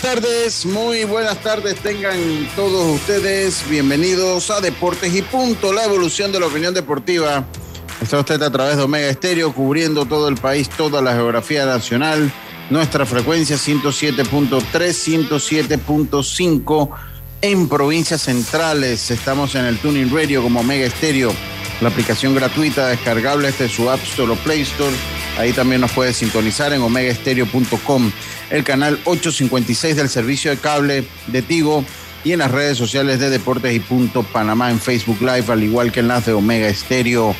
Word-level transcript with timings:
Tardes, 0.00 0.66
muy 0.66 1.04
buenas 1.04 1.40
tardes 1.40 1.76
tengan 1.76 2.48
todos 2.56 2.96
ustedes. 2.96 3.62
Bienvenidos 3.68 4.50
a 4.50 4.60
Deportes 4.60 5.14
y 5.14 5.22
Punto, 5.22 5.72
la 5.72 5.84
evolución 5.84 6.32
de 6.32 6.40
la 6.40 6.46
opinión 6.46 6.74
deportiva. 6.74 7.44
Está 8.00 8.18
usted 8.18 8.42
a 8.42 8.50
través 8.50 8.78
de 8.78 8.82
Omega 8.82 9.08
Estéreo, 9.08 9.52
cubriendo 9.52 10.06
todo 10.06 10.28
el 10.28 10.36
país, 10.36 10.70
toda 10.70 11.02
la 11.02 11.12
geografía 11.12 11.66
nacional. 11.66 12.32
Nuestra 12.70 13.04
frecuencia 13.04 13.56
107.3, 13.56 15.28
107.5 15.28 16.90
en 17.42 17.68
provincias 17.68 18.22
centrales. 18.22 19.10
Estamos 19.10 19.54
en 19.54 19.66
el 19.66 19.78
Tuning 19.78 20.14
Radio 20.14 20.42
como 20.42 20.60
Omega 20.60 20.86
Estéreo, 20.86 21.32
la 21.80 21.90
aplicación 21.90 22.34
gratuita 22.34 22.88
descargable 22.88 23.48
desde 23.48 23.68
su 23.68 23.90
App 23.90 24.02
Store 24.02 24.32
o 24.32 24.36
Play 24.36 24.62
Store. 24.62 24.94
Ahí 25.38 25.52
también 25.52 25.80
nos 25.80 25.92
puede 25.92 26.12
sintonizar 26.12 26.72
en 26.72 26.82
omegaestereo.com, 26.82 28.10
el 28.50 28.64
canal 28.64 28.98
856 29.04 29.96
del 29.96 30.08
servicio 30.08 30.50
de 30.50 30.56
cable 30.56 31.04
de 31.26 31.42
Tigo 31.42 31.84
y 32.24 32.32
en 32.32 32.40
las 32.40 32.50
redes 32.50 32.76
sociales 32.76 33.20
de 33.20 33.30
Deportes 33.30 33.74
y 33.74 33.80
Punto 33.80 34.22
Panamá 34.22 34.70
en 34.70 34.80
Facebook 34.80 35.20
Live, 35.20 35.44
al 35.48 35.62
igual 35.62 35.92
que 35.92 36.00
en 36.00 36.08
las 36.08 36.26
de 36.26 36.32
Omega 36.32 36.68
Estéreo. 36.68 37.34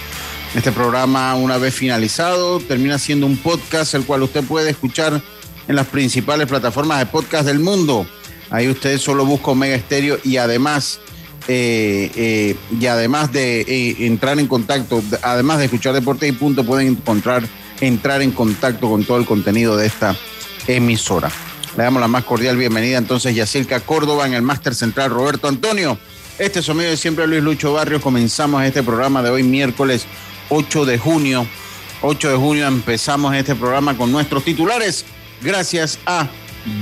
Este 0.55 0.73
programa, 0.73 1.37
una 1.37 1.59
vez 1.59 1.73
finalizado, 1.75 2.59
termina 2.59 2.99
siendo 2.99 3.27
un 3.27 3.37
podcast, 3.37 3.95
el 3.95 4.05
cual 4.05 4.25
usted 4.25 4.43
puede 4.43 4.71
escuchar 4.71 5.23
en 5.69 5.77
las 5.77 5.87
principales 5.87 6.49
plataformas 6.49 6.99
de 6.99 7.07
podcast 7.07 7.47
del 7.47 7.61
mundo. 7.61 8.05
Ahí 8.51 8.69
usted 8.69 8.99
solo 8.99 9.25
busca 9.25 9.53
Omega 9.53 9.77
Estéreo 9.77 10.19
y 10.25 10.39
además 10.39 10.99
eh, 11.47 12.11
eh, 12.17 12.57
y 12.79 12.87
además 12.87 13.33
de 13.33 13.61
eh, 13.61 14.07
entrar 14.07 14.41
en 14.41 14.49
contacto, 14.49 15.03
además 15.23 15.59
de 15.59 15.67
escuchar 15.67 15.95
Deportes 15.95 16.29
y 16.29 16.33
Punto, 16.33 16.65
pueden 16.65 16.89
encontrar, 16.89 17.45
entrar 17.81 18.21
en 18.21 18.33
contacto 18.33 18.91
con 18.91 19.05
todo 19.05 19.19
el 19.19 19.27
contenido 19.27 19.77
de 19.77 19.87
esta 19.87 20.17
emisora. 20.67 21.31
Le 21.77 21.85
damos 21.85 22.01
la 22.01 22.09
más 22.09 22.25
cordial 22.25 22.57
bienvenida 22.57 22.99
entonces 22.99 23.37
Yacilca 23.37 23.79
Córdoba 23.79 24.27
en 24.27 24.35
el 24.35 24.43
Máster 24.43 24.75
Central 24.75 25.11
Roberto 25.11 25.47
Antonio. 25.47 25.97
Este 26.41 26.61
es 26.61 26.65
su 26.65 26.75
de 26.75 26.97
siempre 26.97 27.27
Luis 27.27 27.43
Lucho 27.43 27.75
Barrios. 27.75 28.03
Comenzamos 28.03 28.65
este 28.65 28.83
programa 28.83 29.23
de 29.23 29.31
hoy 29.31 29.43
miércoles 29.43 30.07
8 30.51 30.85
de 30.85 30.99
junio. 30.99 31.47
8 32.03 32.31
de 32.31 32.37
junio 32.37 32.67
empezamos 32.67 33.35
este 33.35 33.55
programa 33.55 33.97
con 33.97 34.13
nuestros 34.13 34.45
titulares 34.45 35.05
gracias 35.41 35.99
a 36.07 36.29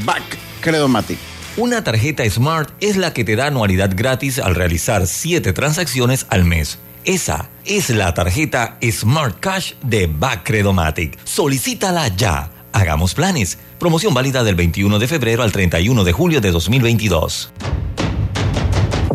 Back 0.04 0.22
Credomatic. 0.60 1.18
Una 1.56 1.82
tarjeta 1.82 2.28
Smart 2.28 2.70
es 2.80 2.96
la 2.96 3.12
que 3.12 3.24
te 3.24 3.36
da 3.36 3.46
anualidad 3.46 3.92
gratis 3.94 4.38
al 4.38 4.54
realizar 4.54 5.06
7 5.06 5.52
transacciones 5.52 6.26
al 6.30 6.44
mes. 6.44 6.78
Esa 7.04 7.48
es 7.64 7.90
la 7.90 8.12
tarjeta 8.14 8.78
Smart 8.82 9.38
Cash 9.40 9.72
de 9.82 10.06
Backcredomatic. 10.06 11.18
Solicítala 11.24 12.08
ya. 12.08 12.50
Hagamos 12.72 13.14
planes. 13.14 13.58
Promoción 13.78 14.14
válida 14.14 14.44
del 14.44 14.54
21 14.54 14.98
de 14.98 15.08
febrero 15.08 15.42
al 15.42 15.52
31 15.52 16.04
de 16.04 16.12
julio 16.12 16.40
de 16.40 16.50
2022. 16.50 17.52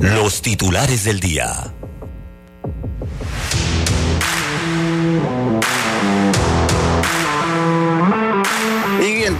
Los 0.01 0.41
titulares 0.41 1.03
del 1.03 1.19
día. 1.19 1.72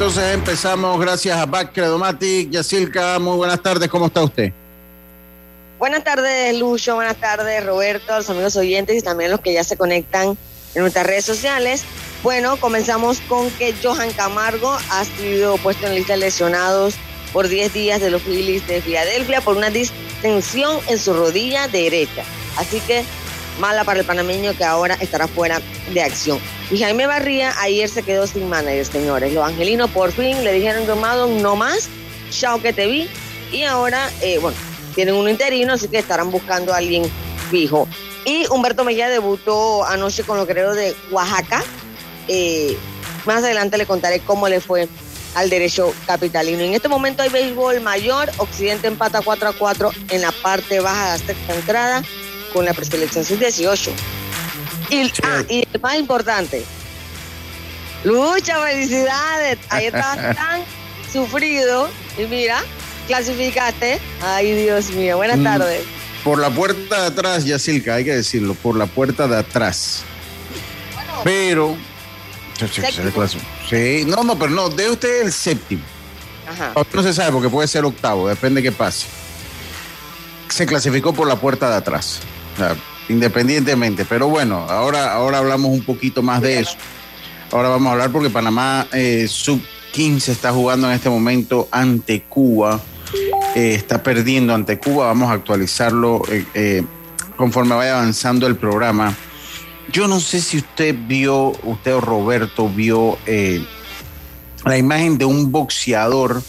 Entonces 0.06 0.34
empezamos 0.34 1.00
gracias 1.00 1.38
a 1.38 1.46
Back 1.46 1.72
Credomatic. 1.72 2.50
Yacilca, 2.50 3.18
muy 3.20 3.38
buenas 3.38 3.64
tardes, 3.64 3.88
¿cómo 3.88 4.08
está 4.08 4.22
usted? 4.22 4.52
Buenas 5.80 6.04
tardes, 6.04 6.60
Lucho. 6.60 6.96
Buenas 6.96 7.16
tardes, 7.16 7.66
Roberto, 7.66 8.12
a 8.12 8.18
los 8.18 8.30
amigos 8.30 8.58
oyentes 8.58 8.98
y 8.98 9.02
también 9.02 9.32
los 9.32 9.40
que 9.40 9.54
ya 9.54 9.64
se 9.64 9.78
conectan 9.78 10.38
en 10.76 10.82
nuestras 10.82 11.08
redes 11.08 11.24
sociales. 11.24 11.86
Bueno, 12.22 12.58
comenzamos 12.58 13.22
con 13.30 13.50
que 13.52 13.74
Johan 13.82 14.12
Camargo 14.12 14.78
ha 14.90 15.06
sido 15.06 15.56
puesto 15.60 15.88
en 15.88 15.96
lista 15.96 16.14
de 16.14 16.20
lesionados 16.20 16.96
por 17.32 17.48
10 17.48 17.72
días 17.72 18.02
de 18.02 18.10
los 18.10 18.24
Phillies 18.24 18.68
de 18.68 18.82
Filadelfia 18.82 19.40
por 19.40 19.56
una 19.56 19.70
distensión 19.70 20.80
en 20.90 21.00
su 21.00 21.14
rodilla 21.14 21.70
derecha. 21.70 22.26
Así 22.58 22.82
que 22.82 23.06
mala 23.60 23.84
para 23.84 24.00
el 24.00 24.06
panameño 24.06 24.56
que 24.56 24.64
ahora 24.64 24.96
estará 25.00 25.28
fuera 25.28 25.62
de 25.94 26.02
acción. 26.02 26.40
Y 26.72 26.80
Jaime 26.80 27.08
Barría 27.08 27.54
ayer 27.62 27.90
se 27.90 28.04
quedó 28.04 28.28
sin 28.28 28.50
manager, 28.50 28.86
señores. 28.86 29.34
Los 29.34 29.46
angelinos 29.46 29.90
por 29.92 30.12
fin 30.12 30.44
le 30.44 30.54
dijeron 30.54 30.86
tomado 30.86 31.28
no 31.28 31.56
más, 31.56 31.90
chao 32.30 32.62
que 32.62 32.74
te 32.74 32.88
vi. 32.88 33.10
Y 33.52 33.64
ahora, 33.64 34.10
eh, 34.22 34.40
bueno, 34.40 34.58
tienen 34.96 35.16
un 35.16 35.30
interino, 35.30 35.74
así 35.74 35.88
que 35.88 36.00
estarán 36.00 36.32
buscando 36.32 36.74
a 36.74 36.78
alguien 36.78 37.04
fijo. 37.52 37.88
Y 38.26 38.48
Humberto 38.48 38.84
Mejía 38.84 39.10
debutó 39.10 39.86
anoche 39.86 40.24
con 40.24 40.38
los 40.38 40.48
guerreros 40.48 40.76
de 40.76 40.96
Oaxaca. 41.12 41.64
Eh, 42.28 42.78
más 43.26 43.44
adelante 43.44 43.78
le 43.78 43.86
contaré 43.86 44.20
cómo 44.20 44.48
le 44.48 44.62
fue 44.62 44.88
al 45.36 45.50
derecho 45.50 45.94
capitalino. 46.06 46.62
En 46.62 46.74
este 46.74 46.88
momento 46.88 47.24
hay 47.24 47.30
béisbol 47.30 47.82
mayor, 47.82 48.32
Occidente 48.38 48.88
empata 48.88 49.22
4 49.22 49.50
a 49.50 49.54
4 49.54 49.92
en 50.10 50.22
la 50.22 50.32
parte 50.32 50.80
baja 50.80 51.14
de 51.14 51.20
la 51.20 51.26
sexta 51.26 51.56
entrada 51.56 52.04
con 52.54 52.66
la 52.66 52.74
preselección 52.74 53.26
sub-18. 53.26 53.92
Y, 54.90 55.12
ah, 55.24 55.44
y 55.50 55.68
el 55.74 55.82
más 55.82 55.96
importante, 55.98 56.64
Lucha, 58.04 58.62
felicidades. 58.62 59.58
Ahí 59.70 59.86
estabas 59.86 60.18
tan 60.36 60.62
sufrido 61.12 61.90
y 62.18 62.24
mira, 62.24 62.62
clasificaste. 63.08 64.00
Ay, 64.22 64.52
Dios 64.54 64.92
mío, 64.92 65.18
buenas 65.18 65.38
Mm. 65.38 65.44
tardes. 65.44 65.82
Por 66.24 66.40
la 66.40 66.50
puerta 66.50 67.02
de 67.02 67.08
atrás, 67.08 67.44
Yacilca, 67.46 67.96
hay 67.96 68.06
que 68.06 68.16
decirlo, 68.16 68.54
por 68.56 68.78
la 68.78 68.86
puerta 68.86 69.28
de 69.28 69.38
atrás. 69.38 70.04
Pero. 71.24 71.76
Sí, 73.70 74.04
no, 74.06 74.24
no, 74.24 74.38
pero 74.38 74.52
no, 74.52 74.70
de 74.70 74.90
usted 74.90 75.24
el 75.24 75.34
séptimo. 75.34 75.82
Ajá. 76.50 76.74
No 76.94 77.04
se 77.04 77.14
sabe 77.14 77.32
porque 77.32 77.50
puede 77.50 77.68
ser 77.68 77.84
octavo, 77.86 78.28
depende 78.28 78.62
de 78.62 78.70
qué 78.70 78.72
pase. 78.72 79.08
Se 80.50 80.66
clasificó 80.66 81.14
por 81.14 81.28
la 81.28 81.36
puerta 81.38 81.70
de 81.70 81.78
atrás, 81.78 82.20
independientemente. 83.10 84.06
Pero 84.06 84.28
bueno, 84.28 84.66
ahora, 84.70 85.14
ahora 85.14 85.40
hablamos 85.40 85.72
un 85.72 85.84
poquito 85.84 86.22
más 86.22 86.42
de 86.42 86.60
eso. 86.60 86.76
Ahora 87.52 87.70
vamos 87.70 87.90
a 87.90 87.92
hablar 87.94 88.12
porque 88.12 88.30
Panamá 88.30 88.88
eh, 88.94 89.28
sub 89.28 89.62
15 89.94 90.32
está 90.32 90.52
jugando 90.52 90.88
en 90.88 90.94
este 90.94 91.10
momento 91.10 91.68
ante 91.72 92.24
Cuba. 92.24 92.80
Eh, 93.56 93.76
está 93.76 94.02
perdiendo 94.02 94.54
ante 94.54 94.80
Cuba. 94.80 95.08
Vamos 95.08 95.30
a 95.30 95.34
actualizarlo 95.34 96.22
eh, 96.30 96.46
eh, 96.56 96.84
conforme 97.38 97.76
vaya 97.76 97.98
avanzando 98.00 98.48
el 98.48 98.56
programa. 98.56 99.14
Yo 99.92 100.08
no 100.08 100.20
sé 100.20 100.42
si 100.42 100.58
usted 100.58 100.96
vio, 101.08 101.52
usted 101.64 101.94
o 101.94 102.02
Roberto 102.02 102.68
vio 102.70 103.18
eh, 103.28 103.64
la 104.66 104.78
imagen 104.78 105.18
de 105.18 105.26
un 105.26 105.52
boxeador. 105.52 106.42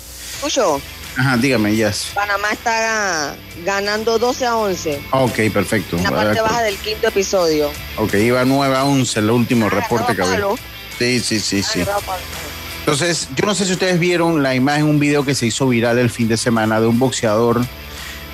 Ajá, 1.16 1.36
dígame, 1.36 1.74
yes. 1.76 2.10
Panamá 2.14 2.50
está 2.52 3.36
ganando 3.64 4.18
12 4.18 4.46
a 4.46 4.56
11 4.56 5.00
Ok, 5.12 5.38
perfecto. 5.52 5.96
en 5.96 6.02
la 6.04 6.10
parte 6.10 6.40
baja 6.40 6.62
del 6.62 6.76
quinto 6.78 7.06
episodio. 7.08 7.70
Ok, 7.96 8.14
iba 8.14 8.44
9 8.44 8.74
a 8.76 8.84
11 8.84 9.20
el 9.20 9.30
último 9.30 9.70
reporte 9.70 10.16
que 10.16 10.22
había. 10.22 10.40
Sí, 10.98 11.20
sí, 11.20 11.38
sí, 11.40 11.62
sí. 11.62 11.84
Entonces, 12.80 13.28
yo 13.36 13.46
no 13.46 13.54
sé 13.54 13.64
si 13.64 13.72
ustedes 13.72 13.98
vieron 13.98 14.42
la 14.42 14.54
imagen, 14.54 14.84
un 14.86 14.98
video 14.98 15.24
que 15.24 15.34
se 15.34 15.46
hizo 15.46 15.68
viral 15.68 15.98
el 15.98 16.10
fin 16.10 16.28
de 16.28 16.36
semana 16.36 16.80
de 16.80 16.86
un 16.86 16.98
boxeador 16.98 17.64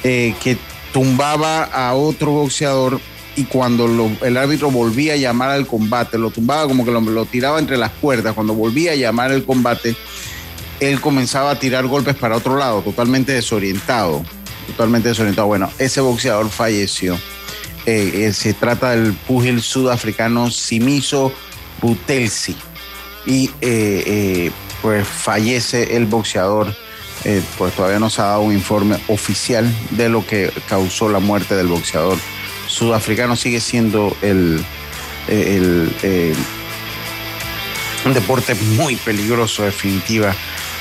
eh, 0.03 0.35
que 0.43 0.57
tumbaba 0.93 1.63
a 1.65 1.95
otro 1.95 2.33
boxeador 2.33 3.01
y 3.37 3.45
cuando 3.45 3.87
lo- 3.87 4.11
el 4.23 4.37
árbitro 4.37 4.71
volvía 4.71 5.13
a 5.13 5.17
llamar 5.17 5.51
al 5.51 5.67
combate, 5.67 6.19
lo 6.19 6.31
tumbaba 6.31 6.67
como 6.67 6.85
que 6.85 6.91
lo, 6.91 7.01
lo 7.01 7.27
tiraba 7.27 7.59
entre 7.61 7.77
las 7.77 7.93
cuerdas, 7.93 8.35
cuando 8.35 8.55
volvía 8.55 8.93
a 8.93 8.97
llamar 8.97 9.31
el 9.31 9.45
combate, 9.45 9.95
él 10.81 11.01
comenzaba 11.01 11.53
a 11.53 11.59
tirar 11.59 11.87
golpes 11.87 12.17
para 12.17 12.37
otro 12.37 12.57
lado, 12.57 12.83
totalmente 12.83 13.33
desorientado, 13.33 14.25
totalmente 14.67 15.09
desorientado. 15.09 15.47
Bueno, 15.47 15.71
ese 15.79 16.01
boxeador 16.01 16.49
falleció. 16.51 17.19
Eh, 17.87 18.31
se 18.35 18.53
trata 18.55 18.91
del 18.91 19.13
púgil 19.13 19.63
sudafricano 19.63 20.51
Simiso 20.51 21.33
Butelsi. 21.81 22.57
Y 23.27 23.51
pues 24.81 25.07
fallece 25.07 25.97
el 25.97 26.07
boxeador. 26.07 26.75
pues 27.59 27.75
todavía 27.75 27.99
no 27.99 28.09
se 28.09 28.23
ha 28.23 28.27
dado 28.27 28.41
un 28.41 28.55
informe 28.55 28.99
oficial 29.09 29.71
de 29.91 30.09
lo 30.09 30.27
que 30.27 30.51
causó 30.69 31.11
la 31.11 31.21
muerte 31.21 31.55
del 31.55 31.67
boxeador 31.67 32.17
sudafricano. 32.67 33.37
Sigue 33.37 33.61
siendo 33.61 34.17
el, 34.23 34.65
el 35.29 36.35
un 38.05 38.15
deporte 38.15 38.55
muy 38.55 38.97
peligroso 38.97 39.65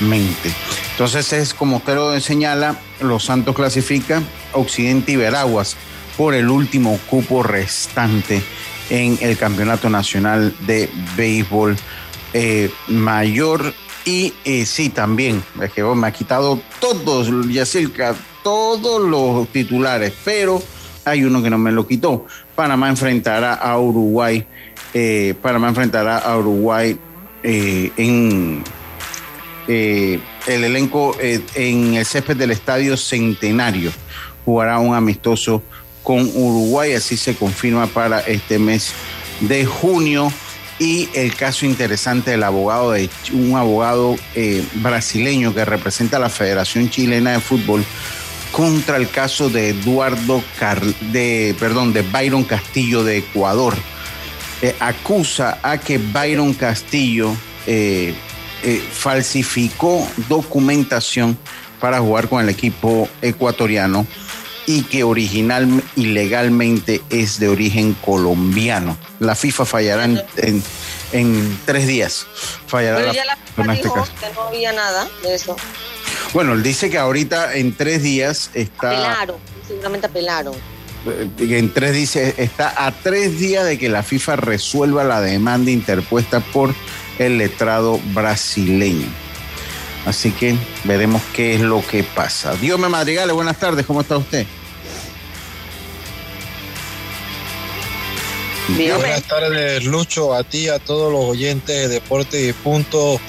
Entonces 0.00 1.32
es 1.32 1.54
como 1.54 1.78
usted 1.78 1.94
lo 1.94 2.18
señala, 2.20 2.76
Los 3.00 3.24
Santos 3.24 3.54
clasifica 3.54 4.22
Occidente 4.52 5.12
y 5.12 5.16
Veraguas 5.16 5.76
por 6.16 6.34
el 6.34 6.50
último 6.50 6.98
cupo 7.08 7.42
restante 7.42 8.42
en 8.90 9.18
el 9.20 9.38
Campeonato 9.38 9.88
Nacional 9.88 10.54
de 10.66 10.90
Béisbol 11.16 11.76
eh, 12.32 12.70
Mayor. 12.88 13.72
Y 14.04 14.32
eh, 14.44 14.66
sí, 14.66 14.88
también, 14.88 15.42
es 15.62 15.72
que 15.72 15.82
me 15.82 16.06
ha 16.06 16.12
quitado 16.12 16.60
todos, 16.80 17.30
Yacirca, 17.48 18.14
todos 18.42 19.02
los 19.02 19.48
titulares, 19.48 20.12
pero 20.24 20.62
hay 21.04 21.24
uno 21.24 21.42
que 21.42 21.50
no 21.50 21.58
me 21.58 21.70
lo 21.70 21.86
quitó. 21.86 22.26
Panamá 22.54 22.88
enfrentará 22.88 23.54
a 23.54 23.78
Uruguay. 23.78 24.46
Eh, 24.92 25.34
Panamá 25.40 25.68
enfrentará 25.68 26.18
a 26.18 26.36
Uruguay 26.36 26.98
en 27.42 28.62
eh, 29.72 30.18
el 30.46 30.64
elenco 30.64 31.16
eh, 31.20 31.40
en 31.54 31.94
el 31.94 32.04
césped 32.04 32.36
del 32.36 32.50
Estadio 32.50 32.96
Centenario. 32.96 33.92
Jugará 34.44 34.78
un 34.78 34.94
amistoso 34.94 35.62
con 36.02 36.20
Uruguay, 36.34 36.94
así 36.94 37.16
se 37.16 37.34
confirma 37.34 37.86
para 37.86 38.20
este 38.20 38.58
mes 38.58 38.92
de 39.40 39.64
junio. 39.64 40.32
Y 40.78 41.10
el 41.12 41.34
caso 41.34 41.66
interesante 41.66 42.30
del 42.30 42.42
abogado, 42.42 42.92
de 42.92 43.10
un 43.34 43.54
abogado 43.54 44.16
brasileño 44.76 45.54
que 45.54 45.66
representa 45.66 46.16
a 46.16 46.20
la 46.20 46.30
Federación 46.30 46.88
Chilena 46.88 47.32
de 47.32 47.40
Fútbol 47.40 47.84
contra 48.50 48.96
el 48.96 49.10
caso 49.10 49.50
de 49.50 49.68
Eduardo 49.68 50.42
de, 51.12 51.54
perdón, 51.60 51.92
de 51.92 52.00
Byron 52.00 52.44
Castillo 52.44 53.04
de 53.04 53.18
Ecuador 53.18 53.74
eh, 54.62 54.74
acusa 54.78 55.58
a 55.62 55.78
que 55.78 55.96
Byron 55.96 56.52
Castillo 56.52 57.34
eh, 57.66 58.14
eh, 58.62 58.82
falsificó 58.92 60.06
documentación 60.28 61.38
para 61.80 62.00
jugar 62.00 62.28
con 62.28 62.42
el 62.42 62.48
equipo 62.48 63.08
ecuatoriano 63.22 64.06
y 64.66 64.82
que 64.82 65.02
original 65.02 65.82
y 65.96 66.06
legalmente 66.06 67.00
es 67.10 67.40
de 67.40 67.48
origen 67.48 67.94
colombiano. 67.94 68.96
La 69.18 69.34
FIFA 69.34 69.64
fallará 69.64 70.04
en, 70.04 71.58
tres 71.64 71.86
días. 71.86 72.26
Fallará 72.66 72.98
Pero 72.98 73.12
ya 73.12 73.24
la 73.24 73.36
FIFA 73.36 73.72
este 73.72 73.82
dijo 73.84 74.04
que 74.04 74.34
no 74.34 74.42
había 74.42 74.72
nada 74.72 75.08
de 75.22 75.34
eso. 75.34 75.56
Bueno, 76.32 76.52
él 76.52 76.62
dice 76.62 76.90
que 76.90 76.98
ahorita 76.98 77.54
en 77.54 77.74
tres 77.74 78.02
días 78.02 78.50
está... 78.54 78.90
Apelaron, 78.90 79.36
seguramente 79.66 80.06
apelaron 80.06 80.54
en 81.38 81.72
tres 81.72 81.94
dice, 81.94 82.34
está 82.36 82.86
a 82.86 82.92
tres 82.92 83.38
días 83.38 83.64
de 83.64 83.78
que 83.78 83.88
la 83.88 84.02
FIFA 84.02 84.36
resuelva 84.36 85.04
la 85.04 85.20
demanda 85.20 85.70
interpuesta 85.70 86.40
por 86.40 86.74
el 87.20 87.36
letrado 87.36 88.00
brasileño. 88.14 89.06
Así 90.06 90.32
que 90.32 90.56
veremos 90.84 91.22
qué 91.34 91.54
es 91.54 91.60
lo 91.60 91.86
que 91.86 92.02
pasa. 92.02 92.54
Dios 92.54 92.80
me 92.80 92.88
madrigale, 92.88 93.32
buenas 93.32 93.58
tardes, 93.58 93.84
¿cómo 93.84 94.00
está 94.00 94.16
usted? 94.16 94.46
Buenas 98.76 99.22
tardes, 99.24 99.84
Lucho, 99.84 100.32
a 100.34 100.44
ti, 100.44 100.68
a 100.68 100.78
todos 100.78 101.12
los 101.12 101.24
oyentes 101.24 101.76
de 101.76 101.88
Deporte 101.88 102.48
y 102.48 102.52
Punto 102.52 103.20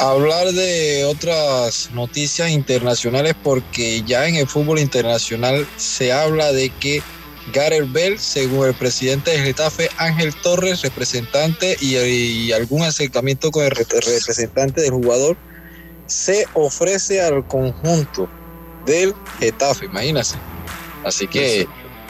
hablar 0.00 0.46
de 0.52 1.04
otras 1.04 1.90
noticias 1.92 2.50
internacionales 2.50 3.34
porque 3.42 4.02
ya 4.02 4.26
en 4.26 4.36
el 4.36 4.48
fútbol 4.48 4.78
internacional 4.78 5.68
se 5.76 6.10
habla 6.12 6.52
de 6.52 6.70
que 6.70 7.02
Gareth 7.52 7.92
Bell, 7.92 8.18
según 8.18 8.66
el 8.66 8.74
presidente 8.74 9.30
del 9.30 9.42
Getafe, 9.42 9.88
Ángel 9.96 10.34
Torres, 10.34 10.82
representante 10.82 11.76
y, 11.80 12.52
algún 12.52 12.82
acercamiento 12.82 13.50
con 13.50 13.64
el 13.64 13.70
representante 13.70 14.80
del 14.80 14.92
jugador, 14.92 15.36
se 16.06 16.46
ofrece 16.54 17.20
al 17.20 17.46
conjunto 17.46 18.28
del 18.86 19.14
Getafe, 19.38 19.86
imagínense. 19.86 20.36
Así 21.04 21.26
que 21.26 21.66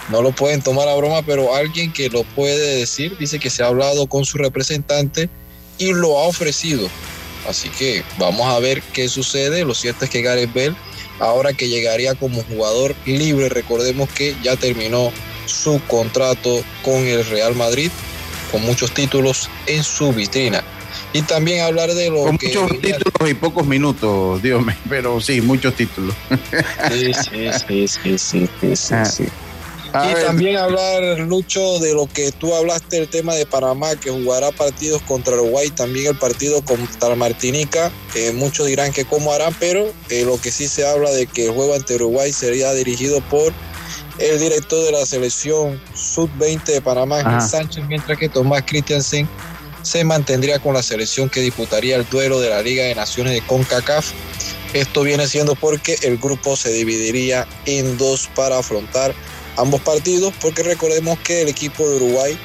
no 0.08 0.22
lo 0.22 0.32
pueden 0.32 0.62
tomar 0.62 0.88
a 0.88 0.94
broma, 0.94 1.22
pero 1.22 1.54
alguien 1.54 1.92
que 1.92 2.08
lo 2.08 2.25
puede 2.25 2.78
decir 2.78 3.16
dice 3.19 3.38
que 3.38 3.50
se 3.50 3.62
ha 3.62 3.66
hablado 3.66 4.06
con 4.06 4.25
su 4.25 4.38
representante 4.38 5.28
y 5.78 5.92
lo 5.92 6.19
ha 6.19 6.26
ofrecido 6.26 6.88
Así 7.48 7.69
que 7.70 8.04
vamos 8.19 8.46
a 8.46 8.58
ver 8.58 8.82
qué 8.92 9.08
sucede. 9.08 9.64
Lo 9.64 9.75
cierto 9.75 10.04
es 10.04 10.10
que 10.10 10.22
Gareth 10.22 10.52
Bell, 10.52 10.76
ahora 11.19 11.52
que 11.52 11.69
llegaría 11.69 12.14
como 12.14 12.42
jugador 12.42 12.94
libre, 13.06 13.48
recordemos 13.48 14.08
que 14.10 14.37
ya 14.42 14.56
terminó 14.56 15.12
su 15.50 15.81
contrato 15.87 16.62
con 16.82 17.06
el 17.06 17.25
Real 17.26 17.55
Madrid, 17.55 17.91
con 18.50 18.62
muchos 18.62 18.93
títulos 18.93 19.50
en 19.67 19.82
su 19.85 20.12
vitrina. 20.12 20.64
Y 21.12 21.23
también 21.23 21.62
hablar 21.62 21.91
de 21.91 22.08
lo 22.11 22.23
con 22.23 22.32
Muchos 22.41 22.81
títulos 22.81 23.31
y 23.31 23.35
pocos 23.35 23.67
minutos, 23.67 24.41
Dios 24.43 24.64
mío, 24.64 24.76
pero 24.88 25.20
sí, 25.20 25.41
muchos 25.41 25.75
títulos. 25.75 26.14
Sí, 26.91 27.12
sí, 27.12 27.88
sí, 27.88 27.88
sí, 27.88 28.19
sí, 28.19 28.49
sí, 28.76 29.05
sí. 29.05 29.25
Ah 29.93 30.08
y 30.08 30.25
también 30.25 30.56
hablar, 30.56 31.19
Lucho, 31.19 31.81
de 31.81 31.93
lo 31.94 32.06
que 32.06 32.31
tú 32.31 32.55
hablaste, 32.55 32.99
el 32.99 33.08
tema 33.08 33.35
de 33.35 33.44
Panamá, 33.44 33.97
que 33.97 34.11
jugará 34.11 34.52
partidos 34.52 35.02
contra 35.02 35.35
Uruguay, 35.35 35.70
también 35.70 36.06
el 36.06 36.17
partido 36.17 36.62
contra 36.62 37.17
Martinica. 37.17 37.91
Eh, 38.14 38.32
muchos 38.32 38.67
dirán 38.67 38.93
que 38.93 39.05
cómo 39.05 39.32
harán, 39.32 39.55
pero 39.58 39.93
eh, 40.08 40.25
lo 40.25 40.41
que 40.41 40.52
sí 40.52 40.69
se 40.69 40.87
habla 40.87 41.11
de 41.11 41.26
que 41.26 41.47
el 41.47 41.52
juego 41.52 41.75
ante 41.75 41.97
Uruguay 41.97 42.32
sería 42.32 42.73
dirigido 42.73 43.20
por 43.23 43.52
el 44.20 44.38
director 44.38 44.84
de 44.84 44.93
la 44.93 45.06
selección 45.06 45.81
sub-20 45.94 46.64
de 46.64 46.82
Panamá, 46.82 47.40
Sánchez, 47.40 47.84
mientras 47.88 48.19
que 48.19 48.28
Tomás 48.28 48.62
Christiansen 48.67 49.26
se 49.82 50.05
mantendría 50.05 50.58
con 50.58 50.75
la 50.75 50.82
selección 50.82 51.31
que 51.31 51.40
disputaría 51.40 51.96
el 51.96 52.08
duelo 52.08 52.38
de 52.38 52.50
la 52.50 52.62
Liga 52.62 52.84
de 52.84 52.94
Naciones 52.94 53.32
de 53.32 53.40
CONCACAF. 53.46 54.12
Esto 54.75 55.02
viene 55.02 55.26
siendo 55.26 55.55
porque 55.55 55.96
el 56.02 56.19
grupo 56.19 56.55
se 56.55 56.70
dividiría 56.70 57.46
en 57.64 57.96
dos 57.96 58.28
para 58.37 58.58
afrontar 58.58 59.14
ambos 59.56 59.81
partidos, 59.81 60.34
porque 60.40 60.62
recordemos 60.62 61.19
que 61.20 61.43
el 61.43 61.49
equipo 61.49 61.88
de 61.88 61.96
Uruguay 61.96 62.38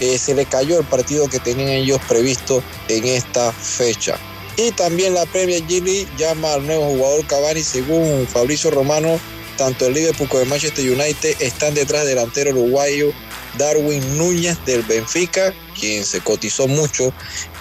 eh, 0.00 0.18
se 0.18 0.34
le 0.34 0.46
cayó 0.46 0.80
el 0.80 0.84
partido 0.84 1.28
que 1.28 1.38
tenían 1.38 1.68
ellos 1.68 2.00
previsto 2.08 2.62
en 2.88 3.06
esta 3.06 3.52
fecha. 3.52 4.18
Y 4.56 4.72
también 4.72 5.14
la 5.14 5.24
Premier 5.26 5.62
League 5.62 6.06
llama 6.18 6.54
al 6.54 6.66
nuevo 6.66 6.86
jugador 6.86 7.24
Cavani, 7.26 7.62
según 7.62 8.26
Fabricio 8.26 8.70
Romano, 8.70 9.18
tanto 9.60 9.88
el 9.88 9.92
Liverpool 9.92 10.26
como 10.26 10.42
el 10.42 10.48
Manchester 10.48 10.90
United 10.90 11.36
están 11.38 11.74
detrás 11.74 12.06
del 12.06 12.16
delantero 12.16 12.52
uruguayo 12.52 13.12
Darwin 13.58 14.16
Núñez 14.16 14.56
del 14.64 14.80
Benfica, 14.84 15.52
quien 15.78 16.02
se 16.02 16.22
cotizó 16.22 16.66
mucho 16.66 17.12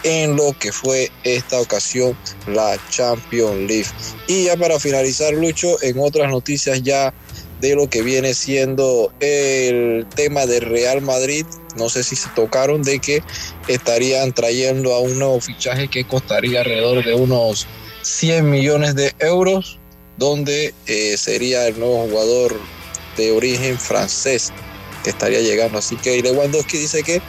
en 0.04 0.38
lo 0.38 0.58
que 0.58 0.72
fue 0.72 1.12
esta 1.26 1.60
ocasión 1.60 2.18
la 2.48 2.78
Champions 2.90 3.68
League. 3.68 3.90
Y 4.28 4.46
ya 4.46 4.56
para 4.56 4.80
finalizar, 4.80 5.34
Lucho, 5.34 5.76
en 5.84 6.00
otras 6.00 6.32
noticias 6.32 6.82
ya 6.84 7.14
de 7.60 7.76
lo 7.76 7.90
que 7.90 8.02
viene 8.02 8.34
siendo 8.34 9.12
el 9.20 10.08
tema 10.16 10.46
de 10.46 10.62
Real 10.62 11.02
Madrid. 11.02 11.46
No 11.76 11.90
sé 11.90 12.06
si 12.06 12.16
se 12.16 12.30
tocaron 12.30 12.82
de 12.82 13.00
que 13.00 13.24
estarían 13.68 14.32
trayendo 14.32 14.94
a 14.94 15.02
un 15.02 15.20
nuevo 15.20 15.42
fichaje 15.42 15.90
que 15.90 16.06
costaría 16.06 16.62
alrededor 16.62 17.04
de 17.04 17.14
unos 17.14 17.68
100 18.04 18.50
millones 18.50 18.96
de 18.96 19.14
euros, 19.20 19.80
donde 20.20 20.74
eh, 20.86 21.16
sería 21.18 21.66
el 21.68 21.80
nuevo 21.80 22.08
jugador 22.08 22.60
de 23.18 23.32
origen 23.32 23.80
francés 23.80 24.52
que 25.04 25.10
estaría 25.10 25.40
llegando. 25.40 25.80
Así 25.80 25.96
que 25.96 26.22
Lewandowski 26.22 26.78
dice 26.78 27.02
que 27.04 27.22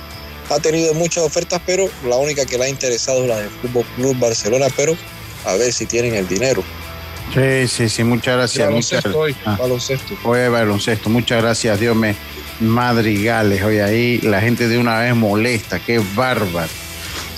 ha 0.51 0.59
tenido 0.59 0.93
muchas 0.95 1.25
ofertas, 1.25 1.63
pero 1.65 1.89
la 2.05 2.17
única 2.17 2.45
que 2.45 2.59
le 2.59 2.65
ha 2.65 2.69
interesado 2.69 3.23
es 3.23 3.29
la 3.29 3.39
del 3.39 3.51
Fútbol 3.51 3.85
Club 3.97 4.19
Barcelona, 4.19 4.67
pero 4.77 4.97
a 5.47 5.55
ver 5.55 5.73
si 5.73 5.87
tienen 5.87 6.15
el 6.15 6.29
dinero. 6.29 6.63
Sí, 7.33 7.69
sí, 7.69 7.89
sí, 7.89 8.03
muchas 8.03 8.37
gracias. 8.37 8.67
Baloncesto 8.67 9.19
hoy, 9.19 9.37
ah. 9.45 9.57
baloncesto. 9.59 10.15
Hoy 10.25 10.49
baloncesto, 10.49 11.09
muchas 11.09 11.41
gracias, 11.41 11.79
Dios 11.79 11.95
me 11.95 12.17
madrigales. 12.59 13.63
Hoy 13.63 13.79
ahí 13.79 14.19
la 14.19 14.41
gente 14.41 14.67
de 14.67 14.79
una 14.79 14.99
vez 14.99 15.15
molesta, 15.15 15.79
qué 15.79 16.03
bárbaro. 16.15 16.69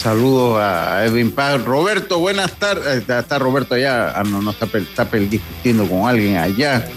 Saludos 0.03 0.61
a 0.61 1.05
Edwin 1.05 1.31
Paz. 1.31 1.65
Roberto, 1.65 2.19
buenas 2.19 2.51
tardes. 2.55 3.09
Eh, 3.09 3.19
está, 3.21 3.39
Roberto 3.39 3.77
allá, 3.77 4.11
ah, 4.19 4.25
no, 4.25 4.43
no 4.43 4.51
está, 4.51 4.67
está 4.77 5.05
discutiendo 5.05 5.87
con 5.87 6.09
alguien 6.09 6.39
allá. 6.39 6.89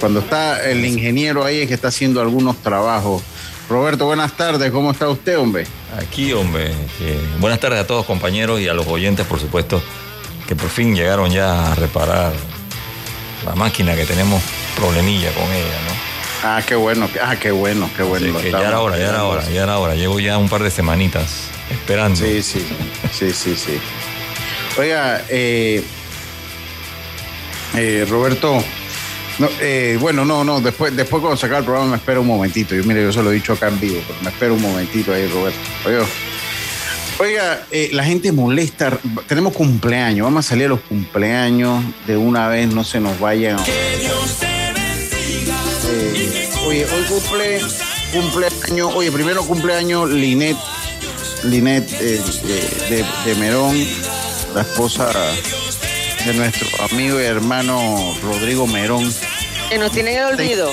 Cuando 0.00 0.20
está 0.20 0.64
el 0.64 0.86
ingeniero 0.86 1.44
ahí 1.44 1.60
es 1.60 1.68
que 1.68 1.74
está 1.74 1.88
haciendo 1.88 2.22
algunos 2.22 2.56
trabajos. 2.62 3.22
Roberto, 3.68 4.06
buenas 4.06 4.32
tardes. 4.38 4.70
¿Cómo 4.72 4.92
está 4.92 5.06
usted, 5.10 5.38
hombre? 5.38 5.66
Aquí, 5.98 6.32
hombre. 6.32 6.72
buenas 7.40 7.60
tardes 7.60 7.80
a 7.80 7.86
todos, 7.86 8.06
compañeros, 8.06 8.58
y 8.58 8.68
a 8.68 8.74
los 8.74 8.86
oyentes, 8.86 9.26
por 9.26 9.38
supuesto 9.38 9.82
que 10.48 10.56
por 10.56 10.70
fin 10.70 10.96
llegaron 10.96 11.30
ya 11.30 11.72
a 11.72 11.74
reparar 11.74 12.32
la 13.44 13.54
máquina 13.54 13.94
que 13.96 14.06
tenemos 14.06 14.42
problemilla 14.76 15.30
con 15.32 15.44
ella, 15.44 15.78
¿no? 15.88 16.48
Ah, 16.48 16.62
qué 16.66 16.74
bueno, 16.74 17.06
ah, 17.22 17.36
qué 17.36 17.50
bueno, 17.50 17.90
qué 17.94 18.02
bueno. 18.02 18.40
ya 18.40 18.48
era 18.48 18.80
hora, 18.80 18.96
ya 18.96 19.08
era 19.10 19.24
hora, 19.24 19.44
ya 19.50 19.62
era 19.62 19.78
hora. 19.78 19.94
Llevo 19.94 20.20
ya 20.20 20.38
un 20.38 20.48
par 20.48 20.62
de 20.62 20.70
semanitas 20.70 21.53
esperando. 21.70 22.16
Sí, 22.16 22.42
sí, 22.42 22.64
sí, 23.12 23.32
sí, 23.32 23.56
sí. 23.56 23.78
Oiga, 24.78 25.24
eh, 25.28 25.84
eh, 27.76 28.06
Roberto, 28.08 28.62
no, 29.38 29.48
eh, 29.60 29.98
bueno, 30.00 30.24
no, 30.24 30.44
no, 30.44 30.60
después, 30.60 30.94
después 30.96 31.20
cuando 31.20 31.36
sacar 31.36 31.58
el 31.58 31.64
programa 31.64 31.90
me 31.90 31.96
espera 31.96 32.20
un 32.20 32.26
momentito. 32.26 32.74
Yo, 32.74 32.84
mire, 32.84 33.02
yo 33.02 33.12
se 33.12 33.22
lo 33.22 33.32
he 33.32 33.34
dicho 33.34 33.52
acá 33.54 33.68
en 33.68 33.80
vivo, 33.80 34.00
pero 34.06 34.20
me 34.22 34.30
espera 34.30 34.52
un 34.52 34.62
momentito 34.62 35.12
ahí, 35.12 35.26
Roberto. 35.26 35.58
Oiga, 35.84 36.04
oiga 37.18 37.66
eh, 37.72 37.90
la 37.92 38.04
gente 38.04 38.30
molesta. 38.30 38.96
Tenemos 39.26 39.52
cumpleaños, 39.52 40.24
vamos 40.24 40.46
a 40.46 40.48
salir 40.48 40.66
a 40.66 40.68
los 40.68 40.80
cumpleaños 40.80 41.82
de 42.06 42.16
una 42.16 42.46
vez, 42.46 42.72
no 42.72 42.84
se 42.84 43.00
nos 43.00 43.18
vayan. 43.18 43.58
Eh, 45.86 46.50
oye, 46.66 46.84
hoy 46.84 47.02
cumple 47.08 47.60
cumpleaños, 48.12 48.94
oye, 48.94 49.10
primero 49.10 49.42
cumpleaños 49.44 50.08
Linet, 50.10 50.56
Linet 51.44 51.90
eh, 52.00 52.20
de, 52.88 53.04
de 53.26 53.34
Merón, 53.36 53.76
la 54.54 54.62
esposa 54.62 55.10
de 56.24 56.34
nuestro 56.34 56.68
amigo 56.90 57.20
y 57.20 57.24
hermano 57.24 58.14
Rodrigo 58.22 58.66
Merón. 58.66 59.12
Que 59.68 59.78
nos 59.78 59.92
tienen 59.92 60.18
el 60.18 60.24
olvido. 60.24 60.72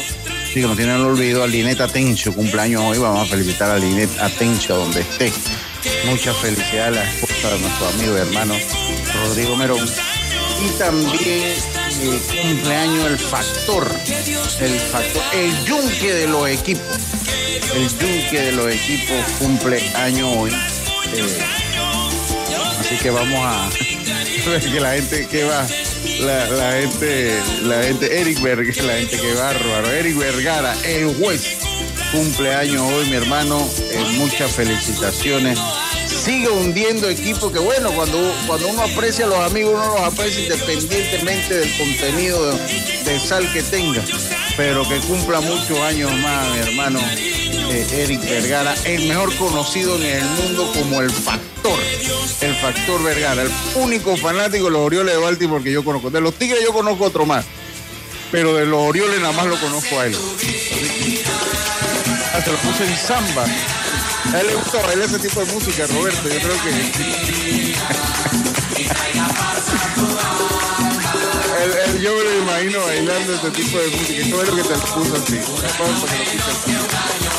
Sí, 0.54 0.62
que 0.62 0.68
nos 0.68 0.78
tienen 0.78 0.96
el 0.96 1.02
olvido. 1.02 1.44
A 1.44 1.48
Linet 1.48 1.82
Atencio, 1.82 2.34
cumpleaños 2.34 2.82
hoy. 2.84 2.98
Vamos 2.98 3.24
a 3.24 3.26
felicitar 3.26 3.70
a 3.70 3.78
Linet 3.78 4.10
Atencio 4.20 4.76
donde 4.78 5.02
esté. 5.02 5.32
Mucha 6.06 6.34
felicidad 6.34 6.88
a 6.88 6.92
la 6.92 7.04
esposa 7.04 7.54
de 7.54 7.60
nuestro 7.60 7.88
amigo 7.88 8.18
y 8.18 8.22
hermano 8.22 8.54
Rodrigo 9.26 9.56
Merón. 9.58 9.90
Y 10.64 10.70
también 10.78 11.54
el 12.02 12.14
eh, 12.14 12.22
cumpleaños 12.42 13.08
el 13.08 13.18
factor, 13.18 13.92
el 14.60 14.80
factor, 14.80 15.24
el 15.34 15.66
yunque 15.66 16.14
de 16.14 16.28
los 16.28 16.48
equipos. 16.50 16.98
El 17.76 17.88
yunque 17.88 18.42
de 18.42 18.52
los 18.52 18.68
equipos 18.72 19.18
cumple 19.40 19.82
año 19.96 20.32
hoy. 20.32 20.52
Eh, 20.52 21.40
así 22.80 22.96
que 22.98 23.10
vamos 23.10 23.40
a 23.40 23.70
que 24.72 24.80
la 24.80 24.94
gente 24.94 25.28
que 25.28 25.44
va, 25.44 25.68
la, 26.22 26.72
gente, 26.74 27.40
la 27.64 27.84
gente, 27.84 28.22
Eric 28.22 28.42
Vergara, 28.42 28.84
la 28.84 28.94
gente 28.94 29.18
que 29.18 29.34
bárbaro, 29.34 29.92
Eric 29.92 30.18
Vergara, 30.18 30.76
el 30.84 31.16
juez, 31.16 31.58
cumpleaños 32.12 32.82
hoy, 32.82 33.08
mi 33.08 33.16
hermano, 33.16 33.68
eh, 33.92 34.04
muchas 34.18 34.52
felicitaciones. 34.52 35.60
Sigue 36.08 36.50
hundiendo 36.50 37.10
equipo 37.10 37.52
que 37.52 37.60
bueno, 37.60 37.92
cuando, 37.92 38.18
cuando 38.48 38.68
uno 38.68 38.84
aprecia 38.84 39.26
a 39.26 39.30
los 39.30 39.40
amigos, 39.40 39.74
uno 39.74 39.96
los 39.96 40.14
aprecia 40.14 40.44
independientemente 40.44 41.58
del 41.58 41.78
contenido 41.78 42.58
de, 43.06 43.20
sal 43.20 43.52
que 43.54 43.62
tenga, 43.64 44.04
pero 44.58 44.88
que 44.88 44.98
cumpla 45.00 45.42
muchos 45.42 45.78
años 45.80 46.12
más, 46.20 46.50
mi 46.52 46.60
hermano 46.60 47.00
eh, 47.00 47.88
Eric 48.04 48.22
Vergara, 48.22 48.76
el 48.86 49.08
mejor 49.08 49.36
conocido 49.38 49.96
en 49.96 50.04
el 50.04 50.24
mundo 50.24 50.72
como 50.74 51.02
el 51.02 51.10
factor 51.10 51.52
el 52.42 52.56
factor 52.56 53.04
Vergara, 53.04 53.44
el 53.44 53.52
único 53.76 54.18
fanático 54.18 54.66
de 54.66 54.72
los 54.72 54.82
Orioles 54.82 55.14
de 55.16 55.22
Baltimore 55.22 55.64
que 55.64 55.72
yo 55.72 55.84
conozco. 55.84 56.10
De 56.10 56.20
los 56.20 56.34
Tigres 56.34 56.64
yo 56.64 56.74
conozco 56.74 57.06
otro 57.06 57.26
más, 57.26 57.46
pero 58.32 58.56
de 58.56 58.66
los 58.66 58.80
Orioles 58.82 59.20
nada 59.22 59.34
más 59.34 59.46
lo 59.46 59.60
conozco 59.60 60.00
a 60.00 60.08
él. 60.08 60.16
Hasta 62.34 62.52
lo 62.52 62.58
puse 62.58 62.86
en 62.86 62.98
samba. 62.98 63.46
A 64.34 64.40
él 64.40 64.48
le 64.48 64.56
gusta 64.56 64.82
bailar 64.82 65.06
ese 65.08 65.20
tipo 65.20 65.40
de 65.42 65.52
música, 65.54 65.86
Roberto. 65.88 66.30
Yo 66.30 66.40
creo 66.40 66.56
que. 66.64 66.72
yo 72.00 72.16
me 72.16 72.24
lo 72.24 72.38
imagino 72.42 72.80
bailando 72.86 73.34
ese 73.34 73.52
tipo 73.52 73.78
de 73.78 73.88
música. 73.90 74.22
Y 74.22 74.30
todo 74.30 74.44
lo 74.44 74.56
que 74.56 74.64
te 74.64 74.76
puso 74.94 75.16
así. 75.16 75.38
ahí 76.12 77.31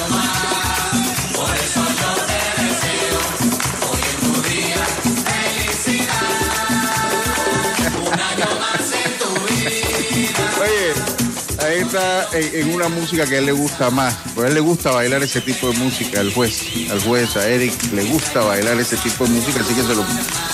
está 11.81 12.29
en, 12.33 12.73
una 12.75 12.89
música 12.89 13.27
que 13.27 13.37
a 13.37 13.39
él 13.39 13.47
le 13.47 13.53
gusta 13.53 13.91
más. 13.91 14.15
Pues 14.35 14.47
a 14.47 14.49
él 14.49 14.55
le 14.55 14.61
gusta 14.61 14.91
bailar 14.91 15.23
ese 15.23 15.41
tipo 15.41 15.71
de 15.71 15.79
música, 15.79 16.21
al 16.21 16.33
juez, 16.33 16.63
al 16.91 17.01
juez, 17.01 17.37
a 17.37 17.49
Eric 17.49 17.75
le 17.93 18.05
gusta 18.05 18.41
bailar 18.41 18.79
ese 18.81 18.97
tipo 18.97 19.25
de 19.25 19.31
música, 19.31 19.61
así 19.61 19.75
que 19.75 19.83
se 19.83 19.95
lo. 19.95 20.05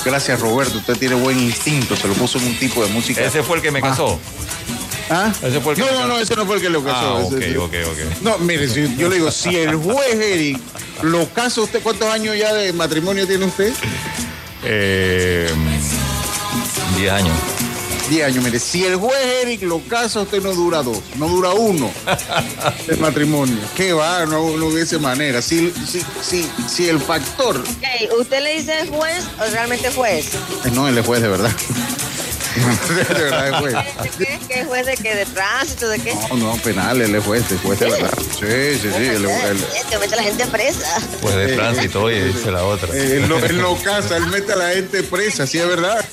Gracias 0.04 0.40
Roberto, 0.40 0.78
usted 0.78 0.96
tiene 0.96 1.14
buen 1.14 1.38
instinto, 1.38 1.96
se 1.96 2.08
lo 2.08 2.14
puso 2.14 2.38
en 2.38 2.46
un 2.46 2.58
tipo 2.58 2.84
de 2.84 2.92
música. 2.92 3.22
Ese 3.22 3.42
fue 3.42 3.56
el 3.56 3.62
que 3.62 3.70
me 3.70 3.80
casó. 3.80 4.18
¿Ah? 5.10 5.32
¿Ese 5.42 5.60
fue 5.60 5.72
el 5.72 5.78
que 5.78 5.90
no, 5.90 6.00
no, 6.00 6.06
no, 6.06 6.18
ese 6.18 6.36
no 6.36 6.44
fue 6.44 6.56
el 6.56 6.62
que 6.62 6.68
lo 6.68 6.84
casó. 6.84 6.96
Ah, 6.96 7.14
ok, 7.20 7.32
ok, 7.58 7.74
ok. 7.86 8.22
No, 8.22 8.38
mire, 8.38 8.68
si, 8.68 8.94
yo 8.96 9.08
le 9.08 9.16
digo, 9.16 9.30
si 9.30 9.56
el 9.56 9.74
juez 9.76 10.14
Eric 10.14 10.60
lo 11.02 11.28
casa 11.32 11.62
usted, 11.62 11.80
¿cuántos 11.82 12.08
años 12.12 12.36
ya 12.36 12.52
de 12.52 12.72
matrimonio 12.72 13.26
tiene 13.26 13.46
usted? 13.46 13.72
Eh, 14.64 15.50
diez 16.96 17.10
años. 17.10 17.34
10 18.08 18.26
años. 18.26 18.44
Mire, 18.44 18.58
si 18.58 18.84
el 18.84 18.96
juez 18.96 19.18
Eric 19.42 19.62
lo 19.62 19.80
casa, 19.80 20.20
usted 20.20 20.42
no 20.42 20.54
dura 20.54 20.82
dos, 20.82 20.98
no 21.16 21.28
dura 21.28 21.52
uno 21.52 21.90
de 22.86 22.96
matrimonio. 22.96 23.58
¿Qué 23.76 23.92
va? 23.92 24.26
No, 24.26 24.56
no 24.56 24.70
de 24.70 24.82
esa 24.82 24.98
manera. 24.98 25.42
Si, 25.42 25.72
si, 25.86 26.02
si, 26.22 26.50
si 26.68 26.88
el 26.88 27.00
factor. 27.00 27.62
¿Usted 28.18 28.42
le 28.42 28.54
dice 28.54 28.86
juez 28.88 29.24
o 29.38 29.50
realmente 29.50 29.90
juez? 29.92 30.34
Eh, 30.64 30.70
no, 30.72 30.88
él 30.88 30.96
es 30.98 31.06
juez 31.06 31.22
de 31.22 31.28
verdad. 31.28 31.50
De 32.58 33.14
verdad 33.14 33.48
es 33.48 33.56
juez. 33.56 33.74
¿De 34.18 34.24
qué? 34.24 34.38
¿Qué 34.48 34.64
juez 34.64 34.86
de 34.86 34.96
qué? 34.96 35.14
¿De 35.14 35.26
tránsito? 35.26 35.88
¿De 35.88 35.98
qué? 35.98 36.14
No, 36.14 36.36
no, 36.36 36.56
penal, 36.56 37.00
él 37.00 37.14
es 37.14 37.24
juez, 37.24 37.50
es 37.50 37.60
juez 37.60 37.80
de 37.80 37.90
verdad. 37.90 38.18
Sí, 38.18 38.78
sí, 38.80 38.90
sí. 38.90 39.04
Él, 39.04 39.24
él, 39.24 39.26
él, 39.26 39.98
mete 40.00 40.14
a 40.14 40.16
la 40.16 40.22
gente 40.22 40.46
presa. 40.46 41.00
Pues 41.20 41.34
de 41.36 41.56
tránsito, 41.56 42.02
oye, 42.02 42.24
dice 42.24 42.50
la 42.50 42.64
otra. 42.64 42.94
Él 42.94 43.28
no, 43.28 43.38
él 43.38 43.60
no 43.60 43.76
casa, 43.76 44.16
él 44.16 44.26
mete 44.26 44.52
a 44.52 44.56
la 44.56 44.70
gente 44.70 45.02
presa, 45.02 45.46
¿sí 45.46 45.58
es 45.58 45.66
verdad? 45.66 46.04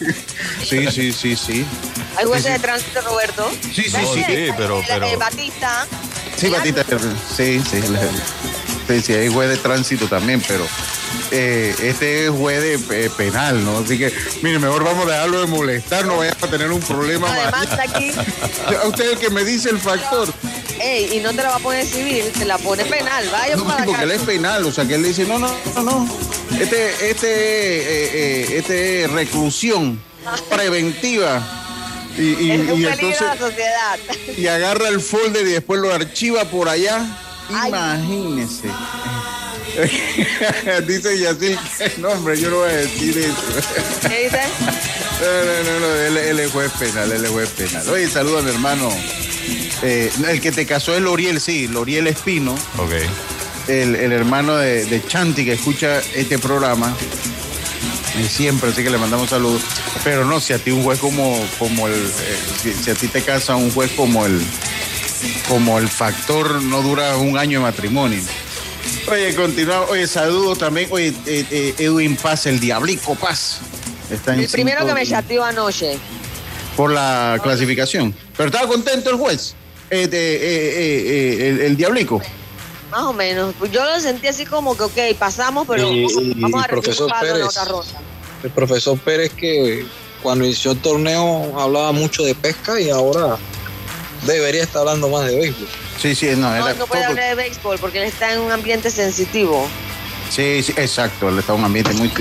Sí, 0.64 0.88
sí, 0.92 1.12
sí, 1.12 1.36
sí. 1.36 1.66
¿Hay 2.18 2.26
jueces 2.26 2.54
de 2.54 2.60
tránsito, 2.60 3.02
Roberto? 3.02 3.50
Sí, 3.62 3.84
sí, 3.84 3.92
sí, 3.92 4.24
sí, 4.26 4.50
pero... 4.58 4.82
pero... 4.88 5.18
Batista. 5.18 5.86
Sí, 6.38 6.50
Batista, 6.50 6.84
sí, 7.36 7.62
sí. 7.70 7.82
Sí, 8.88 9.02
sí, 9.02 9.14
hay 9.14 9.30
juez 9.30 9.50
de 9.50 9.58
tránsito 9.58 10.08
también, 10.08 10.42
pero 10.48 10.66
eh, 11.32 11.76
este 11.82 12.26
es 12.26 12.32
juez 12.32 12.62
de, 12.62 13.06
eh, 13.06 13.10
penal, 13.16 13.64
¿no? 13.64 13.80
Así 13.80 13.98
que, 13.98 14.14
mire, 14.42 14.60
mejor 14.60 14.84
vamos 14.84 15.08
a 15.08 15.12
dejarlo 15.12 15.42
de 15.42 15.48
molestar, 15.48 16.06
no 16.06 16.18
vayamos 16.18 16.44
a 16.44 16.48
tener 16.48 16.72
un 16.72 16.82
problema 16.82 17.32
Además, 17.32 17.68
aquí. 17.80 18.12
A 18.84 18.88
usted 18.88 19.12
el 19.12 19.18
que 19.18 19.30
me 19.30 19.44
dice 19.44 19.70
el 19.70 19.80
factor. 19.80 20.32
Ey, 20.80 21.18
y 21.18 21.20
no 21.22 21.30
te 21.30 21.38
la 21.38 21.50
va 21.50 21.56
a 21.56 21.60
poner 21.60 21.86
civil, 21.86 22.26
te 22.38 22.46
la 22.46 22.58
pone 22.58 22.86
penal, 22.86 23.28
vaya 23.32 23.56
no, 23.56 23.64
porque 23.64 24.04
él 24.04 24.12
es 24.12 24.22
penal, 24.22 24.66
o 24.66 24.72
sea 24.72 24.86
que 24.86 24.96
él 24.96 25.04
dice, 25.04 25.26
no, 25.26 25.40
no, 25.40 25.50
no, 25.76 25.84
no. 25.84 26.10
Este, 26.60 27.10
este, 27.10 27.28
eh, 27.28 28.58
este 28.58 29.08
reclusión 29.08 30.00
preventiva. 30.50 31.42
Y, 32.18 32.22
y, 32.22 32.48
y 32.78 32.86
entonces, 32.86 33.22
y 34.38 34.48
agarra 34.48 34.88
el 34.88 35.02
folder 35.02 35.46
y 35.46 35.52
después 35.52 35.82
lo 35.82 35.94
archiva 35.94 36.46
por 36.46 36.70
allá. 36.70 37.06
Imagínese. 37.50 38.70
dice 40.88 41.20
Yacil, 41.20 41.58
no 41.98 42.10
hombre, 42.10 42.40
yo 42.40 42.50
no 42.50 42.58
voy 42.58 42.70
a 42.70 42.74
decir 42.74 43.18
eso. 43.18 44.08
¿Qué 44.08 44.24
dice? 44.26 44.42
no, 45.22 45.64
no, 45.64 45.80
no, 45.80 45.96
él, 45.96 46.18
él, 46.18 46.40
es 46.40 46.52
juez 46.52 46.72
penal, 46.80 47.12
él 47.12 47.26
es 47.26 47.32
juez 47.32 47.50
penal. 47.50 47.88
Oye, 47.90 48.10
saluda 48.10 48.40
a 48.40 48.42
mi 48.42 48.50
hermano. 48.50 48.90
Eh, 49.84 50.12
el 50.28 50.42
que 50.42 50.52
te 50.52 50.66
casó 50.66 50.96
es 50.96 51.02
Loriel, 51.02 51.40
sí, 51.42 51.68
Loriel 51.68 52.08
Espino. 52.08 52.54
Ok. 52.78 52.94
El, 53.68 53.96
el 53.96 54.12
hermano 54.12 54.56
de, 54.56 54.86
de, 54.86 55.06
Chanti 55.06 55.44
que 55.44 55.54
escucha 55.54 56.00
este 56.14 56.40
programa. 56.40 56.96
Y 58.18 58.24
siempre, 58.28 58.70
así 58.70 58.84
que 58.84 58.90
le 58.90 58.98
mandamos 58.98 59.30
saludos. 59.30 59.62
Pero 60.04 60.24
no, 60.24 60.40
si 60.40 60.54
a 60.54 60.60
ti 60.60 60.72
un 60.72 60.84
juez 60.84 61.00
como, 61.00 61.46
como 61.60 61.88
el. 61.88 61.94
Eh, 61.94 62.74
si, 62.82 62.90
a 62.90 62.96
ti 62.96 63.08
te 63.08 63.22
casa 63.22 63.56
un 63.56 63.72
juez 63.72 63.92
como 63.92 64.26
el. 64.26 64.42
Como 65.50 65.80
el 65.80 65.90
factor 65.90 66.62
no 66.64 66.82
dura 66.82 67.18
un 67.18 67.38
año 67.38 67.60
de 67.60 67.64
matrimonio. 67.64 68.22
Oye, 69.12 69.36
continuamos. 69.36 69.90
Oye, 69.92 70.08
saludo 70.08 70.56
también. 70.56 70.88
Oye, 70.92 71.10
eh, 71.26 71.46
eh, 71.52 71.76
Edwin 71.78 72.16
Paz, 72.16 72.46
el 72.46 72.60
Diablico 72.60 73.16
Paz. 73.16 73.60
Está 74.10 74.36
el 74.36 74.48
primero 74.48 74.86
que 74.86 74.94
me 74.94 75.06
chateó 75.06 75.44
anoche. 75.44 75.98
Por 76.76 76.92
la 76.92 77.40
clasificación. 77.42 78.16
Pero 78.36 78.50
estaba 78.50 78.68
contento 78.68 79.10
el 79.10 79.18
juez. 79.18 79.56
Eh, 79.90 80.08
el, 81.40 81.62
el, 81.62 81.78
Diablico. 81.78 82.22
Más 82.92 83.04
o 83.04 83.14
menos. 83.14 83.54
Yo 83.72 83.86
lo 83.86 84.00
sentí 84.00 84.28
así 84.28 84.46
como 84.46 84.76
que, 84.76 84.84
ok, 84.84 85.18
pasamos, 85.18 85.68
pero 85.68 85.88
vamos 86.36 86.64
a 86.64 86.68
profesor 86.68 87.12
Pérez, 87.20 87.46
El 88.44 88.50
profesor 88.52 89.00
Pérez 89.00 89.32
que 89.34 89.86
cuando 90.22 90.44
inició 90.44 90.72
el 90.72 90.80
torneo 90.80 91.60
hablaba 91.60 91.92
mucho 91.92 92.24
de 92.24 92.34
pesca 92.34 92.80
y 92.80 92.90
ahora 92.90 93.38
debería 94.26 94.64
estar 94.64 94.82
hablando 94.82 95.08
más 95.10 95.28
de 95.28 95.36
béisbol. 95.36 95.68
Sí, 96.00 96.16
sí, 96.16 96.28
no, 96.36 96.54
era 96.54 96.74
no, 96.74 96.88
puede 96.88 97.06
hablar 97.06 97.30
de 97.30 97.36
béisbol 97.36 97.80
porque 97.80 98.00
él 98.00 98.06
está 98.06 98.34
en 98.34 98.42
un 98.42 98.52
ambiente 98.52 98.90
sensitivo. 98.92 99.68
Sí, 100.30 100.62
sí, 100.64 100.74
exacto, 100.76 101.30
él 101.30 101.40
está 101.40 101.54
en 101.54 101.60
un 101.60 101.66
ambiente 101.66 101.94
muy 101.94 102.12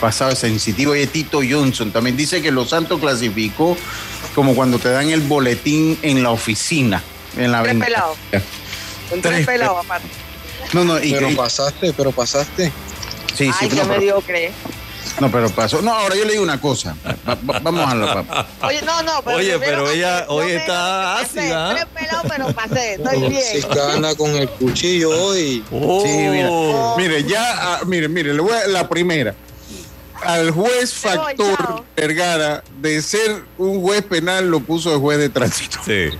pasado 0.00 0.34
sensitivo. 0.34 0.94
Y 0.96 1.06
Tito 1.06 1.40
Johnson 1.48 1.92
también 1.92 2.16
dice 2.16 2.42
que 2.42 2.50
Los 2.50 2.70
Santos 2.70 3.00
clasificó 3.00 3.76
como 4.34 4.54
cuando 4.54 4.78
te 4.78 4.90
dan 4.90 5.10
el 5.10 5.20
boletín 5.20 5.98
en 6.02 6.22
la 6.22 6.30
oficina, 6.30 7.02
en 7.36 7.52
la 7.52 7.62
ventana. 7.62 8.04
Con 9.10 9.20
tres 9.20 9.46
pelados 9.46 9.84
aparte. 9.84 10.08
No, 10.72 10.84
no, 10.84 11.02
y 11.02 11.12
pero 11.12 11.34
pasaste, 11.36 11.92
pero 11.92 12.10
pasaste. 12.10 12.72
Sí, 13.34 13.50
sí, 13.52 13.52
Ay, 13.60 13.68
qué 13.68 13.84
mediocre. 13.84 14.52
No, 15.20 15.30
pero 15.30 15.48
pasó. 15.50 15.82
No, 15.82 15.92
ahora 15.92 16.16
yo 16.16 16.24
le 16.24 16.32
digo 16.32 16.42
una 16.42 16.60
cosa. 16.60 16.96
vamos 17.42 17.88
a 17.88 17.94
la 17.94 18.14
papá. 18.14 18.46
Oye, 18.62 18.82
no, 18.82 19.02
no, 19.02 19.22
pero. 19.24 19.36
Oye, 19.36 19.58
pero 19.58 19.90
ella 19.90 20.26
hoy 20.28 20.52
está 20.52 21.18
ácida. 21.18 21.70
Tres 21.70 21.86
pelados, 21.94 22.26
pero 22.28 22.46
pasé. 22.52 22.94
Estoy 22.94 23.28
bien. 23.28 23.42
Se 23.42 23.68
gana 23.68 24.14
con 24.14 24.30
el 24.30 24.48
cuchillo 24.48 25.10
hoy. 25.10 25.64
Oh. 25.70 26.02
Sí, 26.04 26.10
mira. 26.10 26.50
Mire, 26.96 27.24
ya, 27.24 27.44
ah, 27.58 27.80
mire, 27.86 28.08
mire, 28.08 28.34
le 28.34 28.40
voy 28.40 28.52
a 28.52 28.66
la 28.68 28.88
primera 28.88 29.34
al 30.26 30.50
juez 30.50 30.92
Factor 30.92 31.84
Vergara 31.96 32.62
de 32.80 33.00
ser 33.02 33.44
un 33.58 33.80
juez 33.80 34.02
penal 34.02 34.50
lo 34.50 34.60
puso 34.60 34.90
de 34.90 34.96
juez 34.96 35.18
de 35.18 35.28
tránsito. 35.28 35.78
Sí. 35.84 36.10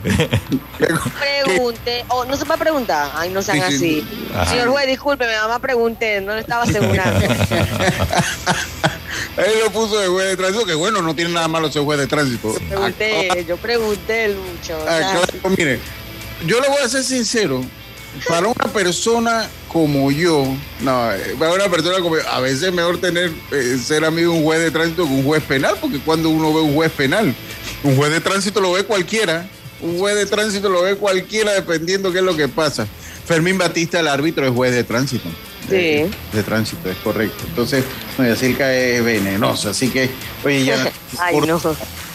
Pregunte, 1.44 2.04
o 2.08 2.24
no 2.24 2.36
se 2.36 2.44
puede 2.44 2.58
preguntar, 2.58 3.10
ay, 3.14 3.30
no 3.30 3.42
sean 3.42 3.60
así. 3.62 4.06
Señor 4.48 4.68
juez, 4.68 4.86
disculpe, 4.86 5.26
mi 5.26 5.34
mamá 5.34 5.58
pregunté, 5.58 6.20
no 6.20 6.34
le 6.34 6.40
estaba 6.40 6.64
asegurando. 6.64 7.26
Él 9.36 9.52
lo 9.64 9.70
puso 9.70 9.98
de 9.98 10.08
juez 10.08 10.28
de 10.28 10.36
tránsito, 10.36 10.64
que 10.64 10.74
bueno, 10.74 11.02
no 11.02 11.14
tiene 11.14 11.32
nada 11.32 11.48
malo 11.48 11.70
ser 11.70 11.82
juez 11.82 11.98
de 11.98 12.06
tránsito. 12.06 12.54
Yo 12.54 12.68
pregunté, 12.68 13.44
yo 13.46 13.56
pregunté, 13.56 14.28
Lucho. 14.28 14.78
Ah, 14.88 14.98
claro, 15.12 15.56
mire, 15.56 15.80
yo 16.46 16.60
le 16.60 16.68
voy 16.68 16.78
a 16.84 16.88
ser 16.88 17.02
sincero, 17.02 17.60
para 18.28 18.46
una 18.46 18.72
persona 18.72 19.48
como 19.74 20.12
yo, 20.12 20.46
no, 20.82 21.08
para 21.36 21.52
una 21.52 21.68
persona 21.68 21.98
como 21.98 22.14
yo, 22.16 22.22
a 22.30 22.38
veces 22.38 22.62
es 22.62 22.72
mejor 22.72 22.98
tener, 22.98 23.32
eh, 23.50 23.76
ser 23.84 24.04
amigo 24.04 24.30
de 24.32 24.38
un 24.38 24.44
juez 24.44 24.60
de 24.60 24.70
tránsito 24.70 25.04
que 25.04 25.12
un 25.12 25.24
juez 25.24 25.42
penal, 25.42 25.74
porque 25.80 25.98
cuando 25.98 26.30
uno 26.30 26.54
ve 26.54 26.60
un 26.60 26.74
juez 26.74 26.92
penal, 26.92 27.34
un 27.82 27.96
juez 27.96 28.12
de 28.12 28.20
tránsito 28.20 28.60
lo 28.60 28.70
ve 28.70 28.84
cualquiera, 28.84 29.48
un 29.80 29.98
juez 29.98 30.14
de 30.14 30.26
tránsito 30.26 30.68
lo 30.68 30.82
ve 30.82 30.94
cualquiera 30.94 31.54
dependiendo 31.54 32.12
qué 32.12 32.18
es 32.18 32.24
lo 32.24 32.36
que 32.36 32.46
pasa. 32.46 32.86
Fermín 33.26 33.58
Batista, 33.58 33.98
el 33.98 34.06
árbitro, 34.06 34.46
es 34.46 34.52
juez 34.52 34.72
de 34.72 34.84
tránsito. 34.84 35.28
Sí. 35.68 35.74
Eh, 35.74 36.10
de, 36.32 36.42
tránsito, 36.44 36.88
es 36.88 36.96
correcto. 36.98 37.42
Entonces, 37.48 37.84
no, 38.16 38.24
Yacirca 38.24 38.72
es 38.72 39.02
venenosa, 39.02 39.70
así 39.70 39.88
que, 39.88 40.08
oye, 40.44 40.66
ya. 40.66 40.92
Ay, 41.18 41.40
no. 41.40 41.60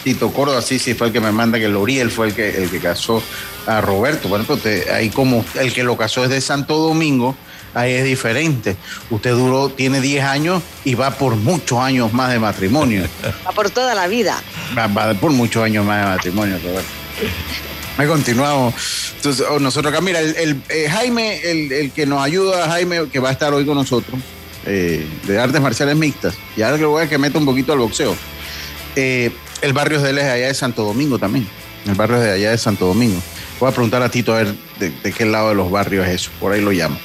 Tito 0.06 0.32
Córdoba, 0.32 0.62
sí, 0.62 0.80
sí, 0.80 0.94
fue 0.94 1.08
el 1.08 1.14
que 1.14 1.20
me 1.20 1.34
manda 1.34 1.60
que 1.60 1.68
Loriel 1.68 2.10
fue 2.10 2.28
el 2.28 2.34
que, 2.34 2.64
el 2.64 2.70
que 2.70 2.80
casó 2.80 3.22
a 3.68 3.82
Roberto. 3.82 4.30
Bueno, 4.30 4.46
pues 4.46 4.90
ahí 4.90 5.10
como 5.10 5.44
el 5.56 5.74
que 5.74 5.84
lo 5.84 5.98
casó 5.98 6.24
es 6.24 6.30
de 6.30 6.40
Santo 6.40 6.78
Domingo, 6.78 7.36
ahí 7.74 7.94
es 7.94 8.04
diferente. 8.04 8.76
Usted 9.10 9.32
duró, 9.32 9.70
tiene 9.70 10.02
10 10.02 10.24
años 10.24 10.64
y 10.84 10.96
va 10.96 11.12
por 11.12 11.36
muchos 11.36 11.80
años 11.80 12.14
más 12.14 12.32
de 12.32 12.40
matrimonio. 12.40 13.04
Va 13.48 13.52
por 13.52 13.70
toda 13.70 13.96
la 13.96 14.08
vida. 14.08 14.42
Va, 14.78 15.14
por 15.16 15.32
muchos 15.32 15.64
años 15.64 15.86
más 15.86 16.02
de 16.02 16.06
matrimonio, 16.08 16.60
Roberto. 16.64 16.90
Me 17.98 18.08
continuamos. 18.08 18.74
Entonces, 19.18 19.46
oh, 19.50 19.60
nosotros 19.60 19.92
acá, 19.92 20.02
mira, 20.02 20.20
el, 20.22 20.62
eh, 20.70 20.88
Jaime, 20.90 21.42
el, 21.44 21.92
que 21.92 22.06
nos 22.06 22.24
ayuda, 22.24 22.70
Jaime, 22.70 23.10
que 23.12 23.20
va 23.20 23.30
a 23.30 23.32
estar 23.34 23.54
hoy 23.54 23.66
con 23.66 23.76
nosotros, 23.76 24.20
eh, 24.66 25.06
de 25.28 25.40
artes 25.40 25.60
marciales 25.60 25.98
mixtas, 25.98 26.36
y 26.56 26.62
ahora 26.62 26.78
que 26.78 26.86
voy 26.86 27.04
a 27.04 27.10
que 27.10 27.18
meta 27.18 27.38
un 27.38 27.46
poquito 27.46 27.74
al 27.74 27.80
boxeo. 27.80 28.16
Eh, 28.96 29.32
el 29.62 29.74
barrio 29.74 29.98
es 29.98 30.04
de 30.04 30.22
allá 30.22 30.48
de 30.48 30.54
Santo 30.54 30.84
Domingo 30.84 31.20
también. 31.20 31.48
El 31.86 31.96
barrio 31.96 32.18
es 32.18 32.24
de 32.24 32.32
allá 32.32 32.52
de 32.52 32.58
Santo 32.58 32.86
Domingo. 32.86 33.22
Voy 33.60 33.70
a 33.70 33.72
preguntar 33.74 34.02
a 34.02 34.10
Tito 34.10 34.34
a 34.34 34.38
ver 34.38 34.56
de, 34.80 35.12
qué 35.12 35.26
lado 35.26 35.50
de 35.50 35.56
los 35.56 35.70
barrios 35.70 36.08
es 36.08 36.22
eso. 36.22 36.32
Por 36.40 36.54
ahí 36.54 36.62
lo 36.62 36.72
llamo. 36.72 36.98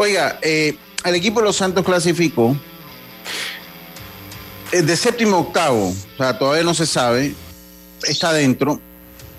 Oiga, 0.00 0.38
eh, 0.42 0.76
el 1.04 1.14
equipo 1.16 1.40
de 1.40 1.46
los 1.46 1.56
Santos 1.56 1.84
clasificó 1.84 2.56
eh, 4.70 4.82
de 4.82 4.96
séptimo 4.96 5.34
a 5.36 5.40
octavo. 5.40 5.88
O 5.88 6.16
sea, 6.16 6.38
todavía 6.38 6.62
no 6.62 6.72
se 6.72 6.86
sabe. 6.86 7.34
Está 8.04 8.32
dentro. 8.32 8.80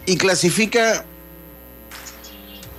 Y 0.05 0.17
clasifica 0.17 1.05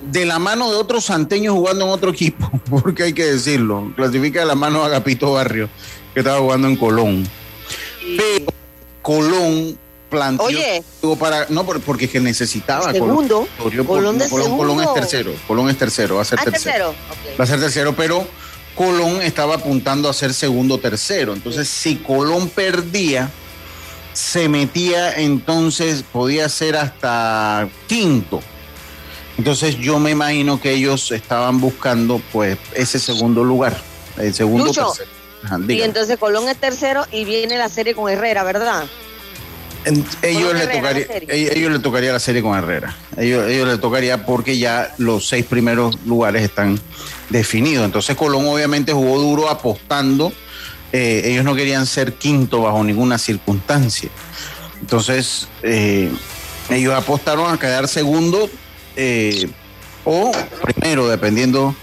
de 0.03 0.27
la 0.27 0.39
mano 0.39 0.71
de 0.71 0.77
otros 0.77 1.07
santeños 1.07 1.55
jugando 1.55 1.87
en 1.87 1.91
otro 1.91 2.11
equipo, 2.11 2.51
porque 2.69 3.05
hay 3.05 3.13
que 3.15 3.25
decirlo. 3.25 3.91
Clasifica 3.97 4.41
de 4.41 4.47
la 4.47 4.55
mano 4.55 4.83
a 4.83 4.87
Agapito 4.87 5.33
Barrio, 5.33 5.71
que 6.13 6.21
estaba 6.21 6.39
jugando 6.39 6.69
en 6.69 6.77
Colón. 6.77 7.27
Pero 8.19 8.53
Colón 9.01 9.79
planteó 10.11 10.47
Oye, 10.47 10.83
para 11.19 11.47
no 11.49 11.65
porque 11.65 12.09
que 12.09 12.21
necesitaba 12.21 12.93
segundo 12.93 13.47
Colón, 13.57 13.87
Colón, 13.87 14.81
es 14.81 14.95
tercero 14.95 15.33
Colón 15.47 15.71
es 15.71 15.79
tercero 15.79 16.17
va 16.17 16.23
a 16.23 16.25
ser 16.25 16.39
ah, 16.41 16.45
tercero, 16.45 16.95
va 17.39 17.45
a 17.45 17.47
ser 17.47 17.61
tercero 17.61 17.95
pero 17.97 18.27
Colón 18.81 19.21
estaba 19.21 19.57
apuntando 19.57 20.09
a 20.09 20.13
ser 20.15 20.33
segundo 20.33 20.79
tercero. 20.79 21.35
Entonces 21.35 21.69
si 21.69 21.97
Colón 21.97 22.49
perdía 22.49 23.31
se 24.15 24.49
metía 24.49 25.15
entonces 25.21 26.03
podía 26.11 26.49
ser 26.49 26.77
hasta 26.77 27.69
quinto. 27.87 28.41
Entonces 29.37 29.77
yo 29.79 29.99
me 29.99 30.11
imagino 30.11 30.61
que 30.61 30.73
ellos 30.73 31.13
estaban 31.13 31.61
buscando 31.61 32.23
pues 32.33 32.59
ese 32.75 32.99
segundo 32.99 33.45
lugar 33.45 33.77
el 34.17 34.35
segundo 34.35 34.73
tercero. 34.73 35.11
Y 35.69 35.83
entonces 35.83 36.19
Colón 36.19 36.49
es 36.49 36.57
tercero 36.57 37.07
y 37.13 37.25
viene 37.25 37.59
la 37.59 37.69
serie 37.69 37.95
con 37.95 38.11
Herrera 38.11 38.45
verdad 38.45 38.85
ellos 40.23 40.55
le, 40.55 40.67
tocaría, 40.67 41.07
ellos 41.29 41.73
le 41.73 41.79
tocaría 41.79 42.13
la 42.13 42.21
serie 42.21 42.43
con 42.43 42.57
Herrera. 42.57 42.97
Ellos, 43.17 43.49
ellos 43.49 43.69
le 43.69 43.79
tocaría 43.79 44.27
porque 44.27 44.59
ya 44.59 44.95
los 44.99 45.29
seis 45.29 45.45
primeros 45.45 45.99
lugares 46.05 46.43
están 46.43 46.81
definidos. 47.31 47.85
Entonces 47.85 48.17
Colón 48.17 48.47
obviamente 48.47 48.93
jugó 48.93 49.19
duro 49.19 49.49
apostando. 49.49 50.33
Eh, 50.93 51.23
ellos 51.27 51.45
no 51.45 51.55
querían 51.55 51.87
ser 51.87 52.15
quinto 52.15 52.63
bajo 52.63 52.83
ninguna 52.85 53.19
circunstancia. 53.19 54.11
Entonces 54.81 55.49
eh, 55.63 56.11
ellos 56.69 56.95
apostaron 56.95 57.53
a 57.53 57.59
quedar 57.59 57.89
segundo 57.89 58.51
eh, 58.97 59.49
o 60.05 60.33
primero, 60.63 61.09
dependiendo 61.09 61.75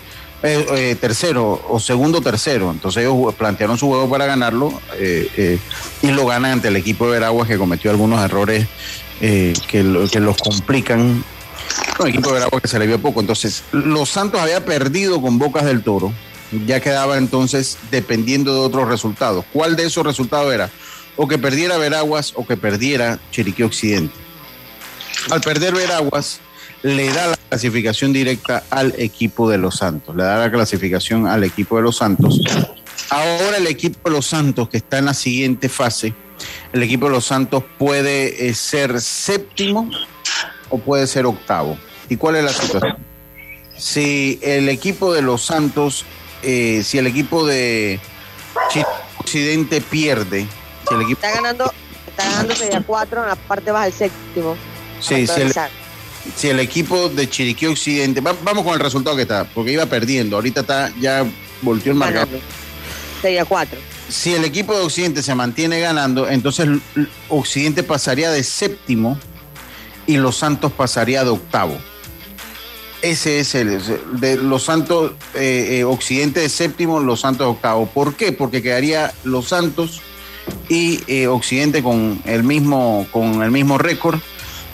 eh, 0.43 0.65
eh, 0.69 0.95
tercero 0.95 1.65
o 1.67 1.79
segundo 1.79 2.21
tercero. 2.21 2.69
Entonces 2.69 3.03
ellos 3.03 3.33
plantearon 3.35 3.77
su 3.77 3.87
juego 3.87 4.07
para 4.07 4.25
ganarlo 4.25 4.71
eh, 4.95 5.59
y 6.01 6.11
lo 6.11 6.27
ganan 6.27 6.53
ante 6.53 6.67
el 6.67 6.75
equipo 6.75 7.05
de 7.05 7.13
Veraguas 7.13 7.47
que 7.47 7.57
cometió 7.57 7.89
algunos 7.89 8.23
errores 8.23 8.67
que, 9.19 9.53
que, 9.67 10.19
los 10.19 10.37
complican. 10.37 11.23
el 11.99 12.07
equipo 12.07 12.29
de 12.29 12.35
Veraguas 12.35 12.61
que 12.61 12.67
se 12.67 12.77
le 12.77 12.85
vio 12.85 12.99
poco. 12.99 13.19
Entonces, 13.19 13.63
los 13.71 14.09
Santos 14.09 14.39
había 14.39 14.63
perdido 14.63 15.21
con 15.21 15.39
Bocas 15.39 15.65
del 15.65 15.81
Toro. 15.81 16.13
Ya 16.65 16.79
quedaba 16.79 17.17
entonces 17.17 17.77
dependiendo 17.89 18.53
de 18.53 18.59
otros 18.59 18.87
resultados. 18.87 19.43
¿Cuál 19.51 19.75
de 19.75 19.87
esos 19.87 20.05
resultados 20.05 20.53
era? 20.53 20.69
O 21.15 21.27
que 21.27 21.39
perdiera 21.39 21.77
Veraguas 21.77 22.33
o 22.35 22.45
que 22.45 22.55
perdiera 22.55 23.19
Chiriquí 23.31 23.63
Occidente. 23.63 24.13
Al 25.31 25.41
perder 25.41 25.73
Veraguas, 25.73 26.39
le 26.87 27.11
da 27.11 27.27
la 27.27 27.37
clasificación 27.49 28.13
directa 28.13 28.63
al 28.69 28.93
equipo 28.97 29.49
de 29.49 29.57
los 29.57 29.75
Santos, 29.77 30.15
le 30.15 30.23
da 30.23 30.37
la 30.37 30.51
clasificación 30.51 31.27
al 31.27 31.43
equipo 31.43 31.75
de 31.77 31.83
los 31.83 31.97
Santos. 31.97 32.39
Ahora 33.09 33.57
el 33.57 33.67
equipo 33.67 34.09
de 34.09 34.15
los 34.15 34.25
Santos, 34.25 34.69
que 34.69 34.77
está 34.77 34.97
en 34.99 35.05
la 35.05 35.13
siguiente 35.13 35.69
fase, 35.69 36.13
el 36.71 36.83
equipo 36.83 37.07
de 37.07 37.11
los 37.11 37.25
Santos 37.25 37.63
puede 37.77 38.47
eh, 38.47 38.53
ser 38.53 39.01
séptimo 39.01 39.89
o 40.69 40.77
puede 40.79 41.07
ser 41.07 41.25
octavo. 41.25 41.77
¿Y 42.09 42.15
cuál 42.15 42.37
es 42.37 42.43
la 42.43 42.53
situación? 42.53 42.97
Si 43.77 44.39
el 44.41 44.69
equipo 44.69 45.13
de 45.13 45.21
los 45.21 45.45
Santos, 45.45 46.05
eh, 46.41 46.81
si 46.83 46.97
el 46.97 47.07
equipo 47.07 47.45
de 47.45 47.99
Occidente 49.17 49.81
pierde, 49.81 50.47
si 50.87 50.95
el 50.95 51.01
equipo... 51.01 51.21
Está 51.21 51.35
ganando, 51.35 51.73
está 52.07 52.23
ganando 52.23 52.55
sería 52.55 52.81
cuatro 52.81 53.23
en 53.23 53.29
la 53.29 53.35
parte 53.35 53.71
baja 53.71 53.85
del 53.85 53.93
séptimo. 53.93 54.55
Sí, 54.99 55.27
si 55.27 55.41
el, 55.41 55.53
si 56.35 56.49
el 56.49 56.59
equipo 56.59 57.09
de 57.09 57.29
Chiriquí 57.29 57.65
Occidente, 57.65 58.21
vamos 58.21 58.63
con 58.63 58.73
el 58.73 58.79
resultado 58.79 59.15
que 59.15 59.23
está, 59.23 59.45
porque 59.45 59.71
iba 59.71 59.85
perdiendo, 59.85 60.35
ahorita 60.35 60.61
está, 60.61 60.93
ya 60.99 61.25
volteó 61.61 61.91
el 61.91 61.97
marcador. 61.97 62.39
Sería 63.21 63.45
cuatro. 63.45 63.79
Si 64.09 64.33
el 64.33 64.45
equipo 64.45 64.73
de 64.73 64.83
Occidente 64.83 65.21
se 65.23 65.35
mantiene 65.35 65.79
ganando, 65.79 66.29
entonces 66.29 66.69
Occidente 67.29 67.83
pasaría 67.83 68.31
de 68.31 68.43
séptimo 68.43 69.19
y 70.05 70.17
Los 70.17 70.37
Santos 70.37 70.71
pasaría 70.71 71.23
de 71.23 71.31
octavo. 71.31 71.77
Ese 73.01 73.39
es 73.39 73.53
el 73.53 73.79
de 74.19 74.37
Los 74.37 74.63
Santos, 74.63 75.13
eh, 75.35 75.79
eh, 75.79 75.83
Occidente 75.83 76.39
de 76.39 76.49
séptimo, 76.49 76.99
Los 76.99 77.21
Santos 77.21 77.47
de 77.47 77.51
octavo. 77.51 77.87
¿Por 77.87 78.15
qué? 78.15 78.31
Porque 78.31 78.61
quedaría 78.63 79.13
Los 79.23 79.49
Santos 79.49 80.01
y 80.69 81.01
eh, 81.07 81.27
Occidente 81.27 81.83
con 81.83 82.21
el 82.25 82.43
mismo, 82.43 83.05
con 83.11 83.43
el 83.43 83.51
mismo 83.51 83.77
récord 83.77 84.19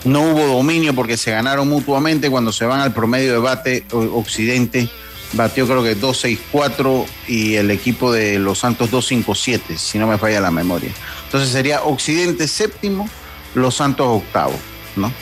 no 0.04 0.22
hubo 0.22 0.46
dominio 0.46 0.94
porque 0.94 1.16
se 1.16 1.30
ganaron 1.30 1.68
mutuamente. 1.68 2.30
Cuando 2.30 2.52
se 2.52 2.64
van 2.64 2.80
al 2.80 2.92
promedio 2.92 3.32
de 3.32 3.38
bate, 3.38 3.84
Occidente 3.92 4.88
batió 5.32 5.66
creo 5.66 5.82
que 5.82 5.98
2-6-4 5.98 7.06
y 7.28 7.54
el 7.56 7.70
equipo 7.70 8.12
de 8.12 8.38
Los 8.38 8.60
Santos 8.60 8.90
2-5-7, 8.90 9.76
si 9.76 9.98
no 9.98 10.06
me 10.06 10.18
falla 10.18 10.40
la 10.40 10.50
memoria. 10.50 10.90
Entonces 11.24 11.50
sería 11.50 11.82
Occidente 11.82 12.46
séptimo, 12.46 13.08
Los 13.54 13.76
Santos 13.76 14.06
octavo, 14.08 14.54
¿no? 14.96 15.12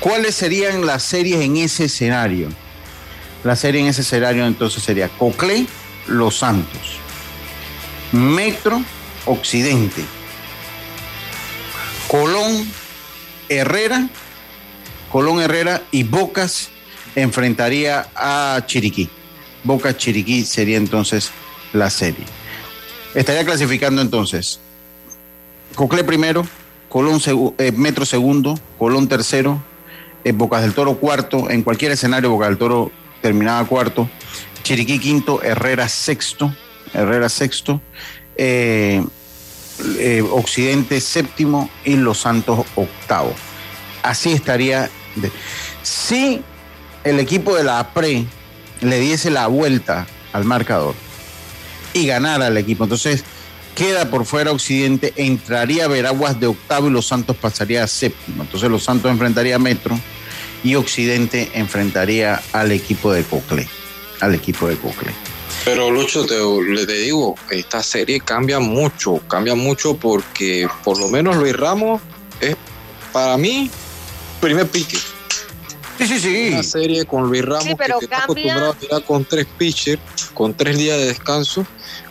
¿Cuáles 0.00 0.34
serían 0.34 0.86
las 0.86 1.02
series 1.02 1.40
en 1.40 1.56
ese 1.56 1.84
escenario? 1.84 2.48
La 3.44 3.56
serie 3.56 3.80
en 3.80 3.86
ese 3.86 4.02
escenario 4.02 4.46
entonces 4.46 4.82
sería 4.82 5.08
Cocle, 5.08 5.66
Los 6.06 6.38
Santos, 6.38 6.98
Metro, 8.12 8.82
Occidente, 9.26 10.04
Colón, 12.08 12.70
Herrera, 13.48 14.08
Colón 15.10 15.40
Herrera 15.40 15.82
y 15.90 16.02
Bocas 16.02 16.70
enfrentaría 17.14 18.08
a 18.14 18.62
Chiriquí. 18.66 19.08
Boca 19.64 19.96
Chiriquí 19.96 20.44
sería 20.44 20.76
entonces 20.76 21.30
la 21.72 21.90
serie. 21.90 22.24
Estaría 23.14 23.44
clasificando 23.44 24.02
entonces 24.02 24.60
Cocle 25.74 26.04
primero, 26.04 26.46
Colón 26.88 27.20
eh, 27.58 27.72
Metro 27.72 28.04
segundo, 28.04 28.58
Colón 28.78 29.08
tercero, 29.08 29.62
eh, 30.24 30.32
Bocas 30.32 30.62
del 30.62 30.74
Toro 30.74 30.96
cuarto, 30.96 31.50
en 31.50 31.62
cualquier 31.62 31.92
escenario 31.92 32.30
Boca 32.30 32.46
del 32.46 32.58
Toro 32.58 32.90
terminaba 33.22 33.66
cuarto, 33.66 34.08
Chiriquí 34.62 34.98
quinto, 34.98 35.42
Herrera 35.42 35.88
sexto, 35.88 36.54
Herrera 36.92 37.28
sexto, 37.28 37.80
eh, 38.36 39.04
Occidente 40.32 41.00
séptimo 41.00 41.70
y 41.84 41.96
Los 41.96 42.18
Santos 42.18 42.66
octavo. 42.74 43.34
Así 44.02 44.32
estaría. 44.32 44.90
Si 45.82 46.42
el 47.04 47.20
equipo 47.20 47.54
de 47.54 47.64
la 47.64 47.78
APRE 47.80 48.24
le 48.80 49.00
diese 49.00 49.30
la 49.30 49.46
vuelta 49.46 50.06
al 50.32 50.44
marcador 50.44 50.94
y 51.92 52.06
ganara 52.06 52.48
el 52.48 52.56
equipo, 52.56 52.84
entonces 52.84 53.24
queda 53.74 54.10
por 54.10 54.24
fuera 54.24 54.50
Occidente, 54.50 55.12
entraría 55.16 55.86
Veraguas 55.86 56.40
de 56.40 56.48
octavo 56.48 56.88
y 56.88 56.90
Los 56.90 57.06
Santos 57.06 57.36
pasaría 57.36 57.84
a 57.84 57.86
séptimo. 57.86 58.42
Entonces 58.42 58.68
Los 58.70 58.84
Santos 58.84 59.10
enfrentaría 59.10 59.56
a 59.56 59.60
Metro 59.60 59.98
y 60.64 60.74
Occidente 60.74 61.50
enfrentaría 61.54 62.42
al 62.52 62.72
equipo 62.72 63.12
de 63.12 63.22
Cocle. 63.22 63.68
Al 64.20 64.34
equipo 64.34 64.66
de 64.66 64.76
Cocle. 64.76 65.12
Pero 65.64 65.90
Lucho, 65.90 66.24
te, 66.24 66.36
te 66.86 66.92
digo, 66.94 67.34
esta 67.50 67.82
serie 67.82 68.20
cambia 68.20 68.58
mucho, 68.58 69.20
cambia 69.28 69.54
mucho 69.54 69.96
porque 69.96 70.68
por 70.84 70.98
lo 70.98 71.08
menos 71.08 71.36
Luis 71.36 71.54
Ramos 71.54 72.00
es 72.40 72.56
para 73.12 73.36
mí 73.36 73.70
primer 74.40 74.66
pique. 74.68 74.98
Sí, 75.98 76.06
sí, 76.06 76.20
sí. 76.20 76.48
Una 76.52 76.62
serie 76.62 77.04
con 77.04 77.24
Luis 77.24 77.44
Ramos 77.44 77.74
pero 77.76 77.98
que 77.98 78.04
está 78.04 78.24
acostumbrado 78.24 78.70
a 78.70 78.74
tirar 78.74 79.02
con 79.04 79.24
tres 79.24 79.46
pitchers, 79.58 80.00
con 80.32 80.54
tres 80.54 80.78
días 80.78 80.96
de 80.96 81.06
descanso. 81.06 81.66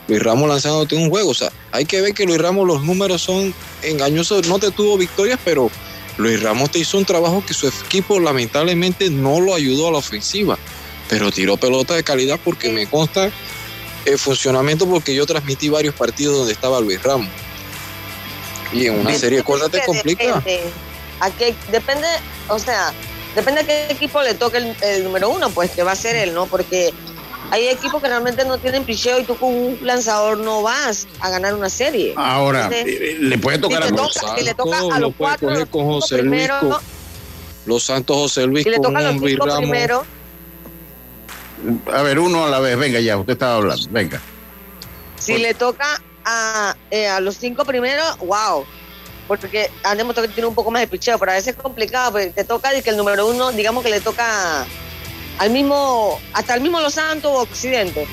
Luis 0.07 0.21
Ramos 0.21 0.49
lanzándote 0.49 0.95
un 0.95 1.10
juego. 1.10 1.31
O 1.31 1.33
sea, 1.33 1.51
hay 1.71 1.86
que 1.86 2.01
ver 2.01 2.13
que 2.13 2.25
Luis 2.25 2.39
Ramos 2.39 2.67
los 2.67 2.83
números 2.83 3.21
son 3.21 3.53
engañosos. 3.81 4.47
No 4.47 4.60
te 4.60 4.71
tuvo 4.71 4.97
victorias, 4.97 5.39
pero 5.43 5.71
Luis 6.17 6.41
Ramos 6.41 6.71
te 6.71 6.79
hizo 6.79 6.97
un 6.97 7.05
trabajo 7.05 7.43
que 7.45 7.53
su 7.53 7.67
equipo 7.67 8.19
lamentablemente 8.19 9.10
no 9.10 9.39
lo 9.39 9.55
ayudó 9.55 9.88
a 9.88 9.91
la 9.91 9.97
ofensiva. 9.99 10.57
Pero 11.10 11.32
tiró 11.32 11.58
pelota 11.58 11.96
de 11.96 12.04
calidad 12.04 12.39
porque 12.43 12.72
me 12.72 12.88
consta 12.88 13.32
el 14.06 14.17
funcionamiento 14.17 14.88
porque 14.88 15.13
yo 15.13 15.26
transmití 15.26 15.70
varios 15.70 15.96
partidos 15.96 16.38
donde 16.38 16.54
estaba 16.54 16.80
Luis 16.80 17.02
Ramos. 17.02 17.30
Y 18.74 18.88
en 18.88 19.00
una 19.00 19.13
serie 19.13 19.43
corta 19.43 19.70
te 19.70 19.84
complica. 19.86 20.43
¿A 21.20 21.32
qué? 21.32 21.56
Depende, 21.72 22.08
o 22.48 22.60
sea, 22.60 22.93
depende 23.36 23.62
a 23.62 23.63
qué 23.63 23.88
equipo 23.89 24.22
le 24.22 24.34
toque 24.34 24.58
el, 24.58 24.76
el 24.82 25.04
número 25.04 25.30
uno, 25.30 25.50
pues 25.50 25.72
que 25.72 25.84
va 25.84 25.93
a 25.93 25.96
ser 25.96 26.15
él, 26.15 26.34
¿no? 26.34 26.46
Porque 26.46 26.93
hay 27.50 27.67
equipos 27.70 28.02
que 28.02 28.08
realmente 28.08 28.43
no 28.46 28.58
tienen 28.58 28.84
picheo 28.84 29.20
y 29.20 29.24
tú 29.24 29.36
con 29.38 29.54
un 29.54 29.80
lanzador 29.82 30.38
no 30.38 30.62
vas 30.62 31.08
a 31.20 31.30
ganar 31.30 31.54
una 31.54 31.70
serie. 31.70 32.13
Ahora, 32.17 32.70
le 32.70 33.38
puede 33.38 33.58
tocar 33.58 33.84
a 33.84 33.89
los 33.89 34.13
Santos. 34.13 34.43
le 34.43 34.54
toca 34.54 34.80
a 34.80 35.00
los 35.00 35.13
cuatro, 35.17 35.50
con 35.70 35.86
José 35.86 36.22
Luis, 36.24 36.50
los 37.65 37.84
Santos 37.84 38.15
José 38.17 38.46
Luis 38.46 38.63
si 38.63 38.70
le 38.70 38.80
toca 38.80 39.00
a 39.00 39.02
los 39.02 39.15
Luis 39.17 39.38
Ramos. 39.38 39.58
Primero, 39.58 40.06
a 41.91 42.02
ver, 42.02 42.20
uno 42.20 42.46
a 42.46 42.50
la 42.50 42.60
vez, 42.60 42.78
venga 42.78 43.00
ya, 43.00 43.17
usted 43.17 43.34
estaba 43.34 43.56
hablando, 43.56 43.88
venga. 43.91 44.22
Si 45.20 45.38
le 45.38 45.54
toca 45.54 46.02
a, 46.24 46.76
eh, 46.91 47.08
a 47.08 47.20
los 47.20 47.36
cinco 47.36 47.65
primeros, 47.65 48.17
wow, 48.20 48.65
porque 49.28 49.70
han 49.84 49.98
demostrado 49.98 50.28
que 50.28 50.34
tiene 50.34 50.48
un 50.48 50.56
poco 50.56 50.72
más 50.72 50.82
de 50.82 50.88
picheo, 50.88 51.17
pero 51.20 51.32
a 51.32 51.36
veces 51.36 51.56
es 51.56 51.62
complicado, 51.62 52.12
porque 52.13 52.30
te 52.30 52.43
toca 52.43 52.76
y 52.76 52.82
que 52.82 52.91
el 52.91 52.98
número 52.98 53.28
uno, 53.28 53.52
digamos 53.52 53.84
que 53.84 53.89
le 53.89 54.02
toca 54.02 54.65
al 55.39 55.50
mismo, 55.50 56.20
hasta 56.34 56.56
el 56.56 56.62
mismo 56.62 56.80
Los 56.80 56.93
Santos 56.93 57.32
o 57.32 57.41
Occidente, 57.41 58.08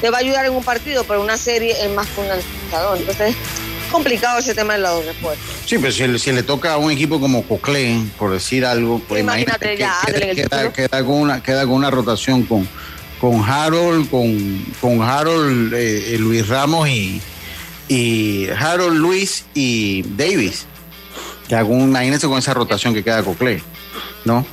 te 0.00 0.10
va 0.10 0.18
a 0.18 0.20
ayudar 0.20 0.46
en 0.46 0.52
un 0.52 0.64
partido, 0.64 1.04
pero 1.04 1.22
una 1.22 1.36
serie 1.36 1.74
es 1.82 1.90
más 1.90 2.06
con 2.08 2.24
un 2.24 2.30
lanzador. 2.30 2.98
Entonces, 2.98 3.30
es 3.30 3.36
complicado 3.88 4.38
ese 4.38 4.54
tema 4.54 4.74
de 4.74 4.80
los 4.80 5.04
respuestas. 5.04 5.46
Sí, 5.64 5.78
pero 5.78 6.18
si, 6.18 6.32
le 6.32 6.42
toca 6.42 6.74
a 6.74 6.76
un 6.78 6.90
equipo 6.90 7.20
como 7.20 7.42
Coclén, 7.42 8.10
por 8.18 8.32
decir 8.32 8.64
algo, 8.64 9.00
pues 9.06 9.22
imagínate, 9.22 9.76
ya, 9.76 9.96
queda, 10.74 11.04
con 11.04 11.14
una, 11.14 11.42
queda 11.42 11.62
con 11.62 11.72
una 11.72 11.90
rotación 11.90 12.44
con, 12.44 12.68
con 13.20 13.42
Harold, 13.42 14.10
con, 14.10 14.64
con 14.80 15.02
Harold, 15.02 15.74
eh, 15.74 16.14
eh, 16.14 16.18
Luis 16.18 16.48
Ramos 16.48 16.88
y, 16.88 17.20
y 17.88 18.48
Harold, 18.48 18.96
Luis 18.96 19.46
y 19.54 20.02
Davis. 20.16 20.66
Que 21.48 21.54
imagínense 21.54 22.26
con 22.26 22.38
esa 22.38 22.54
rotación 22.54 22.92
que 22.92 23.04
queda 23.04 23.22
Coclé, 23.22 23.62
¿no? 24.24 24.44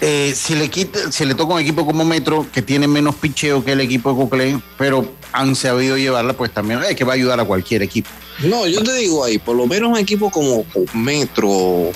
Eh, 0.00 0.32
si 0.34 0.56
le 0.56 0.68
quita, 0.68 1.12
si 1.12 1.24
le 1.24 1.36
toca 1.36 1.54
un 1.54 1.60
equipo 1.60 1.86
como 1.86 2.04
Metro, 2.04 2.44
que 2.52 2.60
tiene 2.60 2.88
menos 2.88 3.14
picheo 3.14 3.64
que 3.64 3.72
el 3.72 3.80
equipo 3.80 4.10
de 4.10 4.16
Coclé, 4.16 4.60
pero 4.76 5.08
han 5.32 5.54
sabido 5.54 5.96
llevarla, 5.96 6.32
pues 6.32 6.50
también 6.52 6.80
es 6.82 6.96
que 6.96 7.04
va 7.04 7.12
a 7.12 7.14
ayudar 7.14 7.38
a 7.38 7.44
cualquier 7.44 7.82
equipo. 7.82 8.10
No, 8.40 8.66
yo 8.66 8.82
te 8.82 8.92
digo 8.94 9.24
ahí, 9.24 9.38
por 9.38 9.56
lo 9.56 9.66
menos 9.66 9.90
un 9.90 9.98
equipo 9.98 10.30
como 10.30 10.64
Metro, 10.94 11.90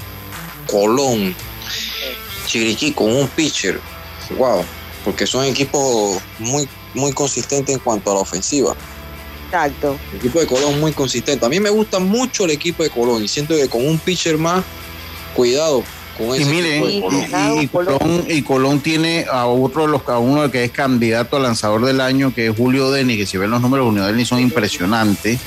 Colón, 0.71 1.35
Chiriquí 2.47 2.93
con 2.93 3.15
un 3.15 3.29
pitcher, 3.29 3.81
wow, 4.39 4.65
porque 5.05 5.27
son 5.27 5.45
equipos 5.45 6.21
muy, 6.39 6.69
muy 6.95 7.13
consistentes 7.13 7.75
en 7.75 7.81
cuanto 7.81 8.11
a 8.13 8.15
la 8.15 8.21
ofensiva. 8.21 8.77
Exacto. 9.47 9.99
El 10.13 10.19
equipo 10.19 10.41
de 10.41 10.47
Colón 10.47 10.81
muy 10.81 10.93
consistente. 10.93 11.45
A 11.45 11.49
mí 11.49 11.61
me 11.61 11.71
gusta 11.71 11.99
mucho 11.99 12.45
el 12.45 12.51
equipo 12.51 12.83
de 12.83 12.91
Colón 12.91 13.25
y 13.25 13.29
siento 13.29 13.55
que 13.55 13.69
con 13.69 13.87
un 13.87 13.99
pitcher 13.99 14.39
más, 14.39 14.65
cuidado, 15.35 15.83
y 16.19 16.45
miren, 16.47 16.85
y, 18.29 18.43
Colón, 18.43 18.81
tiene 18.81 19.27
a 19.31 19.47
otro 19.47 19.83
de 19.83 19.89
los 19.89 20.09
a 20.09 20.19
uno 20.19 20.51
que 20.51 20.65
es 20.65 20.71
candidato 20.71 21.37
a 21.37 21.41
lanzador 21.41 21.85
del 21.85 22.01
año, 22.01 22.33
que 22.35 22.49
es 22.49 22.57
Julio 22.57 22.91
Deni, 22.91 23.19
que 23.19 23.27
si 23.27 23.37
ven 23.37 23.51
los 23.51 23.61
números 23.61 23.85
de 23.87 23.91
Julio 23.91 24.07
Deni 24.07 24.25
son 24.25 24.41
impresionantes. 24.41 25.39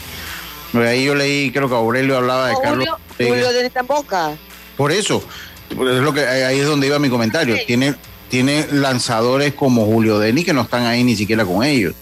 Ahí 0.74 1.06
yo 1.06 1.16
leí, 1.16 1.52
creo 1.52 1.68
que 1.68 1.76
Aurelio 1.76 2.18
hablaba 2.18 2.50
de 2.50 2.56
Carlos. 2.62 2.88
Julio, 3.18 3.52
Deni 3.52 3.68
está 3.68 3.80
en 3.82 3.88
boca. 3.88 4.38
Por 4.78 4.92
eso, 4.92 5.24
es 5.70 5.78
lo 5.78 6.14
que 6.14 6.22
ahí 6.26 6.60
es 6.60 6.68
donde 6.68 6.88
iba 6.88 7.00
mi 7.00 7.10
comentario. 7.10 7.56
Tiene, 7.66 7.96
tiene 8.30 8.68
lanzadores 8.72 9.54
como 9.54 9.86
Julio 9.86 10.20
Deni 10.20 10.44
que 10.44 10.54
no 10.54 10.62
están 10.62 10.86
ahí 10.86 11.04
ni 11.04 11.16
siquiera 11.16 11.46
con 11.46 11.64
ellos. 11.64 11.96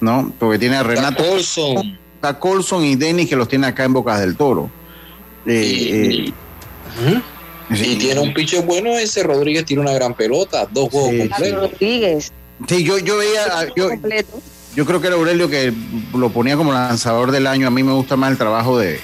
¿No? 0.00 0.32
Porque 0.38 0.58
tiene 0.58 0.76
a 0.76 0.82
Renato 0.82 1.24
Colson. 1.24 1.98
Está 2.16 2.38
Colson 2.38 2.84
y 2.84 2.96
Denis 2.96 3.28
que 3.28 3.36
los 3.36 3.48
tiene 3.48 3.66
acá 3.66 3.84
en 3.84 3.92
Bocas 3.92 4.20
del 4.20 4.36
Toro. 4.36 4.70
Eh, 5.46 6.32
eh, 7.00 7.22
y 7.70 7.96
tiene 7.96 8.20
un 8.20 8.34
piche 8.34 8.60
bueno 8.60 8.96
ese 8.98 9.22
Rodríguez, 9.22 9.64
tiene 9.64 9.82
una 9.82 9.92
gran 9.92 10.14
pelota, 10.14 10.66
dos 10.70 10.90
juegos 10.90 11.28
completos. 11.28 11.70
Rodríguez. 11.70 12.32
Sí, 12.68 12.84
yo, 12.84 12.98
yo 12.98 13.18
veía, 13.18 13.68
yo, 13.74 13.90
yo 14.74 14.84
creo 14.86 15.00
que 15.00 15.06
era 15.06 15.16
Aurelio 15.16 15.48
que 15.48 15.72
lo 16.14 16.30
ponía 16.30 16.56
como 16.56 16.72
lanzador 16.72 17.30
del 17.30 17.46
año. 17.46 17.68
A 17.68 17.70
mí 17.70 17.82
me 17.82 17.92
gusta 17.92 18.16
más 18.16 18.32
el 18.32 18.38
trabajo 18.38 18.78
de, 18.78 19.00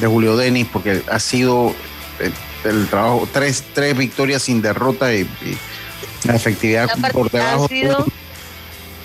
Julio 0.00 0.36
Denis 0.36 0.66
porque 0.72 1.02
ha 1.10 1.20
sido 1.20 1.74
el, 2.64 2.88
trabajo, 2.88 3.28
tres, 3.32 3.62
tres 3.74 3.96
victorias 3.96 4.42
sin 4.42 4.62
derrota 4.62 5.12
y, 5.14 5.28
la 6.24 6.34
efectividad 6.34 6.88
por 7.12 7.30
debajo. 7.30 7.64
Han 7.64 7.68
sido, 7.68 8.06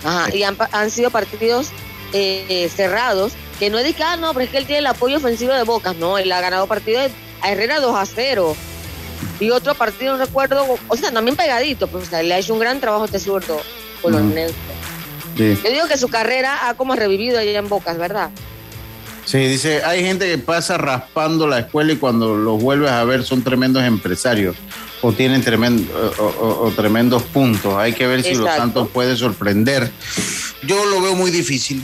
ajá, 0.03 0.35
y 0.35 0.43
han, 0.43 0.91
sido 0.91 1.11
partidos 1.11 1.69
eh, 2.13 2.69
cerrados 2.75 3.33
que 3.59 3.69
no 3.69 3.77
es 3.77 3.83
de 3.83 3.93
que, 3.93 4.03
ah, 4.03 4.15
no, 4.15 4.33
pero 4.33 4.45
es 4.45 4.49
que 4.49 4.57
él 4.57 4.65
tiene 4.65 4.79
el 4.79 4.87
apoyo 4.87 5.17
ofensivo 5.17 5.53
de 5.53 5.61
Bocas, 5.63 5.95
no, 5.97 6.17
él 6.17 6.31
ha 6.31 6.41
ganado 6.41 6.65
partidos 6.65 7.11
a 7.41 7.51
Herrera 7.51 7.79
2 7.79 7.95
a 7.95 8.05
0 8.07 8.55
y 9.39 9.51
otro 9.51 9.75
partido, 9.75 10.17
no 10.17 10.25
recuerdo, 10.25 10.79
o 10.87 10.97
sea, 10.97 11.11
también 11.11 11.35
pegadito, 11.37 11.87
pues 11.87 12.11
le 12.11 12.33
ha 12.33 12.39
hecho 12.39 12.53
un 12.53 12.59
gran 12.59 12.79
trabajo 12.79 13.05
este 13.05 13.19
zurdo 13.19 13.61
colonel. 15.35 15.59
Yo 15.63 15.71
digo 15.71 15.87
que 15.87 15.97
su 15.97 16.09
carrera 16.09 16.67
ha 16.69 16.75
como 16.75 16.95
revivido 16.95 17.39
allá 17.39 17.57
en 17.57 17.69
Bocas, 17.69 17.97
¿verdad? 17.97 18.29
Sí, 19.25 19.37
dice, 19.37 19.83
hay 19.83 20.03
gente 20.03 20.27
que 20.27 20.37
pasa 20.37 20.77
raspando 20.77 21.47
la 21.47 21.59
escuela 21.59 21.93
y 21.93 21.97
cuando 21.97 22.35
los 22.35 22.61
vuelves 22.61 22.91
a 22.91 23.03
ver 23.03 23.23
son 23.23 23.43
tremendos 23.43 23.83
empresarios 23.83 24.55
o 25.01 25.13
tienen 25.13 25.41
tremendo, 25.41 25.91
o, 26.17 26.71
tremendos 26.75 27.23
puntos. 27.23 27.75
Hay 27.77 27.93
que 27.93 28.07
ver 28.07 28.23
si 28.23 28.35
los 28.35 28.47
Santos 28.47 28.89
puede 28.89 29.15
sorprender. 29.15 29.91
Yo 30.63 30.85
lo 30.85 31.01
veo 31.01 31.15
muy 31.15 31.31
difícil. 31.31 31.81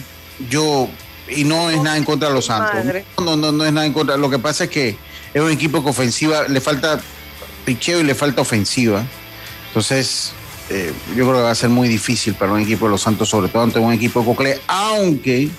Yo, 0.49 0.87
y 1.29 1.43
no 1.43 1.69
es 1.69 1.81
nada 1.81 1.97
en 1.97 2.03
contra 2.03 2.29
de 2.29 2.35
los 2.35 2.45
Santos. 2.45 2.83
No, 3.17 3.35
no, 3.35 3.51
no 3.51 3.65
es 3.65 3.73
nada 3.73 3.85
en 3.85 3.93
contra. 3.93 4.17
Lo 4.17 4.29
que 4.29 4.39
pasa 4.39 4.65
es 4.65 4.69
que 4.69 4.97
es 5.33 5.41
un 5.41 5.51
equipo 5.51 5.83
que 5.83 5.89
ofensiva 5.89 6.47
le 6.47 6.61
falta 6.61 6.99
picheo 7.65 7.99
y 7.99 8.03
le 8.03 8.13
falta 8.13 8.41
ofensiva. 8.41 9.03
Entonces, 9.67 10.31
eh, 10.69 10.91
yo 11.15 11.25
creo 11.25 11.35
que 11.35 11.43
va 11.43 11.51
a 11.51 11.55
ser 11.55 11.69
muy 11.69 11.87
difícil 11.87 12.33
para 12.33 12.51
un 12.51 12.59
equipo 12.59 12.85
de 12.85 12.91
los 12.91 13.01
Santos, 13.01 13.29
sobre 13.29 13.47
todo 13.47 13.63
ante 13.63 13.79
un 13.79 13.93
equipo 13.93 14.19
de 14.19 14.25
Cocle, 14.25 14.59
aunque 14.67 15.49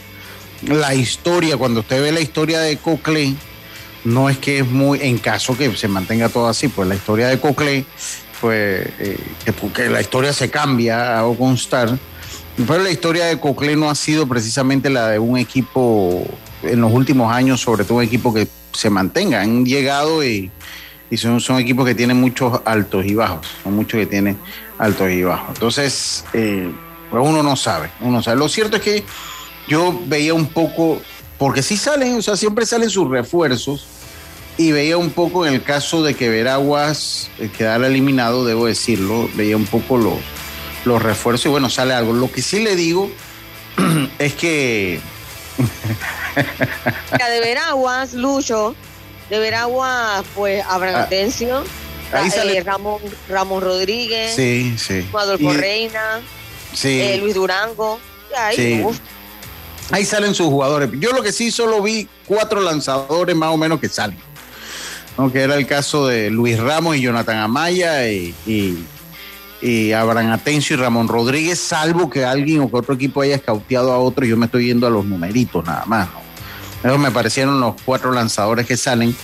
la 0.62 0.94
historia, 0.94 1.56
cuando 1.56 1.80
usted 1.80 2.02
ve 2.02 2.12
la 2.12 2.20
historia 2.20 2.60
de 2.60 2.76
Cocle, 2.76 3.34
no 4.04 4.28
es 4.28 4.38
que 4.38 4.58
es 4.58 4.66
muy, 4.66 5.00
en 5.02 5.18
caso 5.18 5.56
que 5.56 5.74
se 5.76 5.88
mantenga 5.88 6.28
todo 6.28 6.46
así, 6.46 6.68
pues 6.68 6.88
la 6.88 6.94
historia 6.94 7.28
de 7.28 7.38
Cocle, 7.38 7.86
pues 8.40 8.86
eh, 8.98 9.18
que, 9.74 9.88
la 9.88 10.00
historia 10.00 10.32
se 10.32 10.50
cambia, 10.50 11.18
hago 11.18 11.36
constar, 11.36 11.98
pero 12.66 12.82
la 12.82 12.90
historia 12.90 13.26
de 13.26 13.38
Cocle 13.40 13.76
no 13.76 13.88
ha 13.88 13.94
sido 13.94 14.26
precisamente 14.26 14.90
la 14.90 15.08
de 15.08 15.18
un 15.18 15.38
equipo 15.38 16.26
en 16.62 16.80
los 16.80 16.92
últimos 16.92 17.32
años, 17.32 17.60
sobre 17.60 17.84
todo 17.84 17.98
un 17.98 18.04
equipo 18.04 18.34
que 18.34 18.46
se 18.72 18.90
mantenga. 18.90 19.40
Han 19.40 19.64
llegado 19.64 20.24
y 20.24 20.50
y 21.10 21.16
son, 21.16 21.40
son 21.40 21.58
equipos 21.58 21.86
que 21.86 21.94
tienen 21.94 22.20
muchos 22.20 22.60
altos 22.64 23.06
y 23.06 23.14
bajos, 23.14 23.46
son 23.62 23.74
muchos 23.74 23.98
que 23.98 24.06
tienen 24.06 24.36
altos 24.78 25.10
y 25.10 25.22
bajos. 25.22 25.48
Entonces, 25.50 26.24
eh, 26.32 26.70
pues 27.10 27.22
uno 27.26 27.42
no 27.42 27.56
sabe, 27.56 27.90
uno 28.00 28.22
sabe. 28.22 28.36
Lo 28.36 28.48
cierto 28.48 28.76
es 28.76 28.82
que 28.82 29.04
yo 29.66 30.00
veía 30.06 30.34
un 30.34 30.46
poco, 30.46 31.00
porque 31.38 31.62
sí 31.62 31.76
salen, 31.76 32.16
o 32.16 32.22
sea, 32.22 32.36
siempre 32.36 32.64
salen 32.66 32.90
sus 32.90 33.08
refuerzos, 33.08 33.86
y 34.58 34.72
veía 34.72 34.98
un 34.98 35.10
poco 35.10 35.46
en 35.46 35.54
el 35.54 35.62
caso 35.62 36.02
de 36.02 36.14
que 36.14 36.28
Veraguas 36.28 37.30
eh, 37.38 37.48
quedara 37.56 37.86
eliminado, 37.86 38.44
debo 38.44 38.66
decirlo, 38.66 39.30
veía 39.34 39.56
un 39.56 39.66
poco 39.66 39.96
los, 39.96 40.18
los 40.84 41.00
refuerzos 41.00 41.46
y 41.46 41.48
bueno, 41.48 41.70
sale 41.70 41.94
algo. 41.94 42.12
Lo 42.12 42.30
que 42.30 42.42
sí 42.42 42.58
le 42.58 42.74
digo 42.74 43.08
es 44.18 44.34
que... 44.34 45.00
de 46.36 47.40
Veraguas, 47.40 48.14
Lucho, 48.14 48.74
de 49.30 49.38
Veraguas, 49.38 50.24
pues 50.34 50.64
Abraham 50.66 51.02
ah, 51.04 51.08
ahí 52.12 52.30
sale... 52.30 52.58
Eh, 52.58 52.62
Ramón, 52.62 53.00
Ramón 53.28 53.62
Rodríguez, 53.62 54.34
sí, 54.34 54.74
sí. 54.78 55.06
Adolfo 55.12 55.52
Reina, 55.52 56.20
sí. 56.72 57.00
Eh, 57.00 57.18
Luis 57.20 57.34
Durango, 57.34 57.98
ahí 58.36 58.84
Ahí 59.90 60.04
salen 60.04 60.34
sus 60.34 60.48
jugadores. 60.48 60.90
Yo 61.00 61.12
lo 61.12 61.22
que 61.22 61.32
sí 61.32 61.50
solo 61.50 61.80
vi 61.80 62.06
cuatro 62.26 62.60
lanzadores 62.60 63.34
más 63.34 63.48
o 63.48 63.56
menos 63.56 63.80
que 63.80 63.88
salen 63.88 64.18
que 65.32 65.42
era 65.42 65.56
el 65.56 65.66
caso 65.66 66.06
de 66.06 66.30
Luis 66.30 66.58
Ramos 66.60 66.96
y 66.96 67.00
Jonathan 67.00 67.38
Amaya 67.38 68.08
y, 68.08 68.34
y, 69.60 69.92
Abraham 69.92 70.30
Atencio 70.30 70.76
y 70.76 70.78
Ramón 70.78 71.08
Rodríguez, 71.08 71.58
salvo 71.58 72.08
que 72.08 72.24
alguien 72.24 72.60
o 72.60 72.70
que 72.70 72.76
otro 72.76 72.94
equipo 72.94 73.22
haya 73.22 73.34
escauteado 73.34 73.92
a 73.92 73.98
otro, 73.98 74.24
yo 74.24 74.36
me 74.36 74.46
estoy 74.46 74.66
yendo 74.66 74.86
a 74.86 74.90
los 74.90 75.04
numeritos 75.04 75.64
nada 75.66 75.84
más. 75.86 76.08
¿no? 76.84 76.96
me 76.96 77.10
parecieron 77.10 77.60
los 77.60 77.74
cuatro 77.84 78.12
lanzadores 78.12 78.64
que 78.64 78.76
salen. 78.76 79.14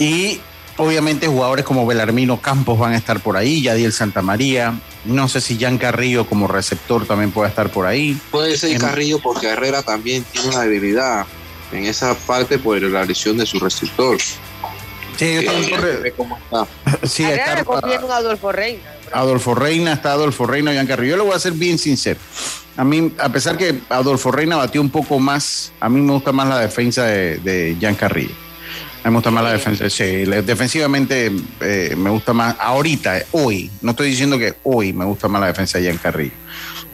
Y 0.00 0.40
obviamente 0.76 1.26
jugadores 1.26 1.64
como 1.64 1.86
Belarmino 1.86 2.40
Campos 2.40 2.78
van 2.78 2.92
a 2.92 2.96
estar 2.96 3.20
por 3.20 3.36
ahí, 3.36 3.62
Yadiel 3.62 3.92
Santamaría, 3.92 4.74
no 5.04 5.28
sé 5.28 5.40
si 5.40 5.58
Jan 5.58 5.78
Carrillo 5.78 6.26
como 6.26 6.46
receptor 6.46 7.06
también 7.06 7.30
puede 7.30 7.48
estar 7.48 7.70
por 7.70 7.86
ahí. 7.86 8.18
Puede 8.30 8.56
ser 8.56 8.78
Carrillo 8.78 9.18
porque 9.18 9.48
Herrera 9.48 9.82
también 9.82 10.24
tiene 10.24 10.48
una 10.48 10.62
debilidad 10.62 11.26
en 11.72 11.84
esa 11.86 12.14
parte 12.14 12.58
por 12.58 12.80
la 12.82 13.04
lesión 13.04 13.36
de 13.38 13.46
su 13.46 13.58
receptor. 13.58 14.18
Sí, 15.16 15.46
¿Cómo 16.16 16.38
está? 16.38 16.66
Sí, 17.06 17.24
está, 17.24 17.58
Adolfo 18.16 18.52
Reina. 18.52 18.82
Adolfo 19.12 19.54
Reina, 19.54 19.92
está 19.92 20.12
Adolfo 20.12 20.46
Reina 20.46 20.72
y 20.72 20.76
Jan 20.76 20.86
Carrillo. 20.86 21.10
Yo 21.10 21.16
le 21.18 21.24
voy 21.24 21.34
a 21.34 21.38
ser 21.38 21.52
bien 21.52 21.78
sincero. 21.78 22.18
A 22.76 22.84
mí, 22.84 23.12
a 23.18 23.28
pesar 23.28 23.58
que 23.58 23.80
Adolfo 23.90 24.30
Reina 24.32 24.56
batió 24.56 24.80
un 24.80 24.88
poco 24.88 25.18
más, 25.18 25.72
a 25.80 25.88
mí 25.88 26.00
me 26.00 26.12
gusta 26.12 26.32
más 26.32 26.48
la 26.48 26.58
defensa 26.58 27.04
de, 27.04 27.36
de 27.38 27.76
Jan 27.80 27.96
Carrillo. 27.96 28.34
Me 29.04 29.10
gusta 29.10 29.30
más 29.30 29.44
la 29.44 29.52
defensa. 29.52 29.88
Sí, 29.88 30.04
defensivamente 30.04 31.32
eh, 31.60 31.94
me 31.96 32.10
gusta 32.10 32.32
más. 32.32 32.56
Ahorita, 32.58 33.22
hoy, 33.32 33.70
no 33.80 33.92
estoy 33.92 34.10
diciendo 34.10 34.38
que 34.38 34.54
hoy 34.62 34.92
me 34.92 35.04
gusta 35.04 35.28
más 35.28 35.40
la 35.40 35.46
defensa 35.46 35.78
de 35.78 35.88
Jan 35.88 35.98
Carrillo. 35.98 36.32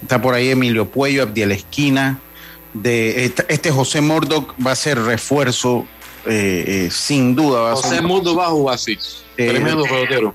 Está 0.03 0.23
por 0.23 0.35
ahí 0.35 0.51
Emilio 0.51 0.89
Puello, 0.89 1.23
Abdiel 1.23 1.53
Esquina. 1.53 2.21
De, 2.73 3.33
este 3.49 3.71
José 3.71 4.03
Mordoc 4.03 4.55
va 4.65 4.73
a 4.73 4.77
ser 4.77 5.01
refuerzo 5.01 5.87
eh, 6.27 6.87
eh, 6.87 6.91
sin 6.91 7.35
duda. 7.35 7.75
José 7.75 8.03
Mundo 8.03 8.35
va 8.37 8.47
a 8.47 8.51
jugar 8.51 8.75
así. 8.75 8.99
Tremendo 9.37 9.85
pelotero. 9.85 10.35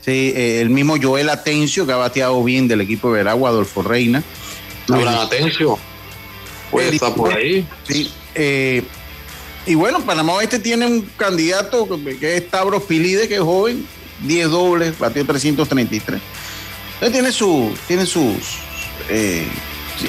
Sí, 0.00 0.32
eh, 0.34 0.60
el 0.60 0.70
mismo 0.70 0.96
Joel 1.00 1.28
Atencio, 1.28 1.86
que 1.86 1.92
ha 1.92 1.96
bateado 1.96 2.42
bien 2.42 2.66
del 2.66 2.80
equipo 2.80 3.08
de 3.08 3.18
Veragua, 3.18 3.50
Adolfo 3.50 3.82
Reina. 3.82 4.22
Atencio. 4.88 5.78
Puede 6.70 6.96
estar 6.96 7.14
por 7.14 7.32
ahí. 7.32 7.66
Sí. 7.84 8.10
Y 9.66 9.74
bueno, 9.74 10.00
Panamá 10.00 10.34
Oeste 10.34 10.58
tiene 10.58 10.86
un 10.86 11.02
candidato 11.16 11.88
que 12.18 12.36
es 12.36 12.50
Tabros 12.50 12.82
Pilide, 12.84 13.28
que 13.28 13.36
es 13.36 13.40
joven, 13.40 13.86
10 14.26 14.50
dobles, 14.50 14.98
batió 14.98 15.24
333. 15.24 16.20
Entonces 16.94 17.12
tiene, 17.12 17.32
su, 17.32 17.72
tiene 17.86 18.06
sus. 18.06 18.58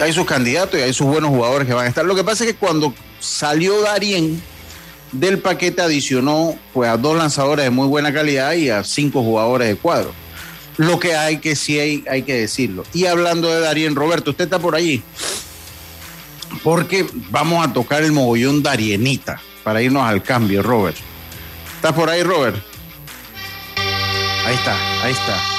hay 0.01 0.13
sus 0.13 0.25
candidatos 0.25 0.79
y 0.79 0.83
hay 0.83 0.93
sus 0.93 1.07
buenos 1.07 1.29
jugadores 1.29 1.67
que 1.67 1.73
van 1.73 1.85
a 1.85 1.89
estar. 1.89 2.05
Lo 2.05 2.15
que 2.15 2.23
pasa 2.23 2.43
es 2.43 2.51
que 2.51 2.57
cuando 2.57 2.93
salió 3.19 3.81
Darien 3.81 4.41
del 5.11 5.39
paquete 5.39 5.81
adicionó 5.81 6.55
pues, 6.73 6.89
a 6.89 6.97
dos 6.97 7.17
lanzadores 7.17 7.65
de 7.65 7.69
muy 7.69 7.87
buena 7.87 8.13
calidad 8.13 8.53
y 8.53 8.69
a 8.69 8.83
cinco 8.83 9.23
jugadores 9.23 9.67
de 9.67 9.75
cuadro. 9.75 10.11
Lo 10.77 10.99
que 10.99 11.15
hay 11.15 11.37
que 11.37 11.55
sí 11.55 11.79
hay, 11.79 12.03
hay 12.09 12.23
que 12.23 12.33
decirlo. 12.33 12.83
Y 12.93 13.05
hablando 13.05 13.47
de 13.49 13.59
Darien, 13.59 13.95
Roberto, 13.95 14.31
usted 14.31 14.45
está 14.45 14.57
por 14.57 14.75
allí. 14.75 15.03
Porque 16.63 17.05
vamos 17.31 17.65
a 17.65 17.73
tocar 17.73 18.03
el 18.03 18.11
mogollón 18.11 18.61
Darienita 18.61 19.41
para 19.63 19.81
irnos 19.81 20.03
al 20.03 20.21
cambio, 20.21 20.61
Robert. 20.61 20.97
¿Estás 21.75 21.93
por 21.93 22.09
ahí, 22.09 22.23
Robert? 22.23 22.57
Ahí 24.45 24.55
está, 24.55 24.75
ahí 25.03 25.13
está. 25.13 25.52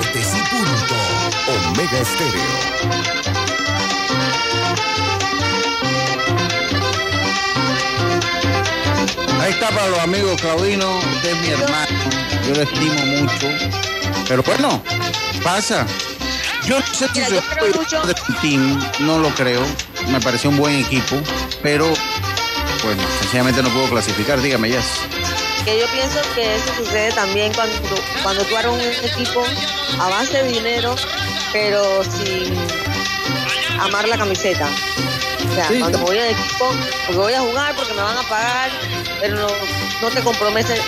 Deportes 0.00 0.34
y 0.34 0.40
punto. 0.48 0.94
Omega 1.68 1.98
Estéreo. 1.98 2.42
Ahí 9.40 9.52
está 9.52 9.68
para 9.68 9.88
los 9.88 9.98
amigos 9.98 10.40
Claudino, 10.40 10.98
usted 10.98 11.30
es 11.30 11.40
mi 11.42 11.48
hermano, 11.48 11.98
yo 12.46 12.54
lo 12.54 12.62
estimo 12.62 13.06
mucho, 13.06 13.48
pero 14.28 14.42
bueno, 14.42 14.82
pasa. 15.42 15.86
Yo 16.64 16.78
no 16.78 16.86
sé 16.86 17.08
si 17.08 17.22
soy 17.24 17.40
de 18.06 18.14
team, 18.40 18.80
no 19.00 19.18
lo 19.18 19.28
creo, 19.34 19.62
me 20.08 20.20
pareció 20.20 20.50
un 20.50 20.56
buen 20.56 20.76
equipo, 20.76 21.16
pero 21.62 21.86
bueno, 22.82 23.02
sencillamente 23.20 23.62
no 23.62 23.68
puedo 23.70 23.88
clasificar. 23.90 24.40
Dígame, 24.40 24.70
ya. 24.70 24.82
Que 25.64 25.78
yo 25.78 25.86
pienso 25.92 26.20
que 26.34 26.56
eso 26.56 26.74
sucede 26.74 27.12
también 27.12 27.52
cuando, 27.52 27.74
cuando 28.22 28.44
tú 28.44 28.54
un 28.70 28.80
equipo 28.80 29.44
a 29.98 30.08
base 30.08 30.42
de 30.42 30.52
dinero, 30.52 30.94
pero 31.52 32.04
sin 32.04 32.54
amar 33.80 34.08
la 34.08 34.16
camiseta. 34.16 34.68
O 35.50 35.54
sea, 35.54 35.68
cuando 35.78 35.98
voy 35.98 36.18
al 36.18 36.28
equipo, 36.28 36.70
porque 37.06 37.20
voy 37.20 37.32
a 37.32 37.40
jugar, 37.40 37.74
porque 37.74 37.92
me 37.94 38.02
van 38.02 38.16
a 38.16 38.22
pagar, 38.22 38.70
pero 39.20 39.36
no, 39.36 39.48
no 40.02 40.08
te 40.10 40.20
comprometes 40.20 40.80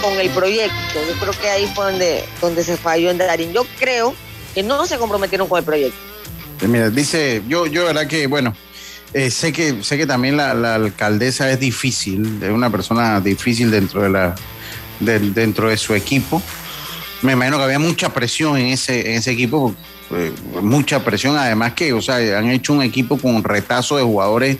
con 0.00 0.18
el 0.18 0.30
proyecto. 0.30 0.94
Yo 0.94 1.14
creo 1.20 1.32
que 1.40 1.48
ahí 1.48 1.70
fue 1.74 1.86
donde, 1.86 2.24
donde 2.40 2.64
se 2.64 2.76
falló 2.76 3.10
en 3.10 3.18
Darín. 3.18 3.52
Yo 3.52 3.66
creo 3.78 4.14
que 4.54 4.62
no 4.62 4.86
se 4.86 4.98
comprometieron 4.98 5.48
con 5.48 5.58
el 5.58 5.64
proyecto. 5.64 5.98
Mira, 6.66 6.90
dice, 6.90 7.42
yo, 7.48 7.66
yo, 7.66 7.84
verdad 7.84 8.06
que, 8.06 8.26
bueno, 8.26 8.54
eh, 9.14 9.30
sé 9.30 9.52
que 9.52 9.82
sé 9.82 9.98
que 9.98 10.06
también 10.06 10.36
la, 10.36 10.74
alcaldesa 10.74 11.50
es 11.50 11.60
difícil, 11.60 12.40
es 12.42 12.50
una 12.50 12.70
persona 12.70 13.20
difícil 13.20 13.70
dentro 13.70 14.02
de 14.02 14.10
la 14.10 14.34
dentro 15.00 15.68
de 15.68 15.76
su 15.76 15.94
equipo. 15.94 16.40
Me 17.22 17.32
imagino 17.32 17.56
que 17.56 17.64
había 17.64 17.78
mucha 17.78 18.12
presión 18.12 18.56
en 18.58 18.66
ese 18.66 19.12
en 19.12 19.18
ese 19.18 19.30
equipo, 19.30 19.74
eh, 20.10 20.32
mucha 20.60 21.04
presión. 21.04 21.36
Además 21.36 21.72
que, 21.74 21.92
o 21.92 22.02
sea, 22.02 22.16
han 22.16 22.50
hecho 22.50 22.72
un 22.72 22.82
equipo 22.82 23.16
con 23.18 23.42
retazo 23.44 23.96
de 23.96 24.02
jugadores, 24.02 24.58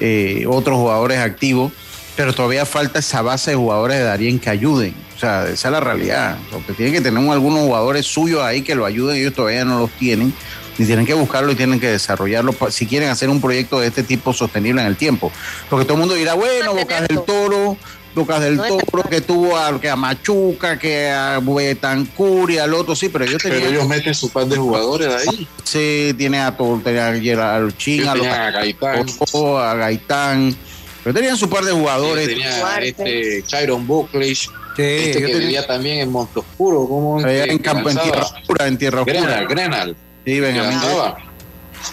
eh, 0.00 0.44
otros 0.48 0.76
jugadores 0.78 1.18
activos, 1.18 1.72
pero 2.16 2.32
todavía 2.32 2.64
falta 2.64 2.98
esa 2.98 3.22
base 3.22 3.52
de 3.52 3.56
jugadores 3.56 3.98
de 3.98 4.04
Darien 4.04 4.38
que 4.38 4.50
ayuden. 4.50 4.94
O 5.14 5.18
sea, 5.18 5.48
esa 5.48 5.68
es 5.68 5.72
la 5.72 5.80
realidad. 5.80 6.38
O 6.52 6.72
tienen 6.72 6.94
que 6.94 7.00
tener 7.00 7.30
algunos 7.30 7.60
jugadores 7.60 8.06
suyos 8.06 8.42
ahí 8.42 8.62
que 8.62 8.74
lo 8.74 8.86
ayuden, 8.86 9.16
ellos 9.16 9.34
todavía 9.34 9.64
no 9.64 9.78
los 9.80 9.90
tienen 9.92 10.32
y 10.78 10.84
tienen 10.84 11.04
que 11.04 11.14
buscarlo 11.14 11.52
y 11.52 11.56
tienen 11.56 11.80
que 11.80 11.88
desarrollarlo 11.88 12.54
si 12.70 12.86
quieren 12.86 13.08
hacer 13.10 13.28
un 13.28 13.40
proyecto 13.40 13.80
de 13.80 13.88
este 13.88 14.04
tipo 14.04 14.32
sostenible 14.32 14.80
en 14.80 14.86
el 14.86 14.96
tiempo. 14.96 15.32
Porque 15.68 15.84
todo 15.84 15.94
el 15.94 16.00
mundo 16.00 16.14
dirá, 16.14 16.34
bueno, 16.34 16.72
Bocas 16.72 17.06
del 17.08 17.20
Toro, 17.22 17.76
Bocas 18.18 18.40
del 18.40 18.56
Toro, 18.56 19.02
que 19.08 19.20
tuvo 19.20 19.56
a, 19.56 19.80
que 19.80 19.88
a 19.88 19.96
Machuca, 19.96 20.78
que 20.78 21.08
a 21.08 21.40
Betancur 21.40 22.50
y 22.50 22.58
al 22.58 22.74
otro, 22.74 22.94
sí, 22.94 23.08
pero 23.08 23.24
ellos 23.24 23.42
tenían... 23.42 23.60
Pero 23.60 23.72
ellos 23.72 23.88
meten 23.88 24.14
su 24.14 24.28
par 24.30 24.46
de 24.46 24.56
jugadores 24.56 25.08
ahí. 25.08 25.48
Sí, 25.64 26.14
tiene 26.18 26.40
a 26.40 26.56
todo, 26.56 26.80
tenía 26.80 27.08
a 27.54 27.58
Luchín, 27.60 28.06
a, 28.06 28.12
a 28.12 28.50
Gaitán. 28.50 29.06
A 29.34 29.74
Gaitán. 29.74 30.56
Pero 31.04 31.14
tenían 31.14 31.36
su 31.36 31.48
par 31.48 31.64
de 31.64 31.72
jugadores. 31.72 32.28
tenía 32.28 32.66
a 32.66 32.78
este 32.80 33.42
Chiron 33.46 33.86
Buckley. 33.86 34.34
Sí, 34.34 34.50
este 34.78 35.20
que 35.20 35.28
tenía... 35.28 35.66
también 35.66 36.00
en 36.00 36.12
Montoscuro, 36.12 36.86
como 36.86 37.20
en, 37.20 37.58
campo, 37.58 37.90
en 37.90 37.98
tierra 37.98 38.22
oscura, 38.22 38.66
en 38.66 38.78
tierra 38.78 39.00
oscura. 39.02 39.20
Grenal, 39.20 39.46
Grenal. 39.48 39.96
Sí, 40.24 40.40
Benjamín. 40.40 40.78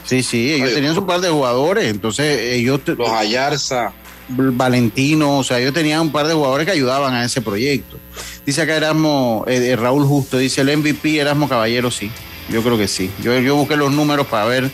Sí, 0.04 0.24
sí, 0.24 0.54
ellos 0.54 0.74
tenían 0.74 0.96
su 0.96 1.06
par 1.06 1.22
de 1.22 1.30
jugadores, 1.30 1.86
entonces 1.86 2.54
ellos... 2.54 2.82
Los 2.86 3.10
Ayarza. 3.10 3.94
Valentino, 4.28 5.40
o 5.40 5.44
sea, 5.44 5.60
ellos 5.60 5.74
tenían 5.74 6.02
un 6.02 6.12
par 6.12 6.28
de 6.28 6.34
jugadores 6.34 6.66
que 6.66 6.72
ayudaban 6.72 7.14
a 7.14 7.26
ese 7.26 7.42
proyecto. 7.42 7.98
Dice 8.46 8.62
acá 8.62 8.76
Erasmo, 8.76 9.46
eh, 9.48 9.72
eh, 9.72 9.76
Raúl 9.76 10.06
Justo, 10.06 10.38
dice 10.38 10.62
el 10.62 10.78
MVP 10.78 11.20
Erasmo 11.20 11.48
Caballero, 11.48 11.92
sí. 11.92 12.12
Yo 12.50 12.62
creo 12.62 12.78
que 12.78 12.88
sí. 12.88 13.10
Yo, 13.24 13.38
yo 13.40 13.56
busqué 13.56 13.76
los 13.76 13.92
números 13.92 14.28
para 14.28 14.46
ver 14.46 14.72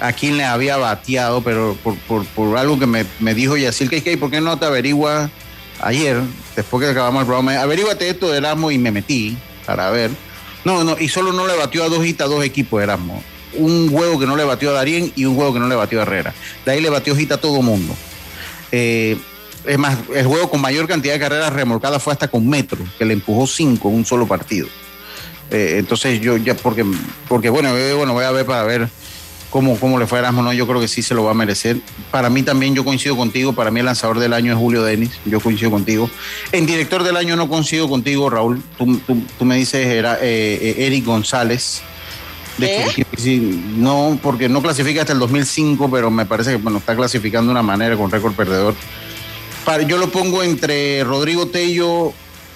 a 0.00 0.12
quién 0.12 0.36
le 0.36 0.44
había 0.44 0.76
bateado, 0.76 1.42
pero 1.42 1.76
por, 1.82 2.26
por, 2.26 2.58
algo 2.58 2.78
que 2.78 2.86
me, 2.86 3.06
me 3.20 3.34
dijo 3.34 3.56
Yacil 3.56 3.88
que 3.88 4.18
¿por 4.18 4.30
qué 4.30 4.40
no 4.40 4.58
te 4.58 4.66
averigua 4.66 5.30
ayer, 5.80 6.20
después 6.56 6.84
que 6.84 6.90
acabamos 6.90 7.20
el 7.20 7.26
programa? 7.26 7.60
Averíguate 7.60 8.08
esto 8.08 8.30
de 8.30 8.38
Erasmo 8.38 8.70
y 8.70 8.78
me 8.78 8.90
metí 8.90 9.36
para 9.64 9.90
ver. 9.90 10.10
No, 10.64 10.82
no, 10.84 10.96
y 10.98 11.08
solo 11.08 11.32
no 11.32 11.46
le 11.46 11.56
batió 11.56 11.84
a 11.84 11.88
dos 11.88 12.04
hitas 12.04 12.28
dos 12.28 12.44
equipos 12.44 12.82
Erasmo. 12.82 13.22
Un 13.54 13.90
juego 13.90 14.18
que 14.18 14.26
no 14.26 14.36
le 14.36 14.44
batió 14.44 14.70
a 14.70 14.72
Darien 14.72 15.12
y 15.14 15.24
un 15.26 15.36
juego 15.36 15.52
que 15.52 15.60
no 15.60 15.68
le 15.68 15.74
batió 15.74 16.00
a 16.00 16.02
Herrera. 16.02 16.34
De 16.64 16.72
ahí 16.72 16.80
le 16.80 16.88
batió 16.88 17.18
hita 17.18 17.34
a 17.34 17.40
todo 17.40 17.60
mundo. 17.62 17.94
Eh, 18.72 19.18
es 19.66 19.78
más, 19.78 19.96
el 20.14 20.26
juego 20.26 20.50
con 20.50 20.60
mayor 20.60 20.88
cantidad 20.88 21.12
de 21.12 21.20
carreras 21.20 21.52
remolcadas 21.52 22.02
fue 22.02 22.12
hasta 22.12 22.26
con 22.26 22.48
Metro, 22.48 22.78
que 22.98 23.04
le 23.04 23.12
empujó 23.12 23.46
cinco 23.46 23.90
en 23.90 23.96
un 23.96 24.04
solo 24.04 24.26
partido. 24.26 24.66
Eh, 25.50 25.76
entonces 25.78 26.20
yo 26.20 26.36
ya, 26.38 26.56
porque, 26.56 26.84
porque 27.28 27.50
bueno, 27.50 27.76
eh, 27.76 27.94
bueno, 27.94 28.14
voy 28.14 28.24
a 28.24 28.30
ver 28.32 28.46
para 28.46 28.64
ver 28.64 28.88
cómo, 29.50 29.78
cómo 29.78 29.98
le 29.98 30.06
fue 30.06 30.18
a 30.18 30.22
Erasmo, 30.22 30.42
no, 30.42 30.52
yo 30.52 30.66
creo 30.66 30.80
que 30.80 30.88
sí 30.88 31.02
se 31.02 31.14
lo 31.14 31.22
va 31.22 31.30
a 31.30 31.34
merecer. 31.34 31.76
Para 32.10 32.30
mí 32.30 32.42
también 32.42 32.74
yo 32.74 32.84
coincido 32.84 33.16
contigo, 33.16 33.52
para 33.52 33.70
mí 33.70 33.80
el 33.80 33.86
lanzador 33.86 34.18
del 34.18 34.32
año 34.32 34.52
es 34.52 34.58
Julio 34.58 34.82
Denis, 34.82 35.12
yo 35.26 35.38
coincido 35.38 35.70
contigo. 35.70 36.10
En 36.50 36.66
director 36.66 37.04
del 37.04 37.16
año 37.16 37.36
no 37.36 37.48
coincido 37.48 37.88
contigo, 37.88 38.30
Raúl, 38.30 38.62
tú, 38.78 39.00
tú, 39.38 39.44
me 39.44 39.56
dices 39.56 39.86
era, 39.86 40.18
Eric 40.20 41.04
González. 41.04 41.82
No, 43.76 44.18
porque 44.22 44.48
no 44.48 44.62
clasifica 44.62 45.00
hasta 45.00 45.12
el 45.12 45.18
2005, 45.18 45.90
pero 45.90 46.10
me 46.10 46.26
parece 46.26 46.50
que 46.50 46.56
bueno, 46.56 46.78
está 46.78 46.94
clasificando 46.94 47.48
de 47.48 47.52
una 47.52 47.62
manera 47.62 47.96
con 47.96 48.10
récord 48.10 48.34
perdedor 48.34 48.74
yo 49.86 49.98
lo 49.98 50.10
pongo 50.10 50.42
entre 50.42 51.04
Rodrigo 51.04 51.46
Tello, 51.46 52.12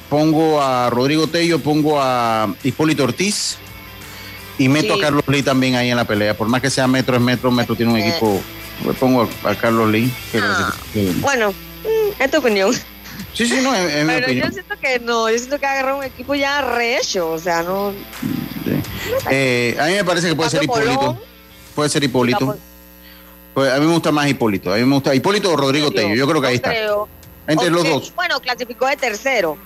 pongo 0.08 0.60
a 0.60 0.90
Rodrigo 0.90 1.26
Tello, 1.26 1.60
pongo 1.60 2.00
a 2.00 2.54
Hipólito 2.62 3.04
Ortiz 3.04 3.56
y 4.58 4.68
meto 4.68 4.94
a 4.94 5.00
Carlos 5.00 5.24
Lee 5.28 5.42
también 5.42 5.76
ahí 5.76 5.90
en 5.90 5.96
la 5.96 6.04
pelea. 6.04 6.36
Por 6.36 6.48
más 6.48 6.60
que 6.60 6.70
sea 6.70 6.86
Metro, 6.86 7.16
es 7.16 7.22
Metro, 7.22 7.50
Metro 7.50 7.74
tiene 7.74 7.92
un 7.92 7.98
eh. 7.98 8.08
equipo. 8.08 8.40
Le 8.84 8.92
pongo 8.92 9.28
a, 9.44 9.54
Carlos 9.54 9.90
Lee. 9.90 10.12
Ah, 10.40 10.74
bueno, 11.20 11.52
mm, 11.52 12.22
es 12.22 12.30
tu 12.30 12.38
opinión. 12.38 12.72
Sí, 13.32 13.46
sí, 13.46 13.60
no, 13.62 13.74
es, 13.74 14.04
mi 14.04 14.12
Pero 14.12 14.32
yo 14.32 14.50
siento 14.50 14.76
que 14.78 14.98
no, 14.98 15.30
yo 15.30 15.38
siento 15.38 15.58
que 15.58 15.66
agarró 15.66 15.98
un 15.98 16.04
equipo 16.04 16.34
ya 16.34 16.60
rehecho, 16.62 17.30
o 17.30 17.38
sea, 17.38 17.62
no. 17.62 17.92
Eh, 19.30 19.76
a 19.80 19.86
mí 19.86 19.94
me 19.94 20.04
parece 20.04 20.28
que 20.28 20.34
puede 20.34 20.50
ser 20.50 20.62
Hipólito. 20.64 21.18
Puede 21.74 21.90
ser 21.90 22.04
Hipólito. 22.04 22.56
Pues 23.54 23.72
a 23.72 23.78
mí 23.78 23.86
me 23.86 23.92
gusta 23.92 24.12
más 24.12 24.28
Hipólito. 24.28 24.72
A 24.72 24.76
mí 24.76 24.84
me 24.84 24.94
gusta 24.94 25.14
Hipólito 25.14 25.52
o 25.52 25.56
Rodrigo 25.56 25.90
Tello. 25.90 26.14
Yo 26.14 26.26
creo 26.26 26.40
que 26.40 26.48
ahí 26.48 26.56
está. 26.56 26.72
Entre 27.46 27.70
los 27.70 27.84
dos. 27.84 28.12
Bueno, 28.14 28.40
clasificó 28.40 28.86
de 28.86 28.96
tercero. 28.96 29.56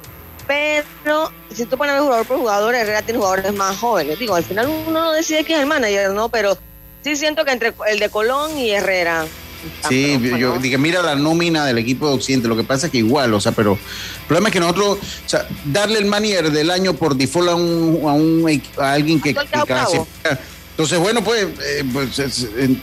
Pero 0.46 1.30
si 1.54 1.64
tú 1.66 1.78
pones 1.78 2.00
jugador 2.00 2.26
por 2.26 2.38
jugador, 2.38 2.74
Herrera 2.74 3.02
tiene 3.02 3.18
jugadores 3.18 3.54
más 3.54 3.78
jóvenes. 3.78 4.18
Digo, 4.18 4.34
al 4.34 4.44
final 4.44 4.68
uno 4.68 4.90
no 4.90 5.12
decide 5.12 5.44
quién 5.44 5.58
es 5.58 5.62
el 5.62 5.68
manager, 5.68 6.10
¿no? 6.10 6.28
Pero 6.28 6.58
sí 7.02 7.14
siento 7.16 7.44
que 7.44 7.52
entre 7.52 7.72
el 7.88 8.00
de 8.00 8.08
Colón 8.08 8.58
y 8.58 8.70
Herrera. 8.70 9.26
Sí, 9.88 10.18
yo 10.38 10.58
dije, 10.58 10.78
mira 10.78 11.02
la 11.02 11.16
nómina 11.16 11.66
del 11.66 11.78
equipo 11.78 12.08
de 12.08 12.14
Occidente, 12.14 12.48
lo 12.48 12.56
que 12.56 12.64
pasa 12.64 12.86
es 12.86 12.92
que 12.92 12.98
igual, 12.98 13.34
o 13.34 13.40
sea, 13.40 13.52
pero 13.52 13.72
el 13.72 14.26
problema 14.26 14.48
es 14.48 14.52
que 14.52 14.60
nosotros, 14.60 14.98
o 14.98 15.28
sea, 15.28 15.46
darle 15.66 15.98
el 15.98 16.06
manager 16.06 16.50
del 16.50 16.70
año 16.70 16.94
por 16.94 17.14
default 17.16 17.50
a 17.50 17.54
un, 17.54 18.00
a, 18.08 18.12
un, 18.12 18.62
a 18.78 18.92
alguien 18.92 19.20
que, 19.20 19.34
que 19.34 19.38
entonces, 20.80 20.98
bueno, 20.98 21.22
pues, 21.22 21.46
eh, 21.62 21.84
pues 21.92 22.14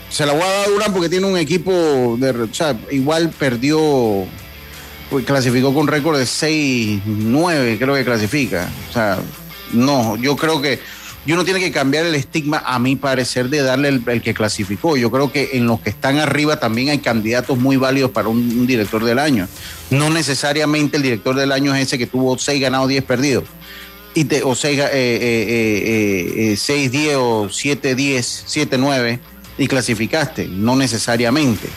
se, 0.08 0.24
la 0.24 0.32
voy 0.32 0.42
a 0.42 0.46
dar 0.46 0.66
a 0.66 0.70
Durán 0.70 0.92
porque 0.92 1.08
tiene 1.08 1.26
un 1.26 1.36
equipo 1.36 2.16
de. 2.16 2.30
O 2.30 2.54
sea, 2.54 2.78
igual 2.92 3.30
perdió. 3.36 4.24
Pues, 5.10 5.24
clasificó 5.24 5.74
con 5.74 5.88
récord 5.88 6.16
de 6.16 6.22
6-9, 6.22 7.76
creo 7.76 7.94
que 7.96 8.04
clasifica. 8.04 8.68
O 8.88 8.92
sea, 8.92 9.18
no, 9.72 10.16
yo 10.16 10.36
creo 10.36 10.62
que. 10.62 10.78
Y 11.26 11.32
uno 11.32 11.44
tiene 11.44 11.60
que 11.60 11.70
cambiar 11.70 12.06
el 12.06 12.14
estigma, 12.14 12.62
a 12.64 12.78
mi 12.78 12.96
parecer, 12.96 13.48
de 13.48 13.62
darle 13.62 13.88
el, 13.88 14.22
que 14.22 14.32
clasificó. 14.32 14.96
Yo 14.96 15.10
creo 15.10 15.30
que 15.30 15.50
en 15.54 15.66
los 15.66 15.80
que 15.80 15.90
están 15.90 16.18
arriba 16.18 16.58
también 16.58 16.88
hay 16.88 16.98
candidatos 16.98 17.58
muy 17.58 17.76
válidos 17.76 18.10
para 18.12 18.28
un, 18.28 18.66
director 18.66 19.04
del 19.04 19.18
año. 19.18 19.46
No 19.90 20.10
necesariamente 20.10 20.96
el 20.96 21.02
director 21.02 21.36
del 21.36 21.52
año 21.52 21.74
es 21.74 21.88
ese 21.88 21.98
que 21.98 22.06
tuvo 22.06 22.38
6 22.38 22.60
ganados, 22.60 22.88
10 22.88 23.04
perdidos 23.04 23.44
y 24.14 24.24
te, 24.24 24.42
o 24.42 24.54
6, 24.54 24.80
eh, 24.80 24.88
eh, 26.52 26.56
6, 26.56 26.90
10 26.90 27.16
o 27.18 27.48
7, 27.50 27.94
10, 27.94 28.44
7, 28.46 28.78
9 28.78 29.20
y 29.58 29.68
clasificaste, 29.68 30.46
no 30.48 30.76
necesariamente. 30.76 31.68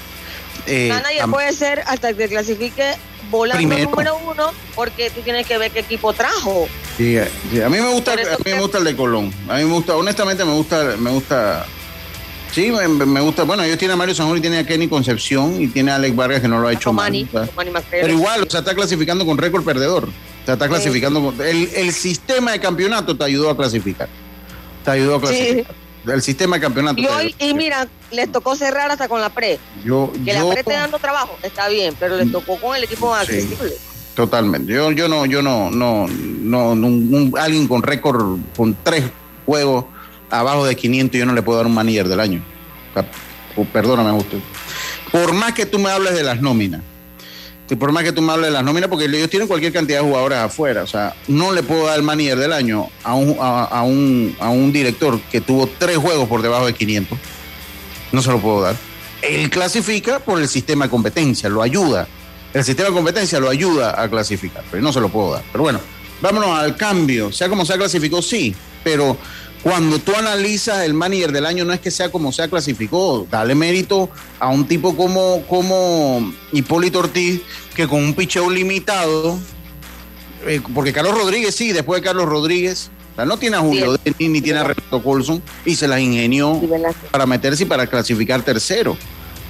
Eh, 0.67 0.89
nadie 0.89 1.27
puede 1.27 1.53
ser 1.53 1.83
hasta 1.87 2.13
que 2.13 2.27
clasifique 2.27 2.93
volando 3.31 3.77
número 3.77 4.17
uno 4.17 4.51
porque 4.75 5.09
tú 5.09 5.21
tienes 5.21 5.47
que 5.47 5.57
ver 5.57 5.71
qué 5.71 5.79
equipo 5.79 6.13
trajo. 6.13 6.67
Sí, 6.97 7.17
a 7.17 7.69
mí 7.69 7.77
me 7.79 7.91
gusta, 7.93 8.13
a 8.13 8.15
mí 8.15 8.51
me 8.51 8.59
gusta 8.59 8.77
el 8.77 8.83
de 8.83 8.95
Colón. 8.95 9.33
A 9.47 9.57
mí 9.57 9.63
me 9.63 9.73
gusta, 9.73 9.95
honestamente 9.95 10.45
me 10.45 10.53
gusta, 10.53 10.95
me 10.99 11.09
gusta. 11.09 11.65
Sí, 12.51 12.69
me, 12.71 13.21
gusta. 13.21 13.43
Bueno, 13.43 13.63
ellos 13.63 13.77
tienen 13.77 13.93
a 13.93 13.97
Mario 13.97 14.13
Sanjur 14.13 14.37
y 14.37 14.41
tiene 14.41 14.59
a 14.59 14.65
Kenny 14.65 14.89
Concepción 14.89 15.61
y 15.61 15.67
tiene 15.67 15.91
a 15.91 15.95
Alex 15.95 16.15
Vargas 16.15 16.41
que 16.41 16.49
no 16.49 16.59
lo 16.59 16.67
ha 16.67 16.73
hecho 16.73 16.91
mal. 16.91 17.27
Pero 17.89 18.09
igual, 18.09 18.43
o 18.43 18.49
sea, 18.49 18.59
está 18.59 18.75
clasificando 18.75 19.25
con 19.25 19.37
récord 19.37 19.63
perdedor. 19.63 20.09
O 20.47 20.51
está 20.51 20.67
clasificando. 20.67 21.33
El, 21.39 21.69
el, 21.73 21.93
sistema 21.93 22.51
de 22.51 22.59
campeonato 22.59 23.15
te 23.15 23.23
ayudó 23.23 23.49
a 23.49 23.55
clasificar. 23.55 24.09
Te 24.83 24.91
ayudó 24.91 25.15
a 25.15 25.21
clasificar. 25.21 25.80
El 26.05 26.21
sistema 26.21 26.55
de 26.55 26.61
campeonato. 26.61 26.99
Y, 26.99 27.05
hoy, 27.05 27.35
y 27.39 27.53
mira, 27.53 27.87
les 28.11 28.31
tocó 28.31 28.55
cerrar 28.55 28.89
hasta 28.89 29.07
con 29.07 29.21
la 29.21 29.29
pre. 29.29 29.59
Yo, 29.83 30.11
que 30.25 30.33
la 30.33 30.47
pre 30.47 30.61
esté 30.61 30.73
dando 30.73 30.97
trabajo, 30.99 31.37
está 31.43 31.67
bien, 31.69 31.95
pero 31.99 32.17
les 32.17 32.31
tocó 32.31 32.59
con 32.59 32.75
el 32.75 32.83
equipo 32.83 33.09
más 33.11 33.21
accesible. 33.21 33.73
Totalmente. 34.15 34.73
Yo, 34.73 34.91
yo 34.91 35.07
no, 35.07 35.25
yo 35.25 35.41
no, 35.41 35.69
no, 35.69 36.07
no, 36.07 37.37
alguien 37.37 37.67
con 37.67 37.83
récord, 37.83 38.39
con 38.55 38.75
tres 38.83 39.05
juegos 39.45 39.85
abajo 40.29 40.65
de 40.65 40.75
500, 40.75 41.19
yo 41.19 41.25
no 41.25 41.33
le 41.33 41.41
puedo 41.41 41.57
dar 41.57 41.67
un 41.67 41.73
manager 41.73 42.07
del 42.07 42.19
año. 42.19 42.43
perdóname, 43.71 44.11
usted. 44.11 44.39
Por 45.11 45.33
más 45.33 45.53
que 45.53 45.65
tú 45.65 45.77
me 45.77 45.89
hables 45.89 46.13
de 46.15 46.23
las 46.23 46.41
nóminas, 46.41 46.81
y 47.71 47.77
por 47.77 47.93
más 47.93 48.03
que 48.03 48.11
tú 48.11 48.21
me 48.21 48.33
hables 48.33 48.47
de 48.47 48.51
las 48.51 48.65
nóminas, 48.65 48.89
porque 48.89 49.05
ellos 49.05 49.29
tienen 49.29 49.47
cualquier 49.47 49.71
cantidad 49.71 49.99
de 49.99 50.05
jugadores 50.05 50.39
afuera. 50.39 50.83
O 50.83 50.87
sea, 50.87 51.15
no 51.29 51.53
le 51.53 51.63
puedo 51.63 51.85
dar 51.85 51.95
el 51.95 52.03
manager 52.03 52.37
del 52.37 52.51
año 52.51 52.89
a 53.01 53.15
un, 53.15 53.37
a, 53.39 53.81
un, 53.83 54.35
a 54.41 54.49
un 54.49 54.73
director 54.73 55.17
que 55.31 55.39
tuvo 55.39 55.67
tres 55.79 55.97
juegos 55.97 56.27
por 56.27 56.41
debajo 56.41 56.65
de 56.65 56.73
500. 56.73 57.17
No 58.11 58.21
se 58.21 58.29
lo 58.29 58.41
puedo 58.41 58.61
dar. 58.63 58.75
Él 59.21 59.49
clasifica 59.49 60.19
por 60.19 60.41
el 60.41 60.49
sistema 60.49 60.85
de 60.85 60.91
competencia, 60.91 61.47
lo 61.47 61.61
ayuda. 61.61 62.09
El 62.53 62.65
sistema 62.65 62.89
de 62.89 62.95
competencia 62.95 63.39
lo 63.39 63.49
ayuda 63.49 64.01
a 64.01 64.09
clasificar, 64.09 64.65
pero 64.69 64.83
no 64.83 64.91
se 64.91 64.99
lo 64.99 65.07
puedo 65.07 65.31
dar. 65.31 65.43
Pero 65.53 65.63
bueno, 65.63 65.79
vámonos 66.21 66.49
al 66.49 66.75
cambio. 66.75 67.31
Sea 67.31 67.47
como 67.47 67.65
sea 67.65 67.77
clasificó, 67.77 68.21
sí, 68.21 68.53
pero 68.83 69.15
cuando 69.63 69.99
tú 69.99 70.15
analizas 70.15 70.83
el 70.85 70.93
manager 70.93 71.31
del 71.31 71.45
año, 71.45 71.65
no 71.65 71.73
es 71.73 71.79
que 71.79 71.91
sea 71.91 72.09
como 72.09 72.31
sea 72.31 72.47
clasificó, 72.47 73.27
dale 73.29 73.53
mérito 73.53 74.09
a 74.39 74.49
un 74.49 74.67
tipo 74.67 74.95
como, 74.97 75.43
como 75.47 76.33
Hipólito 76.51 76.99
Ortiz, 76.99 77.41
que 77.75 77.87
con 77.87 78.03
un 78.03 78.13
picheo 78.13 78.49
limitado, 78.49 79.37
eh, 80.47 80.61
porque 80.73 80.91
Carlos 80.91 81.15
Rodríguez 81.15 81.55
sí, 81.55 81.71
después 81.71 82.01
de 82.01 82.07
Carlos 82.07 82.25
Rodríguez, 82.25 82.89
no 83.23 83.37
tiene 83.37 83.57
a 83.57 83.59
Julio 83.59 83.99
ni 84.17 84.41
tiene 84.41 84.59
a 84.59 84.63
Renato 84.63 85.03
Colson, 85.03 85.43
y 85.63 85.75
se 85.75 85.87
las 85.87 85.99
ingenió 85.99 86.59
para 87.11 87.27
meterse 87.27 87.63
y 87.63 87.65
para 87.67 87.85
clasificar 87.85 88.41
tercero. 88.41 88.97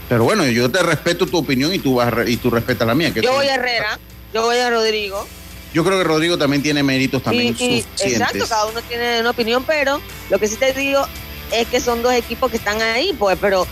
Pero 0.10 0.26
bueno, 0.26 0.46
yo 0.46 0.70
te 0.70 0.84
respeto 0.84 1.26
tu 1.26 1.38
opinión 1.38 1.74
y 1.74 1.80
tú, 1.80 1.96
vas, 1.96 2.14
y 2.28 2.36
tú 2.36 2.50
respetas 2.50 2.86
la 2.86 2.94
mía. 2.94 3.14
Que 3.14 3.22
yo 3.22 3.32
voy 3.32 3.48
a 3.48 3.56
Herrera, 3.56 3.98
yo 4.34 4.42
voy 4.42 4.58
a 4.58 4.70
Rodrigo 4.70 5.26
yo 5.74 5.84
creo 5.84 5.98
que 5.98 6.04
Rodrigo 6.04 6.38
también 6.38 6.62
tiene 6.62 6.84
méritos 6.84 7.24
también 7.24 7.56
Exacto, 7.60 8.46
cada 8.48 8.66
uno 8.66 8.82
tiene 8.82 9.22
una 9.22 9.30
opinión, 9.30 9.64
pero 9.64 10.02
lo 10.30 10.40
que 10.40 10.48
sí 10.48 10.56
te 10.56 10.74
digo 10.74 11.06
es 11.52 11.68
que 11.68 11.80
son 11.80 12.02
dos 12.02 12.14
equipos 12.14 12.52
que 12.52 12.58
están 12.58 12.82
ahí, 12.82 13.14
pues, 13.18 13.38
pero 13.40 13.68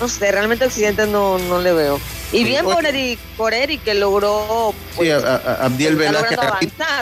no 0.00 0.08
sé, 0.08 0.30
realmente 0.30 0.64
Occidente 0.64 1.06
no, 1.06 1.38
no 1.38 1.60
le 1.60 1.72
veo. 1.72 2.00
Y 2.32 2.44
bien 2.44 2.64
por 2.64 2.84
Eric, 2.84 3.18
por 3.36 3.54
Eric 3.54 3.82
que 3.84 3.94
logró. 3.94 4.74
Pues, 4.96 5.08
sí, 5.08 5.12
a, 5.12 5.36
Abdiel 5.64 5.96
Velázquez. 5.96 6.38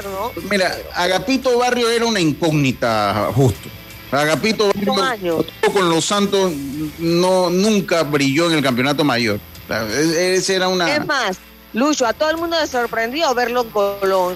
¿no? 0.04 0.32
Mira, 0.50 0.76
Agapito 0.94 1.58
Barrio 1.58 1.88
era 1.90 2.04
una 2.04 2.20
incógnita, 2.20 3.30
justo. 3.35 3.68
Agapito 4.12 4.70
Barrio 4.74 5.44
con 5.72 5.88
los 5.88 6.04
Santos 6.04 6.52
no 6.98 7.50
nunca 7.50 8.04
brilló 8.04 8.48
en 8.50 8.58
el 8.58 8.62
campeonato 8.62 9.02
mayor. 9.02 9.40
Ese 9.68 10.54
era 10.54 10.68
una. 10.68 10.94
Es 10.94 11.04
más, 11.06 11.38
Lucho, 11.75 12.06
a 12.06 12.12
todo 12.12 12.31
el 12.31 12.37
mundo 12.37 12.56
le 12.58 12.68
sorprendió 12.68 13.35
verlo 13.35 13.62
en 13.62 13.70
Colón. 13.70 14.35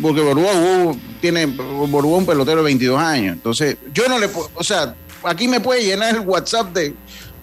Porque 0.00 0.20
Borbón 0.20 1.00
tiene 1.20 1.46
Borbón 1.46 2.20
un 2.20 2.26
pelotero 2.26 2.58
de 2.58 2.64
22 2.64 3.00
años. 3.00 3.34
Entonces, 3.34 3.76
yo 3.92 4.08
no 4.08 4.18
le 4.18 4.28
puedo, 4.28 4.48
o 4.54 4.62
sea, 4.62 4.94
aquí 5.24 5.48
me 5.48 5.60
puede 5.60 5.82
llenar 5.84 6.14
el 6.14 6.20
WhatsApp 6.20 6.72
de 6.72 6.94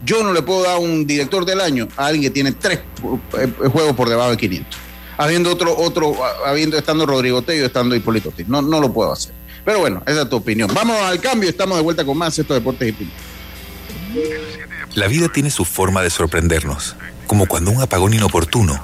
yo 0.05 0.23
no 0.23 0.33
le 0.33 0.41
puedo 0.41 0.63
dar 0.63 0.79
un 0.79 1.05
director 1.05 1.45
del 1.45 1.59
año 1.59 1.87
a 1.97 2.07
alguien 2.07 2.23
que 2.23 2.29
tiene 2.29 2.53
tres 2.53 2.79
eh, 3.37 3.51
juegos 3.69 3.95
por 3.95 4.09
debajo 4.09 4.31
de 4.31 4.37
500. 4.37 4.79
Habiendo 5.17 5.51
otro, 5.51 5.77
otro, 5.77 6.15
habiendo 6.45 6.77
estando 6.77 7.05
Rodrigo 7.05 7.41
Tello, 7.41 7.65
estando 7.65 7.95
Hipólito 7.95 8.29
Ortiz. 8.29 8.47
No, 8.47 8.61
no 8.61 8.79
lo 8.79 8.91
puedo 8.91 9.11
hacer. 9.11 9.33
Pero 9.65 9.79
bueno, 9.79 10.01
esa 10.05 10.23
es 10.23 10.29
tu 10.29 10.37
opinión. 10.37 10.69
Vamos 10.73 10.97
al 11.01 11.19
cambio, 11.19 11.49
estamos 11.49 11.77
de 11.77 11.83
vuelta 11.83 12.05
con 12.05 12.17
más 12.17 12.37
estos 12.39 12.55
deportes 12.55 12.95
y 12.99 13.11
La 14.95 15.07
vida 15.07 15.29
tiene 15.29 15.49
su 15.51 15.63
forma 15.65 16.01
de 16.01 16.09
sorprendernos 16.09 16.95
como 17.33 17.47
cuando 17.47 17.71
un 17.71 17.81
apagón 17.81 18.13
inoportuno 18.13 18.79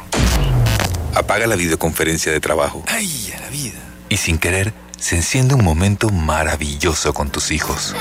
apaga 1.13 1.45
la 1.45 1.55
videoconferencia 1.55 2.31
de 2.31 2.39
trabajo. 2.39 2.83
¡Ay, 2.87 3.31
a 3.37 3.41
la 3.41 3.49
vida! 3.49 3.77
Y 4.09 4.17
sin 4.17 4.39
querer, 4.39 4.73
se 4.97 5.17
enciende 5.17 5.53
un 5.53 5.63
momento 5.63 6.09
maravilloso 6.09 7.13
con 7.13 7.29
tus 7.29 7.51
hijos. 7.51 7.95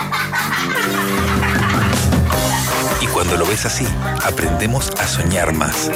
Y 3.02 3.06
cuando 3.08 3.36
lo 3.36 3.44
ves 3.44 3.66
así, 3.66 3.86
aprendemos 4.24 4.90
a 4.98 5.06
soñar 5.06 5.52
más. 5.52 5.90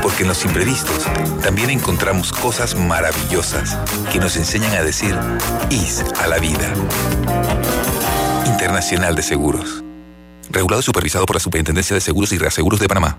Porque 0.00 0.22
en 0.22 0.28
los 0.28 0.42
imprevistos 0.42 1.04
también 1.42 1.68
encontramos 1.68 2.32
cosas 2.32 2.76
maravillosas 2.76 3.76
que 4.10 4.20
nos 4.20 4.36
enseñan 4.36 4.72
a 4.72 4.82
decir 4.82 5.14
IS 5.68 6.02
a 6.18 6.28
la 6.28 6.38
vida. 6.38 6.72
Internacional 8.46 9.14
de 9.14 9.22
Seguros. 9.22 9.84
Regulado 10.48 10.80
y 10.80 10.84
supervisado 10.84 11.26
por 11.26 11.36
la 11.36 11.40
Superintendencia 11.40 11.92
de 11.92 12.00
Seguros 12.00 12.32
y 12.32 12.38
Reaseguros 12.38 12.80
de 12.80 12.88
Panamá. 12.88 13.18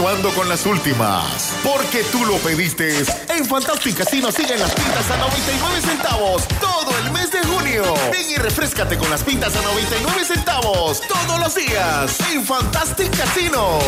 Continuando 0.00 0.30
con 0.34 0.48
las 0.48 0.64
últimas, 0.64 1.52
porque 1.62 2.02
tú 2.10 2.24
lo 2.24 2.38
pediste. 2.38 2.88
En 3.36 3.44
Fantastic 3.44 3.98
Casino 3.98 4.32
siguen 4.32 4.58
las 4.58 4.72
pintas 4.72 5.10
a 5.10 5.18
99 5.18 5.80
centavos 5.82 6.48
todo 6.58 6.90
el 7.04 7.12
mes 7.12 7.30
de 7.30 7.40
junio. 7.40 7.82
Ven 8.10 8.30
y 8.30 8.36
refrescate 8.36 8.96
con 8.96 9.10
las 9.10 9.22
pintas 9.22 9.54
a 9.56 9.60
99 9.60 10.24
centavos 10.24 11.02
todos 11.02 11.38
los 11.38 11.54
días 11.54 12.18
en 12.32 12.42
Fantastic 12.42 13.14
Casino. 13.14 13.78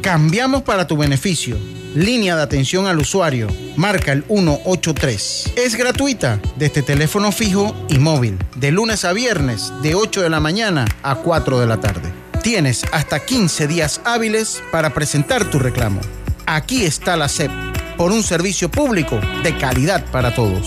Cambiamos 0.00 0.62
para 0.62 0.86
tu 0.86 0.96
beneficio. 0.96 1.58
Línea 1.94 2.34
de 2.34 2.42
atención 2.42 2.86
al 2.86 2.98
usuario. 2.98 3.48
Marca 3.76 4.12
el 4.12 4.24
183. 4.24 5.52
Es 5.54 5.74
gratuita 5.74 6.40
desde 6.56 6.80
teléfono 6.80 7.30
fijo 7.30 7.76
y 7.90 7.98
móvil. 7.98 8.38
De 8.56 8.70
lunes 8.70 9.04
a 9.04 9.12
viernes, 9.12 9.70
de 9.82 9.94
8 9.94 10.22
de 10.22 10.30
la 10.30 10.40
mañana 10.40 10.86
a 11.02 11.16
4 11.16 11.60
de 11.60 11.66
la 11.66 11.78
tarde. 11.78 12.10
Tienes 12.48 12.82
hasta 12.92 13.20
15 13.20 13.66
días 13.66 14.00
hábiles 14.04 14.62
para 14.72 14.94
presentar 14.94 15.44
tu 15.50 15.58
reclamo. 15.58 16.00
Aquí 16.46 16.86
está 16.86 17.14
la 17.14 17.28
SEP, 17.28 17.50
por 17.98 18.10
un 18.10 18.22
servicio 18.22 18.70
público 18.70 19.20
de 19.42 19.54
calidad 19.58 20.02
para 20.10 20.34
todos. 20.34 20.66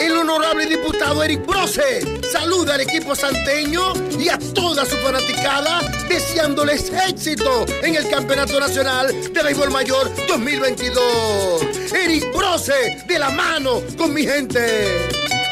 El 0.00 0.12
honorable 0.20 0.66
diputado 0.66 1.22
Eric 1.22 1.46
Brose 1.46 2.20
saluda 2.32 2.74
al 2.74 2.80
equipo 2.80 3.14
santeño 3.14 3.92
y 4.18 4.28
a 4.28 4.40
toda 4.56 4.84
su 4.84 4.96
fanaticada 4.96 5.82
deseándoles 6.08 6.92
éxito 7.08 7.64
en 7.84 7.94
el 7.94 8.10
Campeonato 8.10 8.58
Nacional 8.58 9.14
de 9.32 9.40
Béisbol 9.40 9.70
Mayor 9.70 10.10
2022. 10.26 11.62
Eric 11.92 12.36
Brose 12.36 13.04
de 13.06 13.18
la 13.20 13.30
mano 13.30 13.82
con 13.96 14.12
mi 14.12 14.24
gente. 14.24 15.45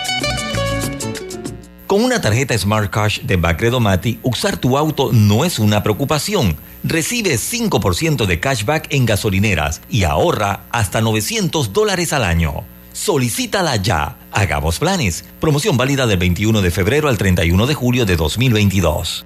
Con 1.94 2.02
una 2.02 2.20
tarjeta 2.20 2.58
Smart 2.58 2.90
Cash 2.90 3.20
de 3.20 3.36
Bacredomati, 3.36 4.18
usar 4.24 4.56
tu 4.56 4.76
auto 4.76 5.12
no 5.12 5.44
es 5.44 5.60
una 5.60 5.84
preocupación. 5.84 6.56
Recibe 6.82 7.36
5% 7.36 8.26
de 8.26 8.40
cashback 8.40 8.88
en 8.92 9.06
gasolineras 9.06 9.80
y 9.88 10.02
ahorra 10.02 10.64
hasta 10.72 11.00
900 11.00 11.72
dólares 11.72 12.12
al 12.12 12.24
año. 12.24 12.64
Solicítala 12.92 13.76
ya. 13.76 14.16
Hagamos 14.32 14.80
planes. 14.80 15.24
Promoción 15.40 15.76
válida 15.76 16.08
del 16.08 16.18
21 16.18 16.62
de 16.62 16.72
febrero 16.72 17.08
al 17.08 17.16
31 17.16 17.64
de 17.64 17.74
julio 17.74 18.04
de 18.06 18.16
2022. 18.16 19.24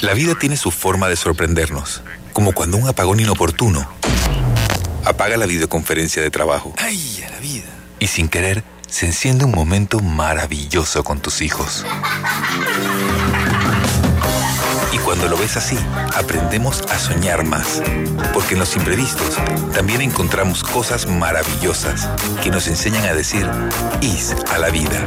La 0.00 0.14
vida 0.14 0.36
tiene 0.40 0.56
su 0.56 0.70
forma 0.70 1.10
de 1.10 1.16
sorprendernos, 1.16 2.00
como 2.32 2.52
cuando 2.52 2.78
un 2.78 2.88
apagón 2.88 3.20
inoportuno 3.20 3.86
apaga 5.04 5.36
la 5.36 5.44
videoconferencia 5.44 6.22
de 6.22 6.30
trabajo. 6.30 6.72
¡Ay, 6.78 7.22
a 7.26 7.28
la 7.28 7.38
vida! 7.38 7.68
Y 7.98 8.06
sin 8.06 8.30
querer, 8.30 8.64
se 8.90 9.06
enciende 9.06 9.44
un 9.44 9.52
momento 9.52 10.00
maravilloso 10.00 11.02
con 11.04 11.20
tus 11.20 11.40
hijos. 11.42 11.86
Y 14.92 14.98
cuando 14.98 15.28
lo 15.28 15.36
ves 15.36 15.56
así, 15.56 15.78
aprendemos 16.14 16.82
a 16.90 16.98
soñar 16.98 17.44
más. 17.44 17.82
Porque 18.34 18.54
en 18.54 18.60
los 18.60 18.76
imprevistos 18.76 19.38
también 19.72 20.00
encontramos 20.00 20.62
cosas 20.62 21.06
maravillosas 21.06 22.08
que 22.42 22.50
nos 22.50 22.66
enseñan 22.66 23.04
a 23.04 23.14
decir 23.14 23.48
IS 24.00 24.34
a 24.52 24.58
la 24.58 24.70
vida. 24.70 25.04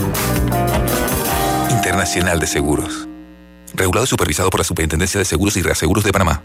Internacional 1.69 2.39
de 2.39 2.47
Seguros. 2.47 3.07
Regulado 3.73 4.05
y 4.05 4.07
supervisado 4.07 4.49
por 4.49 4.59
la 4.59 4.63
Superintendencia 4.63 5.19
de 5.19 5.25
Seguros 5.25 5.57
y 5.57 5.61
Reaseguros 5.61 6.03
de 6.03 6.11
Panamá. 6.11 6.43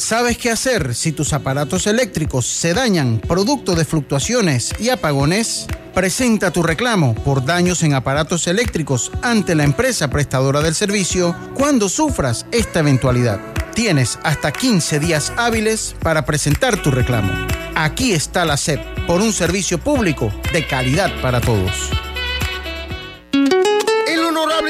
¿Sabes 0.00 0.38
qué 0.38 0.50
hacer 0.50 0.94
si 0.94 1.12
tus 1.12 1.34
aparatos 1.34 1.86
eléctricos 1.86 2.46
se 2.46 2.72
dañan 2.72 3.20
producto 3.20 3.74
de 3.74 3.84
fluctuaciones 3.84 4.72
y 4.78 4.88
apagones? 4.88 5.66
Presenta 5.92 6.50
tu 6.50 6.62
reclamo 6.62 7.14
por 7.14 7.44
daños 7.44 7.82
en 7.82 7.92
aparatos 7.92 8.46
eléctricos 8.46 9.12
ante 9.20 9.54
la 9.54 9.64
empresa 9.64 10.08
prestadora 10.08 10.62
del 10.62 10.74
servicio 10.74 11.36
cuando 11.52 11.90
sufras 11.90 12.46
esta 12.50 12.80
eventualidad. 12.80 13.40
Tienes 13.74 14.18
hasta 14.22 14.52
15 14.52 15.00
días 15.00 15.34
hábiles 15.36 15.94
para 16.00 16.24
presentar 16.24 16.82
tu 16.82 16.90
reclamo. 16.90 17.30
Aquí 17.74 18.12
está 18.12 18.46
la 18.46 18.56
SEP 18.56 18.80
por 19.06 19.20
un 19.20 19.34
servicio 19.34 19.78
público 19.78 20.32
de 20.54 20.66
calidad 20.66 21.10
para 21.20 21.42
todos. 21.42 21.90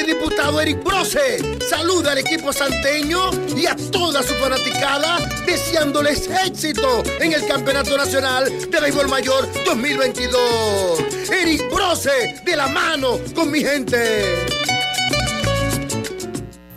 Honorable 0.00 0.14
diputado 0.14 0.60
Eric 0.60 0.82
Brose 0.82 1.58
saluda 1.68 2.12
al 2.12 2.18
equipo 2.18 2.52
santeño 2.52 3.30
y 3.56 3.66
a 3.66 3.76
toda 3.90 4.22
su 4.22 4.34
fanaticada 4.34 5.18
deseándoles 5.46 6.28
éxito 6.46 7.02
en 7.20 7.32
el 7.32 7.46
Campeonato 7.46 7.96
Nacional 7.96 8.50
de 8.70 8.80
Béisbol 8.80 9.08
Mayor 9.08 9.48
2022. 9.64 11.30
Eric 11.30 11.70
Brose 11.72 12.40
de 12.44 12.56
la 12.56 12.68
mano 12.68 13.18
con 13.34 13.50
mi 13.50 13.60
gente. 13.60 14.46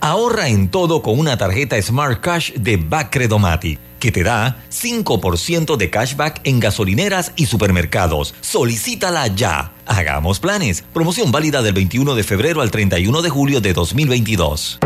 Ahorra 0.01 0.49
en 0.49 0.69
todo 0.69 1.01
con 1.01 1.17
una 1.17 1.37
tarjeta 1.37 1.81
Smart 1.81 2.19
Cash 2.19 2.53
de 2.53 2.77
Bacredomati, 2.77 3.77
que 4.03 4.11
te 4.11 4.21
da 4.21 4.57
5% 4.69 5.77
de 5.77 5.89
cashback 5.89 6.41
en 6.43 6.59
gasolineras 6.59 7.31
y 7.37 7.45
supermercados. 7.45 8.35
Solicítala 8.41 9.27
ya. 9.27 9.71
Hagamos 9.85 10.41
planes. 10.41 10.83
Promoción 10.93 11.31
válida 11.31 11.61
del 11.61 11.73
21 11.73 12.13
de 12.13 12.23
febrero 12.23 12.59
al 12.59 12.69
31 12.69 13.21
de 13.21 13.29
julio 13.29 13.61
de 13.61 13.71
2022. 13.71 14.79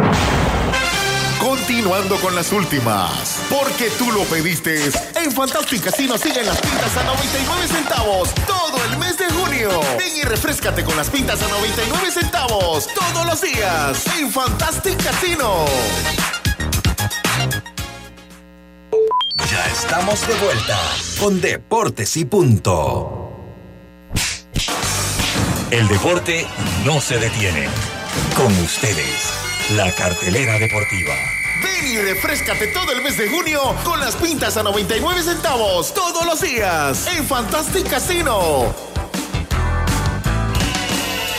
Continuando 1.39 2.17
con 2.17 2.35
las 2.35 2.51
últimas, 2.51 3.39
porque 3.49 3.89
tú 3.97 4.11
lo 4.11 4.21
pediste. 4.25 4.85
En 5.15 5.31
Fantastic 5.31 5.85
Casino 5.85 6.15
siguen 6.19 6.45
las 6.45 6.61
pintas 6.61 6.95
a 6.95 7.03
99 7.03 7.67
centavos 7.69 8.29
todo 8.45 8.77
el 8.91 8.99
mes 8.99 9.17
de 9.17 9.25
junio. 9.31 9.81
Ven 9.97 10.15
y 10.15 10.21
refrescate 10.21 10.83
con 10.83 10.95
las 10.95 11.09
pintas 11.09 11.41
a 11.41 11.47
99 11.47 12.11
centavos 12.11 12.87
todos 12.93 13.25
los 13.25 13.41
días 13.41 14.05
en 14.19 14.31
Fantastic 14.31 15.03
Casino. 15.03 15.65
Estamos 19.77 20.27
de 20.27 20.33
vuelta 20.43 20.79
con 21.19 21.39
Deportes 21.39 22.17
y 22.17 22.25
Punto. 22.25 23.31
El 25.69 25.87
deporte 25.87 26.47
no 26.83 26.99
se 26.99 27.19
detiene. 27.19 27.67
Con 28.35 28.51
ustedes, 28.63 29.29
la 29.75 29.91
cartelera 29.91 30.57
deportiva. 30.57 31.13
Ven 31.63 31.91
y 31.91 31.97
refrescate 31.97 32.67
todo 32.67 32.91
el 32.91 33.03
mes 33.03 33.19
de 33.19 33.29
junio 33.29 33.61
con 33.83 33.99
las 33.99 34.15
pintas 34.15 34.57
a 34.57 34.63
99 34.63 35.21
centavos 35.21 35.93
todos 35.93 36.25
los 36.25 36.41
días 36.41 37.05
en 37.15 37.23
Fantastic 37.23 37.87
Casino. 37.87 38.73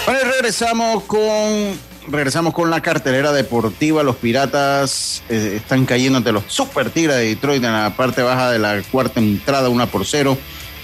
Bueno, 0.07 0.21
regresamos 0.31 1.03
con 1.05 1.77
regresamos 2.11 2.55
con 2.55 2.71
la 2.71 2.81
cartelera 2.81 3.33
deportiva. 3.33 4.03
Los 4.03 4.17
Piratas 4.17 5.23
eh, 5.29 5.55
están 5.57 5.87
cayendo 5.87 6.19
ante 6.19 6.33
los 6.33 6.45
Super 6.47 6.91
Tigres 6.91 7.17
de 7.17 7.27
Detroit 7.27 7.63
en 7.63 7.73
la 7.73 7.95
parte 7.97 8.23
baja 8.23 8.51
de 8.51 8.59
la 8.59 8.83
cuarta 8.91 9.21
entrada, 9.21 9.69
una 9.69 9.87
por 9.87 10.07
cero. 10.07 10.37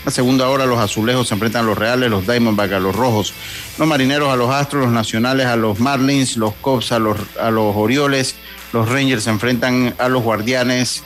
La 0.04 0.10
segunda 0.10 0.48
hora 0.48 0.66
los 0.66 0.78
azulejos 0.78 1.28
se 1.28 1.34
enfrentan 1.34 1.64
a 1.64 1.66
los 1.66 1.78
reales, 1.78 2.10
los 2.10 2.26
Diamondbacks 2.26 2.74
a 2.74 2.78
los 2.78 2.94
rojos, 2.94 3.32
los 3.78 3.88
marineros 3.88 4.30
a 4.30 4.36
los 4.36 4.50
astros, 4.50 4.84
los 4.84 4.92
nacionales 4.92 5.46
a 5.46 5.56
los 5.56 5.80
Marlins, 5.80 6.36
los 6.36 6.52
Cubs 6.54 6.92
a 6.92 6.98
los, 6.98 7.16
a 7.40 7.50
los 7.50 7.74
Orioles, 7.74 8.34
los 8.74 8.86
Rangers 8.90 9.24
se 9.24 9.30
enfrentan 9.30 9.94
a 9.98 10.10
los 10.10 10.22
guardianes, 10.22 11.02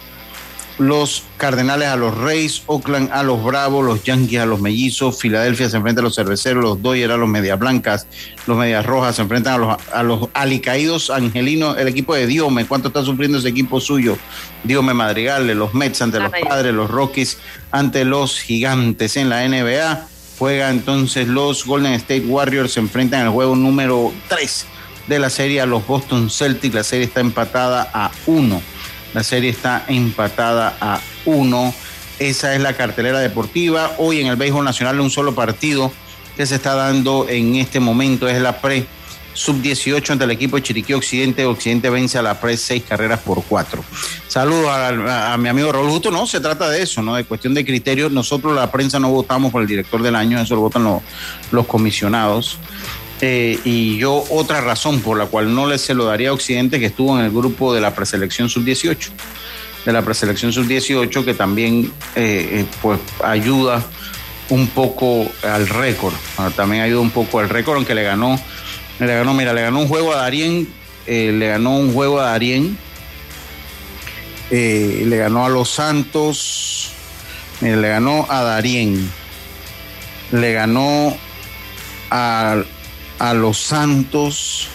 los 0.79 1.24
Cardenales 1.37 1.89
a 1.89 1.97
los 1.97 2.16
Reyes, 2.16 2.62
Oakland 2.66 3.11
a 3.12 3.22
los 3.22 3.43
Bravos, 3.43 3.85
los 3.85 4.03
Yankees 4.05 4.41
a 4.41 4.47
los 4.47 4.61
Mellizos, 4.61 5.18
Filadelfia 5.20 5.68
se 5.68 5.76
enfrenta 5.76 6.01
a 6.01 6.05
los 6.05 6.14
Cerveceros, 6.14 6.62
los 6.62 6.83
Dodgers 6.83 7.12
a 7.12 7.16
los 7.16 7.29
Medias 7.29 7.59
Blancas, 7.59 8.07
los 8.47 8.57
Medias 8.57 8.87
Rojas 8.87 9.16
se 9.16 9.22
enfrentan 9.22 9.55
a 9.55 9.59
los, 9.59 9.76
a 9.93 10.03
los 10.03 10.29
alicaídos 10.35 11.11
angelinos, 11.11 11.76
el 11.79 11.89
equipo 11.89 12.14
de 12.14 12.26
Diome, 12.26 12.66
¿cuánto 12.66 12.89
está 12.89 13.05
sufriendo 13.05 13.39
ese 13.39 13.49
equipo 13.49 13.81
suyo? 13.81 14.16
Diome 14.64 14.95
Madrigal, 14.95 15.47
los 15.49 15.74
Mets 15.74 16.03
ante 16.03 16.20
los 16.20 16.31
Padres, 16.31 16.72
los 16.72 16.91
Rockies 16.91 17.39
ante 17.70 18.05
los 18.05 18.39
Gigantes 18.39 19.16
en 19.16 19.29
la 19.29 19.47
NBA. 19.49 20.07
Juega 20.39 20.70
entonces 20.70 21.26
los 21.26 21.64
Golden 21.64 21.95
State 21.95 22.24
Warriors, 22.26 22.72
se 22.72 22.81
enfrentan 22.81 23.22
al 23.22 23.31
juego 23.31 23.57
número 23.57 24.12
3 24.29 24.66
de 25.09 25.18
la 25.18 25.31
serie 25.31 25.61
a 25.61 25.66
los 25.66 25.85
Boston 25.87 26.31
Celtics, 26.31 26.74
la 26.74 26.85
serie 26.85 27.07
está 27.07 27.20
empatada 27.20 27.91
a 27.93 28.11
1. 28.26 28.62
La 29.15 29.23
serie 29.23 29.51
está 29.51 29.85
empatada 29.89 30.77
a 30.81 31.01
uno. 31.25 31.75
Esa 32.19 32.55
es 32.55 32.61
la 32.61 32.75
cartelera 32.75 33.21
deportiva. 33.21 33.93
Hoy 33.99 34.21
en 34.21 34.27
el 34.27 34.37
béisbol 34.37 34.65
nacional 34.65 35.01
un 35.01 35.11
solo 35.11 35.35
partido 35.35 35.93
que 36.37 36.47
se 36.47 36.57
está 36.57 36.75
dando 36.75 37.27
en 37.29 37.57
este 37.57 37.81
momento 37.81 38.29
es 38.29 38.41
la 38.41 38.61
pre 38.61 38.87
sub-18 39.39 40.11
ante 40.11 40.25
el 40.25 40.33
equipo 40.33 40.57
de 40.57 40.63
Chiriquí 40.63 40.93
Occidente. 40.93 41.47
Occidente 41.47 41.91
vence 41.91 42.19
a 42.19 42.23
la 42.23 42.41
PRES 42.41 42.61
seis 42.61 42.83
carreras 42.87 43.21
por 43.21 43.43
cuatro. 43.45 43.85
Saludos 44.27 44.69
a, 44.69 45.37
mi 45.39 45.49
amigo 45.49 45.71
Raúl 45.71 45.91
Justo. 45.91 46.11
No, 46.11 46.27
se 46.27 46.41
trata 46.41 46.69
de 46.69 46.83
eso, 46.83 47.03
¿no? 47.03 47.15
De 47.15 47.25
cuestión 47.25 47.55
de 47.55 47.65
criterios. 47.65 48.11
Nosotros, 48.11 48.55
la 48.55 48.71
prensa, 48.71 48.99
no 48.99 49.11
votamos 49.11 49.53
por 49.53 49.63
el 49.63 49.69
director 49.69 50.03
del 50.03 50.17
año, 50.17 50.41
eso 50.41 50.57
lo 50.57 50.63
votan 50.63 51.01
los 51.53 51.67
comisionados. 51.67 52.59
Eh, 53.21 53.59
y 53.64 53.99
yo, 53.99 54.25
otra 54.31 54.61
razón 54.61 55.01
por 55.01 55.19
la 55.19 55.27
cual 55.27 55.53
no 55.55 55.66
le 55.66 55.79
se 55.79 55.95
lo 55.95 56.05
daría 56.05 56.31
a 56.31 56.33
Occidente, 56.33 56.79
que 56.79 56.87
estuvo 56.87 57.19
en 57.19 57.25
el 57.25 57.33
grupo 57.33 57.75
de 57.75 57.81
la 57.81 57.95
preselección 57.95 58.49
sub-18 58.49 59.09
de 59.85 59.93
la 59.93 60.03
preselección 60.03 60.53
sub-18 60.53 61.25
que 61.25 61.35
también 61.35 61.91
eh, 62.14 62.49
eh, 62.61 62.66
pues 62.83 63.01
ayuda 63.25 63.83
un 64.51 64.66
poco 64.66 65.31
al 65.43 65.69
récord. 65.69 66.12
También 66.57 66.83
ayuda 66.83 67.01
un 67.01 67.11
poco 67.11 67.39
al 67.39 67.49
récord, 67.49 67.77
aunque 67.77 67.95
le 67.95 68.03
ganó, 68.03 68.39
le 68.99 69.07
ganó, 69.07 69.35
mira, 69.35 69.53
le 69.53 69.62
ganó 69.62 69.81
un 69.81 69.89
juego 69.89 70.12
a 70.12 70.16
Darien, 70.16 70.69
le 71.07 71.49
ganó 71.49 71.77
un 71.77 71.93
juego 71.93 72.21
a 72.21 72.31
Darien, 72.31 72.77
le 74.51 75.16
ganó 75.16 75.45
a 75.47 75.49
los 75.49 75.71
Santos, 75.71 76.93
le 77.61 77.89
ganó 77.89 78.27
a 78.29 78.43
Darien, 78.43 79.11
le 80.33 80.53
ganó 80.53 81.16
a, 82.11 82.62
a 83.19 83.35
los 83.35 83.59
Santos, 83.59 84.71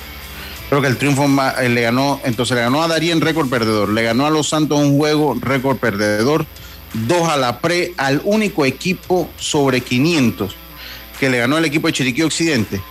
Creo 0.73 0.81
que 0.81 0.87
el 0.87 0.97
triunfo 0.97 1.27
eh, 1.61 1.69
le 1.69 1.81
ganó, 1.81 2.19
entonces 2.23 2.55
le 2.55 2.63
ganó 2.63 2.81
a 2.81 2.87
Darien 2.87 3.21
récord 3.21 3.47
perdedor, 3.47 3.89
le 3.89 4.01
ganó 4.01 4.25
a 4.25 4.31
Los 4.31 4.49
Santos 4.49 4.79
un 4.79 4.97
juego 4.97 5.37
récord 5.39 5.77
perdedor, 5.77 6.47
dos 6.93 7.29
a 7.29 7.37
la 7.37 7.59
pre, 7.59 7.93
al 7.95 8.21
único 8.23 8.65
equipo 8.65 9.29
sobre 9.37 9.81
500 9.81 10.55
que 11.19 11.29
le 11.29 11.37
ganó 11.37 11.59
el 11.59 11.65
equipo 11.65 11.85
de 11.85 11.93
Chiriquí 11.93 12.23
Occidente. 12.23 12.81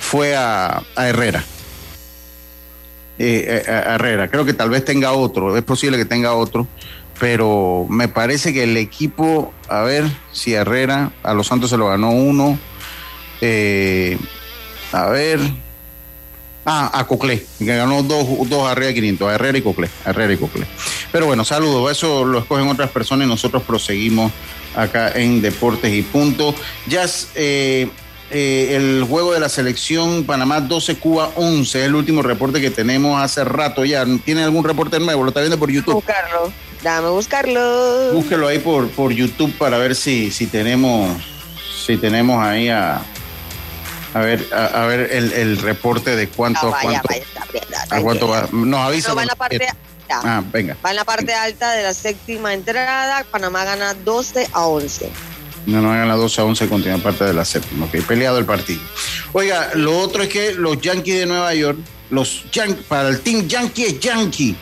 Fue 0.00 0.34
a, 0.36 0.82
Herrera. 0.96 1.44
Eh, 3.18 3.62
eh, 3.66 3.70
a 3.70 3.96
Herrera, 3.96 4.28
creo 4.28 4.46
que 4.46 4.54
tal 4.54 4.70
vez 4.70 4.86
tenga 4.86 5.12
otro, 5.12 5.54
es 5.54 5.64
posible 5.64 5.98
que 5.98 6.06
tenga 6.06 6.32
otro, 6.32 6.66
pero 7.20 7.84
me 7.90 8.08
parece 8.08 8.54
que 8.54 8.62
el 8.62 8.78
equipo, 8.78 9.52
a 9.68 9.82
ver 9.82 10.04
si 10.32 10.54
Herrera, 10.54 11.12
a 11.22 11.34
Los 11.34 11.48
Santos 11.48 11.68
se 11.68 11.76
lo 11.76 11.88
ganó 11.88 12.10
uno, 12.10 12.58
a 14.92 15.06
ver, 15.08 15.40
Ah, 16.70 16.90
a 16.92 17.06
Coclé, 17.06 17.46
que 17.58 17.64
ganó 17.64 18.02
dos, 18.02 18.26
dos 18.46 18.68
arriba 18.68 18.88
de 18.88 18.94
500, 18.94 19.26
a 19.26 19.34
Herrera 19.36 19.56
y 19.56 19.62
Coclé, 19.62 19.88
Herrera 20.04 20.34
y 20.34 20.36
Coclé. 20.36 20.66
Pero 21.10 21.24
bueno, 21.24 21.42
saludos, 21.42 21.90
eso 21.90 22.26
lo 22.26 22.40
escogen 22.40 22.68
otras 22.68 22.90
personas 22.90 23.26
y 23.26 23.30
nosotros 23.30 23.62
proseguimos 23.62 24.30
acá 24.76 25.12
en 25.12 25.40
Deportes 25.40 25.90
y 25.94 26.02
Punto. 26.02 26.54
Ya 26.86 27.06
eh, 27.36 27.88
eh, 28.30 28.76
el 28.76 29.06
juego 29.08 29.32
de 29.32 29.40
la 29.40 29.48
selección 29.48 30.24
Panamá 30.24 30.60
12, 30.60 30.96
Cuba 30.96 31.30
11, 31.36 31.80
es 31.80 31.86
el 31.86 31.94
último 31.94 32.20
reporte 32.20 32.60
que 32.60 32.70
tenemos 32.70 33.18
hace 33.18 33.44
rato 33.44 33.86
ya. 33.86 34.04
¿Tiene 34.22 34.44
algún 34.44 34.62
reporte 34.62 35.00
nuevo? 35.00 35.22
¿Lo 35.22 35.28
está 35.28 35.40
viendo 35.40 35.58
por 35.58 35.70
YouTube? 35.70 35.94
Buscarlo, 35.94 36.52
dame 36.82 37.08
buscarlo. 37.08 38.12
Búsquelo 38.12 38.46
ahí 38.46 38.58
por, 38.58 38.90
por 38.90 39.10
YouTube 39.12 39.56
para 39.56 39.78
ver 39.78 39.96
si, 39.96 40.30
si 40.30 40.46
tenemos 40.46 41.16
si 41.86 41.96
tenemos 41.96 42.44
ahí 42.44 42.68
a, 42.68 43.00
a 44.18 44.22
ver, 44.22 44.46
a, 44.52 44.86
ver 44.86 45.12
el, 45.12 45.32
el, 45.32 45.58
reporte 45.58 46.16
de 46.16 46.28
cuánto, 46.28 46.74
ah, 46.74 46.78
cuánto, 46.82 47.08
a 47.90 48.00
cuánto 48.00 48.28
va. 48.28 48.48
Nos 48.52 48.80
avisa. 48.80 49.14
va 49.14 49.22
en 49.22 49.28
la 49.28 49.36
parte, 49.36 49.68
ah, 50.10 50.42
venga. 50.52 50.76
Va 50.84 50.90
en 50.90 50.96
la 50.96 51.04
parte 51.04 51.32
alta 51.34 51.72
de 51.72 51.82
la 51.82 51.94
séptima 51.94 52.52
entrada. 52.52 53.24
Panamá 53.30 53.64
gana 53.64 53.94
12 53.94 54.48
a 54.52 54.66
11. 54.66 55.10
No, 55.66 55.82
no 55.82 55.90
gana 55.90 56.14
12 56.16 56.40
a 56.40 56.44
11, 56.44 56.68
continúa 56.68 56.98
parte 56.98 57.24
de 57.24 57.34
la 57.34 57.44
séptima. 57.44 57.86
Ok, 57.86 58.02
peleado 58.06 58.38
el 58.38 58.44
partido. 58.44 58.80
Oiga, 59.32 59.70
lo 59.74 59.98
otro 59.98 60.22
es 60.22 60.28
que 60.28 60.54
los 60.54 60.80
Yankees 60.80 61.20
de 61.20 61.26
Nueva 61.26 61.54
York, 61.54 61.78
los 62.10 62.44
para 62.88 63.08
el 63.08 63.20
Team 63.20 63.46
Yankee 63.46 63.84
es 63.84 64.00
Yankee. 64.00 64.56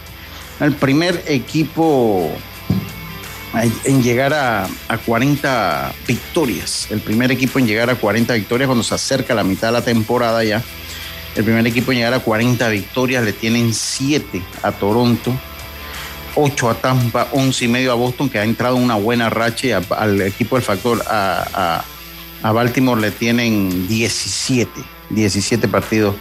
El 0.60 0.74
primer 0.74 1.22
equipo 1.26 2.30
en 3.62 4.02
llegar 4.02 4.34
a, 4.34 4.68
40 5.04 5.92
victorias. 6.06 6.88
El 6.90 7.00
primer 7.00 7.30
equipo 7.30 7.58
en 7.58 7.66
llegar 7.66 7.90
a 7.90 7.94
40 7.94 8.34
victorias 8.34 8.66
cuando 8.66 8.84
se 8.84 8.94
acerca 8.94 9.34
la 9.34 9.44
mitad 9.44 9.68
de 9.68 9.72
la 9.72 9.82
temporada 9.82 10.42
ya. 10.44 10.62
El 11.34 11.44
primer 11.44 11.66
equipo 11.66 11.92
en 11.92 11.98
llegar 11.98 12.14
a 12.14 12.20
40 12.20 12.68
victorias 12.68 13.24
le 13.24 13.32
tienen 13.32 13.74
7 13.74 14.42
a 14.62 14.72
Toronto, 14.72 15.32
8 16.34 16.70
a 16.70 16.74
Tampa, 16.74 17.28
11 17.32 17.64
y 17.64 17.68
medio 17.68 17.92
a 17.92 17.94
Boston, 17.94 18.28
que 18.28 18.38
ha 18.38 18.44
entrado 18.44 18.76
una 18.76 18.94
buena 18.94 19.28
racha 19.30 19.80
al 19.90 20.20
equipo 20.22 20.56
del 20.56 20.64
factor 20.64 21.02
a, 21.08 21.84
a, 22.42 22.52
Baltimore 22.52 23.00
le 23.00 23.10
tienen 23.10 23.88
17, 23.88 24.70
17 25.10 25.68
partidos 25.68 26.14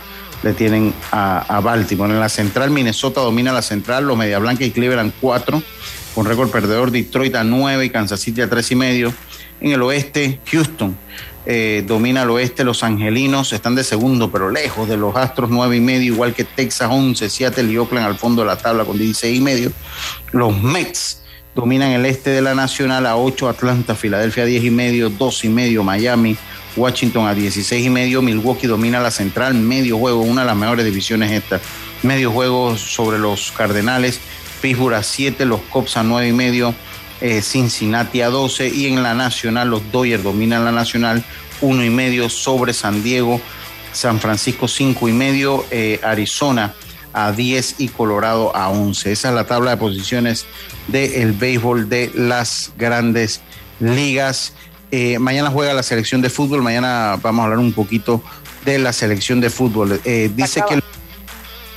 le 0.44 0.54
tienen 0.54 0.94
a, 1.12 1.40
a, 1.40 1.60
Baltimore. 1.60 2.12
En 2.12 2.20
la 2.20 2.30
central, 2.30 2.72
Minnesota 2.72 3.22
domina 3.22 3.54
la 3.54 3.62
central, 3.62 4.06
los 4.06 4.18
Media 4.18 4.38
Blanca 4.38 4.64
y 4.64 4.72
Cleveland 4.72 5.14
4 5.22 5.64
con 6.16 6.26
récord 6.26 6.50
perdedor 6.50 6.92
Detroit 6.92 7.36
a 7.36 7.44
9 7.44 7.86
y 7.86 7.90
Kansas 7.90 8.22
City 8.22 8.42
a 8.42 8.50
3 8.50 8.72
y 8.72 8.76
medio. 8.76 9.14
En 9.60 9.74
el 9.74 9.82
oeste, 9.82 10.40
Houston 10.52 10.98
eh, 11.46 11.84
domina 11.86 12.24
el 12.24 12.30
oeste, 12.32 12.64
los 12.64 12.84
angelinos 12.84 13.54
están 13.54 13.76
de 13.76 13.84
segundo, 13.84 14.32
pero 14.32 14.50
lejos 14.50 14.90
de 14.90 14.98
los 14.98 15.16
Astros 15.16 15.50
9 15.52 15.76
y 15.76 15.80
medio, 15.82 16.14
igual 16.14 16.34
que 16.34 16.44
Texas 16.44 16.90
11, 16.90 17.30
Seattle 17.30 17.72
y 17.72 17.78
Oakland 17.78 18.08
al 18.08 18.18
fondo 18.18 18.42
de 18.42 18.48
la 18.48 18.58
tabla 18.58 18.86
con 18.86 18.98
16 18.98 19.38
y 19.38 19.42
medio. 19.42 19.72
Los 20.32 20.60
Mets 20.60 21.22
dominan 21.54 21.92
el 21.92 22.06
este 22.06 22.32
de 22.32 22.42
la 22.42 22.56
Nacional 22.56 23.06
a 23.06 23.18
8, 23.18 23.48
Atlanta, 23.50 23.94
Filadelfia 23.94 24.46
10 24.46 24.64
y 24.64 24.72
medio, 24.72 25.10
2 25.10 25.46
y 25.46 25.50
medio, 25.50 25.84
Miami, 25.84 26.36
Washington 26.76 27.28
a 27.28 27.36
16 27.36 27.86
y 27.86 27.90
medio, 27.90 28.22
Milwaukee 28.22 28.68
domina 28.68 29.00
la 29.00 29.12
central, 29.12 29.54
medio 29.54 29.98
juego, 29.98 30.22
una 30.22 30.42
de 30.42 30.48
las 30.48 30.58
mejores 30.58 30.84
divisiones 30.86 31.32
esta, 31.32 31.62
medio 32.04 32.32
juego 32.32 32.76
sobre 32.76 33.20
los 33.20 33.52
Cardenales 33.52 34.20
Pittsburgh 34.62 34.96
a 34.96 35.04
7, 35.04 35.46
los 35.46 35.62
Cops 35.72 35.98
a 35.98 36.04
9 36.04 36.28
y 36.28 36.34
medio, 36.34 36.74
eh, 37.22 37.42
Cincinnati 37.42 38.22
a 38.22 38.30
12 38.30 38.68
y 38.68 38.88
en 38.88 39.02
la 39.02 39.14
nacional 39.14 39.70
los 39.70 39.92
Dodgers 39.92 40.24
dominan 40.24 40.66
la 40.66 40.72
nacional 40.72 41.24
1 41.62 41.86
y 41.86 41.90
medio 41.90 42.30
sobre 42.30 42.74
San 42.74 43.04
Diego, 43.04 43.40
San 43.94 44.20
Francisco 44.20 44.68
5 44.68 45.08
y 45.08 45.14
medio, 45.14 45.66
eh, 45.72 46.00
Arizona 46.04 46.74
a 47.14 47.32
10 47.32 47.76
y 47.78 47.88
Colorado 47.88 48.54
a 48.54 48.70
11. 48.70 49.14
Esa 49.14 49.30
es 49.30 49.36
la 49.36 49.46
tabla 49.46 49.72
de 49.72 49.78
posiciones 49.78 50.46
del 50.88 51.32
béisbol 51.32 51.88
de 51.88 52.12
las 52.14 52.74
grandes 52.78 53.40
ligas. 53.80 54.54
Eh, 54.92 55.18
mañana 55.18 55.50
juega 55.50 55.74
la 55.74 55.84
selección 55.84 56.22
de 56.22 56.30
fútbol, 56.30 56.62
mañana 56.62 57.18
vamos 57.22 57.42
a 57.42 57.46
hablar 57.46 57.60
un 57.60 57.72
poquito 57.72 58.22
de 58.66 58.78
la 58.80 58.92
selección 58.92 59.40
de 59.40 59.50
fútbol. 59.50 60.02
dice 60.04 60.64
que... 60.68 60.82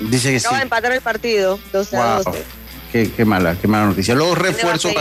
Dice 0.00 0.32
que 0.32 0.40
sí. 0.40 0.46
a 0.52 0.62
empatar 0.62 0.92
el 0.92 1.00
partido, 1.00 1.58
12 1.72 1.96
a 1.96 2.22
12. 2.22 2.44
Qué, 2.90 3.24
mala, 3.26 3.54
qué 3.60 3.68
mala 3.68 3.86
noticia. 3.86 4.14
Los 4.14 4.36
refuerzos. 4.38 4.92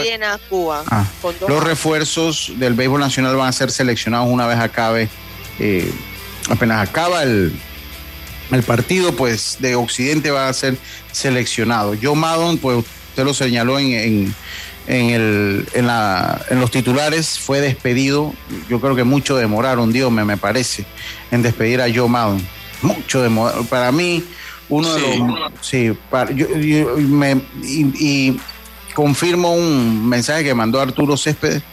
Ah, 0.89 1.05
los 1.47 1.63
refuerzos 1.63 2.51
del 2.57 2.73
béisbol 2.73 2.99
nacional 2.99 3.35
van 3.37 3.47
a 3.47 3.51
ser 3.53 3.71
seleccionados 3.71 4.27
una 4.29 4.45
vez 4.45 4.59
acabe, 4.59 5.07
eh, 5.59 5.89
apenas 6.49 6.87
acaba 6.87 7.23
el, 7.23 7.53
el 8.51 8.63
partido, 8.63 9.15
pues 9.15 9.57
de 9.59 9.75
Occidente 9.75 10.31
va 10.31 10.49
a 10.49 10.53
ser 10.53 10.77
seleccionado. 11.13 11.95
Joe 12.01 12.15
Maddon, 12.15 12.57
pues 12.57 12.83
usted 13.09 13.23
lo 13.23 13.33
señaló 13.33 13.79
en, 13.79 14.33
en, 14.87 15.09
el, 15.09 15.65
en, 15.73 15.87
la, 15.87 16.41
en 16.49 16.59
los 16.59 16.71
titulares, 16.71 17.39
fue 17.39 17.61
despedido. 17.61 18.33
Yo 18.69 18.81
creo 18.81 18.97
que 18.97 19.05
mucho 19.05 19.37
demoraron, 19.37 19.93
Dios 19.93 20.11
me, 20.11 20.25
me 20.25 20.35
parece, 20.35 20.85
en 21.31 21.41
despedir 21.41 21.81
a 21.81 21.85
Joe 21.93 22.09
Maddon. 22.09 22.45
Mucho 22.81 23.21
demoraron. 23.21 23.65
Para 23.67 23.93
mí 23.93 24.25
uno 24.69 24.93
de 24.93 25.01
los. 25.01 25.51
Sí, 25.61 25.93
yo, 26.35 26.47
me, 26.97 27.41
y, 27.63 28.39
confirmo 28.93 29.53
un 29.53 30.07
mensaje 30.07 30.43
que 30.43 30.53
mandó 30.53 30.81
Arturo 30.81 31.17
Céspedes. 31.17 31.63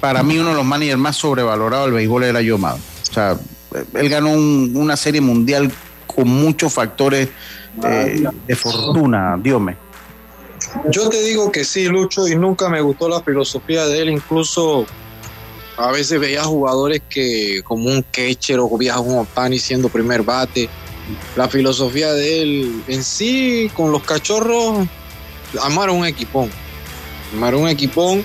Para 0.00 0.22
mí, 0.22 0.38
uno 0.38 0.50
de 0.50 0.56
los 0.56 0.64
managers 0.64 0.98
más 0.98 1.16
sobrevalorados 1.16 1.86
del 1.86 1.94
béisbol 1.94 2.24
era 2.24 2.42
Yomado. 2.42 2.76
O 2.76 3.12
sea, 3.12 3.38
él 3.94 4.08
ganó 4.08 4.32
una 4.32 4.96
serie 4.96 5.20
mundial 5.20 5.72
con 6.06 6.28
muchos 6.28 6.72
factores 6.72 7.28
eh, 7.82 8.24
de 8.46 8.56
fortuna, 8.56 9.38
Dios 9.42 9.60
me. 9.60 9.76
Yo 10.90 11.08
te 11.08 11.22
digo 11.22 11.50
que 11.50 11.64
sí, 11.64 11.86
Lucho, 11.86 12.28
y 12.28 12.36
nunca 12.36 12.68
me 12.68 12.80
gustó 12.80 13.08
la 13.08 13.22
filosofía 13.22 13.86
de 13.86 14.02
él. 14.02 14.10
Incluso 14.10 14.86
a 15.76 15.90
veces 15.90 16.20
veía 16.20 16.44
jugadores 16.44 17.02
que, 17.08 17.62
como 17.64 17.86
un 17.86 18.04
catcher 18.10 18.60
o 18.60 18.76
veía 18.76 18.98
un 18.98 19.20
Opani 19.20 19.58
siendo 19.58 19.88
primer 19.88 20.22
bate 20.22 20.68
la 21.36 21.48
filosofía 21.48 22.12
de 22.12 22.42
él 22.42 22.82
en 22.88 23.04
sí 23.04 23.70
con 23.74 23.92
los 23.92 24.02
cachorros 24.02 24.86
amaron 25.62 25.98
un 25.98 26.06
equipón. 26.06 26.50
Amaron 27.34 27.62
un 27.62 27.68
equipón 27.68 28.24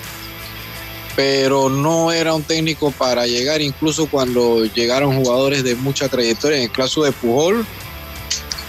pero 1.16 1.68
no 1.68 2.12
era 2.12 2.34
un 2.34 2.42
técnico 2.42 2.92
para 2.92 3.26
llegar 3.26 3.60
incluso 3.60 4.06
cuando 4.06 4.64
llegaron 4.64 5.16
jugadores 5.16 5.64
de 5.64 5.74
mucha 5.74 6.08
trayectoria 6.08 6.58
en 6.58 6.64
el 6.64 6.72
caso 6.72 7.02
de 7.02 7.12
Pujol 7.12 7.66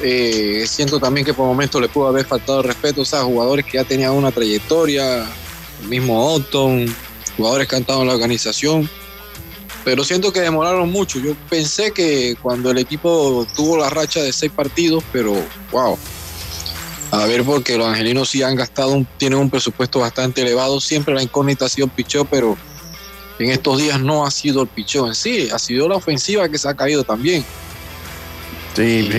eh, 0.02 0.66
siento 0.68 1.00
también 1.00 1.26
que 1.26 1.34
por 1.34 1.46
momentos 1.46 1.80
le 1.80 1.88
pudo 1.88 2.08
haber 2.08 2.26
faltado 2.26 2.64
respeto 2.64 3.04
a 3.04 3.24
jugadores 3.24 3.66
que 3.66 3.78
ya 3.78 3.84
tenían 3.84 4.12
una 4.12 4.32
trayectoria 4.32 5.26
el 5.82 5.88
mismo 5.88 6.34
Otton 6.34 6.94
jugadores 7.38 7.68
que 7.68 7.76
han 7.76 7.82
estado 7.84 8.02
en 8.02 8.08
la 8.08 8.16
organización 8.16 8.90
pero 9.84 10.04
siento 10.04 10.32
que 10.32 10.42
demoraron 10.42 10.92
mucho. 10.92 11.20
Yo 11.20 11.36
pensé 11.50 11.92
que 11.92 12.36
cuando 12.42 12.72
el 12.72 12.78
equipo 12.78 13.46
tuvo 13.56 13.78
la 13.78 13.90
racha 13.90 14.22
de 14.22 14.34
seis 14.34 14.52
partidos, 14.52 15.04
pero 15.12 15.34
wow. 15.72 15.98
A 17.12 17.26
ver, 17.26 17.44
porque 17.44 17.78
los 17.78 17.88
angelinos 17.88 18.30
sí 18.30 18.42
han 18.42 18.56
gastado, 18.56 19.06
tienen 19.18 19.40
un 19.40 19.50
presupuesto 19.50 20.00
bastante 20.00 20.42
elevado. 20.42 20.80
Siempre 20.80 21.14
la 21.14 21.22
incógnita 21.22 21.66
ha 21.66 21.70
sido 21.70 21.86
el 21.86 21.92
picheo, 21.92 22.26
pero 22.26 22.58
en 23.38 23.50
estos 23.50 23.80
días 23.80 24.00
no 24.00 24.26
ha 24.26 24.32
sido 24.32 24.62
el 24.62 24.68
picheo 24.68 25.08
en 25.08 25.16
sí, 25.16 25.50
ha 25.52 25.60
sido 25.60 25.90
la 25.90 25.96
ofensiva 25.96 26.48
que 26.48 26.58
se 26.58 26.70
ha 26.70 26.74
caído 26.74 27.04
también. 27.04 27.44
Sí, 28.76 29.10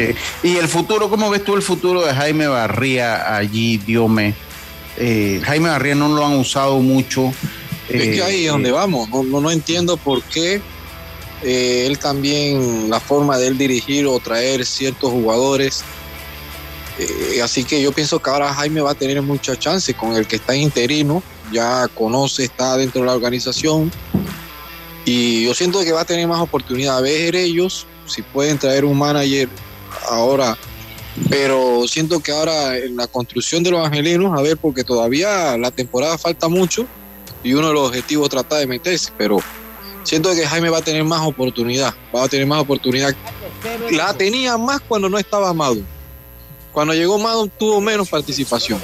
y 0.43 0.57
el 0.57 0.67
futuro, 0.69 1.11
¿cómo 1.11 1.29
ves 1.29 1.45
tú 1.45 1.55
el 1.55 1.63
futuro 1.63 2.03
de 2.07 2.15
Jaime 2.15 2.47
Barría 2.47 3.37
allí, 3.37 3.77
Diome? 3.77 4.35
Eh, 4.97 5.43
Jaime 5.45 5.69
Barría 5.69 5.95
no 5.95 6.09
lo 6.09 6.25
han 6.25 6.35
usado 6.35 6.79
mucho. 6.79 7.35
Es 7.89 8.15
que 8.15 8.23
ahí 8.23 8.47
es 8.47 8.53
donde 8.53 8.71
eh, 8.71 8.73
vamos. 8.73 9.09
No, 9.09 9.41
no, 9.41 9.51
entiendo 9.51 9.97
por 9.97 10.23
qué 10.23 10.61
eh, 11.43 11.87
él 11.87 11.99
también, 11.99 12.89
la 12.89 13.01
forma 13.01 13.39
de 13.39 13.49
él 13.49 13.59
dirigir 13.59 14.07
o 14.07 14.19
traer 14.21 14.65
ciertos 14.65 15.11
jugadores. 15.11 15.83
Eh, 16.99 17.41
así 17.43 17.65
que 17.65 17.83
yo 17.83 17.93
pienso 17.93 18.21
que 18.21 18.31
ahora 18.31 18.53
Jaime 18.55 18.81
va 18.81 18.93
a 18.93 18.95
tener 18.95 19.21
mucha 19.23 19.59
chance 19.59 19.93
con 19.95 20.15
el 20.17 20.27
que 20.27 20.37
está 20.37 20.55
interino. 20.55 21.23
Ya 21.53 21.89
conoce, 21.89 22.45
está 22.45 22.77
dentro 22.77 23.01
de 23.01 23.09
la 23.09 23.15
organización. 23.15 23.91
Y 25.05 25.45
yo 25.45 25.55
siento 25.55 25.83
que 25.83 25.93
va 25.93 26.03
a 26.03 26.05
tener 26.05 26.27
más 26.29 26.41
oportunidad. 26.41 26.99
A 26.99 27.01
ver 27.01 27.35
ellos 27.35 27.87
si 28.07 28.23
pueden 28.23 28.59
traer 28.59 28.85
un 28.85 28.97
manager 28.97 29.49
ahora. 30.09 30.57
Pero 31.29 31.87
siento 31.89 32.21
que 32.21 32.33
ahora 32.33 32.79
en 32.79 32.97
la 32.97 33.07
construcción 33.07 33.63
de 33.63 33.71
los 33.71 33.85
angelinos, 33.87 34.39
a 34.39 34.41
ver, 34.41 34.57
porque 34.57 34.83
todavía 34.83 35.59
la 35.59 35.71
temporada 35.71 36.17
falta 36.17 36.49
mucho 36.49 36.87
y 37.43 37.55
uno 37.55 37.69
de 37.69 37.75
los 37.75 37.89
objetivos 37.89 38.29
trata 38.29 38.57
de 38.57 38.67
meterse, 38.67 39.11
pero 39.17 39.39
siento 40.05 40.33
que 40.35 40.47
Jaime 40.47 40.71
va 40.71 40.79
a 40.79 40.83
tener 40.83 41.05
más 41.05 41.21
oportunidad, 41.23 41.95
va 42.15 42.25
a 42.25 42.29
tener 42.29 42.47
más 42.47 42.61
oportunidad. 42.61 43.15
La 43.91 44.15
tenía 44.15 44.57
más 44.59 44.81
cuando 44.81 45.09
no 45.09 45.19
estaba 45.19 45.51
Amado. 45.51 45.79
Cuando 46.73 46.95
llegó 46.95 47.17
Amado 47.17 47.47
tuvo 47.47 47.81
menos 47.81 48.09
participación. 48.09 48.81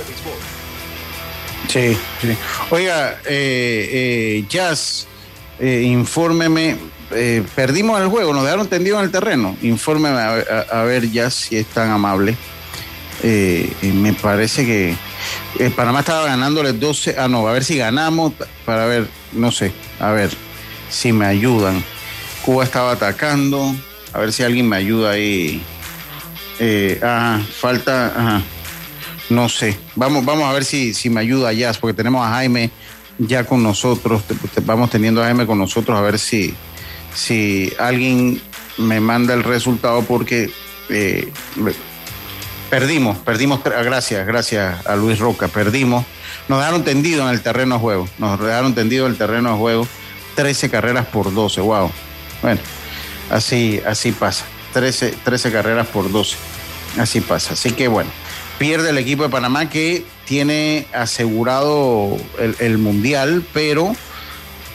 Sí, 1.69 1.97
sí. 2.21 2.37
Oiga, 2.71 3.21
eh, 3.27 3.89
eh, 3.93 4.45
Jazz, 4.49 5.07
eh, 5.59 5.83
infórmeme, 5.83 6.77
eh, 7.11 7.43
perdimos 7.55 8.01
el 8.01 8.09
juego, 8.09 8.33
nos 8.33 8.45
dejaron 8.45 8.69
tendidos 8.69 9.01
en 9.01 9.07
el 9.07 9.11
terreno. 9.11 9.57
Infórmeme 9.63 10.19
a, 10.19 10.83
ver, 10.83 11.11
Jazz, 11.11 11.35
si 11.35 11.57
es 11.57 11.67
tan 11.67 11.91
amable. 11.91 12.37
me 13.23 14.13
parece 14.15 14.65
que 14.65 15.08
eh, 15.59 15.71
Panamá 15.71 16.01
estaba 16.01 16.27
ganándole 16.27 16.73
12. 16.73 17.17
Ah, 17.19 17.29
no, 17.29 17.47
a 17.47 17.53
ver 17.53 17.65
si 17.65 17.77
ganamos. 17.77 18.33
Para 18.65 18.87
ver, 18.87 19.09
no 19.33 19.51
sé. 19.51 19.73
A 19.99 20.13
ver 20.13 20.31
si 20.91 21.13
me 21.13 21.27
ayudan. 21.27 21.83
Cuba 22.45 22.65
estaba 22.65 22.93
atacando. 22.93 23.75
A 24.13 24.19
ver 24.19 24.33
si 24.33 24.43
alguien 24.43 24.69
me 24.69 24.77
ayuda 24.77 25.11
ahí. 25.11 25.63
Eh, 26.59 27.01
ajá, 27.03 27.41
falta. 27.61 28.07
Ajá. 28.07 28.43
No 29.31 29.49
sé. 29.49 29.79
Vamos, 29.95 30.25
vamos 30.25 30.45
a 30.45 30.53
ver 30.53 30.65
si, 30.65 30.95
si 30.95 31.11
me 31.11 31.21
ayuda 31.21 31.53
Jazz, 31.53 31.79
porque 31.79 31.95
tenemos 31.95 32.27
a 32.27 32.31
Jaime 32.31 32.71
ya 33.19 33.45
con 33.45 33.63
nosotros. 33.63 34.23
Vamos 34.65 34.91
teniendo 34.91 35.23
a 35.23 35.27
Jaime 35.27 35.47
con 35.47 35.59
nosotros 35.59 35.99
a 35.99 36.01
ver 36.01 36.19
si, 36.19 36.55
si 37.15 37.73
alguien 37.79 38.41
me 38.79 39.01
manda 39.01 39.35
el 39.35 39.45
resultado, 39.45 40.03
porque 40.03 40.51
eh, 40.89 41.31
Perdimos, 42.71 43.17
perdimos, 43.17 43.65
gracias, 43.65 44.27
gracias 44.27 44.87
a 44.87 44.95
Luis 44.95 45.19
Roca, 45.19 45.49
perdimos. 45.49 46.05
Nos 46.49 46.59
dejaron 46.59 46.85
tendido 46.85 47.23
en 47.27 47.31
el 47.31 47.41
terreno 47.41 47.77
de 47.77 47.81
juego, 47.81 48.09
nos 48.19 48.39
dejaron 48.39 48.75
tendido 48.75 49.07
en 49.07 49.13
el 49.13 49.19
terreno 49.19 49.53
de 49.53 49.57
juego, 49.57 49.89
13 50.35 50.69
carreras 50.69 51.07
por 51.07 51.33
12, 51.33 51.63
wow. 51.63 51.91
Bueno, 52.43 52.61
así, 53.31 53.81
así 53.87 54.13
pasa, 54.13 54.45
13, 54.75 55.15
13 55.25 55.51
carreras 55.51 55.87
por 55.87 56.13
12, 56.13 56.37
así 56.99 57.23
pasa. 57.23 57.55
Así 57.55 57.71
que 57.71 57.89
bueno, 57.89 58.11
pierde 58.59 58.91
el 58.91 58.99
equipo 58.99 59.23
de 59.23 59.31
Panamá 59.31 59.71
que 59.71 60.05
tiene 60.27 60.87
asegurado 60.93 62.19
el, 62.59 62.77
Mundial, 62.77 63.47
pero 63.55 63.97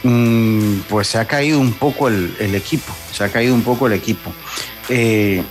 mm, 0.01 0.79
pues 0.89 1.09
se 1.09 1.19
ha 1.19 1.25
caído 1.25 1.59
un 1.59 1.73
poco 1.73 2.07
el, 2.07 2.55
equipo, 2.55 2.91
se 3.11 3.23
ha 3.23 3.29
caído 3.29 3.53
un 3.53 3.61
poco 3.61 3.85
el 3.85 3.93
equipo. 3.93 4.33
Eh, 4.89 5.43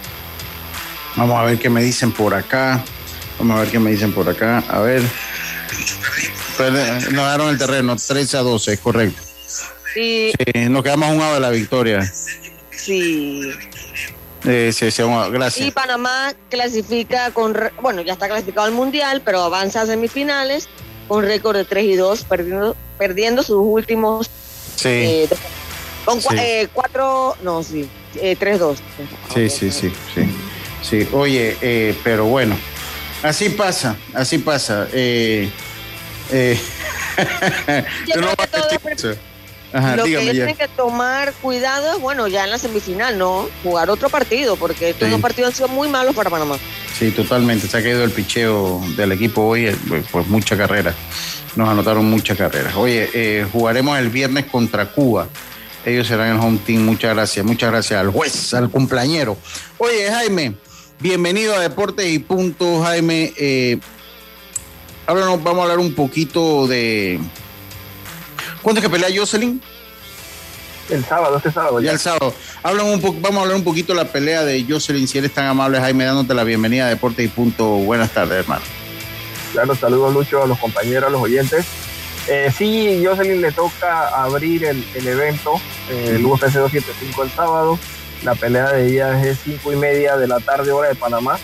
Vamos 1.16 1.38
a 1.38 1.44
ver 1.44 1.58
qué 1.58 1.68
me 1.68 1.82
dicen 1.82 2.12
por 2.12 2.34
acá. 2.34 2.82
Vamos 3.38 3.56
a 3.56 3.60
ver 3.62 3.70
qué 3.70 3.78
me 3.78 3.90
dicen 3.90 4.12
por 4.12 4.28
acá. 4.28 4.62
A 4.68 4.80
ver. 4.80 5.02
Nos 6.58 7.28
dieron 7.28 7.48
el 7.48 7.58
terreno, 7.58 7.96
13 7.96 8.36
a 8.36 8.40
12, 8.40 8.72
es 8.74 8.80
correcto. 8.80 9.22
Sí. 9.94 10.32
Nos 10.68 10.82
quedamos 10.82 11.08
a 11.08 11.12
un 11.12 11.18
lado 11.18 11.34
de 11.34 11.40
la 11.40 11.50
victoria. 11.50 12.10
Sí. 12.70 13.50
Eh, 14.44 14.72
sí, 14.72 14.90
sí, 14.90 15.02
gracias. 15.30 15.66
Y 15.66 15.70
Panamá 15.70 16.34
clasifica 16.50 17.30
con, 17.30 17.56
bueno, 17.80 18.02
ya 18.02 18.14
está 18.14 18.26
clasificado 18.26 18.66
al 18.66 18.72
Mundial, 18.72 19.22
pero 19.24 19.42
avanza 19.42 19.82
a 19.82 19.86
semifinales 19.86 20.68
con 21.08 21.24
récord 21.24 21.56
de 21.56 21.64
3 21.64 21.84
y 21.84 21.96
2, 21.96 22.24
perdiendo, 22.24 22.76
perdiendo 22.98 23.42
sus 23.42 23.58
últimos. 23.58 24.30
Sí. 24.76 24.88
Eh, 24.88 25.28
con 26.04 26.20
eh, 26.36 26.68
cuatro, 26.72 27.36
no, 27.42 27.62
sí, 27.62 27.88
3-2. 28.14 28.76
Sí, 29.32 29.48
sí, 29.48 29.70
sí, 29.70 29.92
sí. 30.14 30.28
Sí, 30.82 31.08
oye, 31.12 31.56
eh, 31.60 31.96
pero 32.02 32.26
bueno, 32.26 32.56
así 33.22 33.48
pasa, 33.50 33.96
así 34.14 34.38
pasa. 34.38 34.88
Eh, 34.92 35.48
eh, 36.30 36.58
lo 39.96 40.04
que 40.04 40.18
tienen 40.18 40.56
que 40.56 40.68
tomar 40.68 41.32
cuidado 41.34 41.94
es, 41.94 42.00
bueno, 42.00 42.28
ya 42.28 42.44
en 42.44 42.50
la 42.50 42.58
semifinal, 42.58 43.18
¿no? 43.18 43.48
Jugar 43.62 43.90
otro 43.90 44.08
partido, 44.08 44.56
porque 44.56 44.90
estos 44.90 45.10
dos 45.10 45.20
partidos 45.20 45.50
han 45.50 45.56
sido 45.56 45.68
muy 45.68 45.88
malos 45.88 46.14
para 46.14 46.30
Panamá. 46.30 46.56
Sí, 46.98 47.10
totalmente. 47.10 47.68
Se 47.68 47.78
ha 47.78 47.82
caído 47.82 48.04
el 48.04 48.10
picheo 48.10 48.82
del 48.96 49.12
equipo 49.12 49.42
hoy, 49.42 49.66
eh, 49.68 49.76
pues 50.10 50.26
mucha 50.26 50.56
carrera. 50.56 50.94
Nos 51.56 51.68
anotaron 51.68 52.06
muchas 52.06 52.38
carreras. 52.38 52.74
Oye, 52.76 53.46
jugaremos 53.52 53.98
el 53.98 54.08
viernes 54.08 54.46
contra 54.46 54.86
Cuba. 54.86 55.28
Ellos 55.84 56.06
serán 56.06 56.28
el 56.28 56.38
home 56.38 56.58
team. 56.64 56.82
Muchas 56.82 57.14
gracias, 57.14 57.44
muchas 57.44 57.70
gracias 57.70 58.00
al 58.00 58.10
juez, 58.10 58.54
al 58.54 58.70
cumpleañero. 58.70 59.36
Oye, 59.78 60.10
Jaime. 60.10 60.54
Bienvenido 61.03 61.57
a 61.57 61.59
Deportes 61.59 62.09
y 62.09 62.20
Punto, 62.20 62.80
Jaime. 62.80 63.32
Eh, 63.36 63.80
ahora 65.05 65.24
nos 65.24 65.42
vamos 65.42 65.59
a 65.59 65.62
hablar 65.62 65.80
un 65.80 65.94
poquito 65.96 66.68
de. 66.68 67.18
¿Cuándo 68.62 68.80
es 68.80 68.86
que 68.86 68.88
pelea 68.88 69.09
Jocelyn? 69.12 69.61
El 70.88 71.05
sábado, 71.05 71.38
este 71.38 71.50
sábado. 71.50 71.80
Ya, 71.80 71.90
el 71.90 71.98
sábado. 71.98 72.32
un 72.62 73.20
vamos 73.20 73.38
a 73.38 73.42
hablar 73.42 73.57
un 73.57 73.64
poquito 73.64 73.94
de 73.94 73.98
la 73.98 74.12
pelea 74.12 74.44
de 74.44 74.64
Jocelyn, 74.64 75.09
si 75.09 75.18
eres 75.18 75.34
tan 75.34 75.46
amable, 75.46 75.80
Jaime, 75.80 76.05
dándote 76.05 76.34
la 76.34 76.44
bienvenida 76.44 76.86
a 76.86 76.90
Deportes 76.90 77.24
y 77.24 77.28
Punto. 77.28 77.64
Buenas 77.78 78.12
tardes, 78.12 78.38
hermano. 78.44 78.62
Claro, 79.55 79.74
saludos 79.74 80.12
mucho 80.12 80.44
a 80.44 80.46
los 80.46 80.59
compañeros, 80.61 81.09
a 81.09 81.11
los 81.11 81.20
oyentes. 81.20 81.66
Eh, 82.28 82.53
sí, 82.57 83.03
Jocelyn 83.05 83.40
le 83.40 83.50
toca 83.50 84.07
abrir 84.22 84.66
el, 84.66 84.84
evento, 84.94 85.61
eh, 85.90 86.12
el 86.14 86.24
UFC 86.24 86.42
275 86.42 87.24
el 87.24 87.30
sábado. 87.32 87.76
La 88.24 88.34
pelea 88.34 88.72
de 88.72 88.86
ella 88.86 89.24
es 89.24 89.40
cinco 89.42 89.72
y 89.72 89.76
media 89.76 90.16
de 90.16 90.28
la 90.28 90.38
tarde 90.38 90.70
hora 90.70 90.88
de 90.88 90.94
Panamá. 90.94 91.38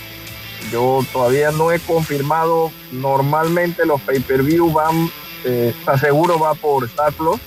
Yo 0.70 1.05
todavía 1.12 1.51
no 1.51 1.72
he 1.72 1.81
confirmado. 1.81 2.70
Normalmente 2.93 3.85
los 3.85 4.01
pay-per-view 4.03 4.72
van, 4.72 5.11
eh, 5.45 5.74
seguro 6.01 6.39
va 6.39 6.55
por 6.55 6.85
Star 6.85 7.12
Plus, 7.12 7.41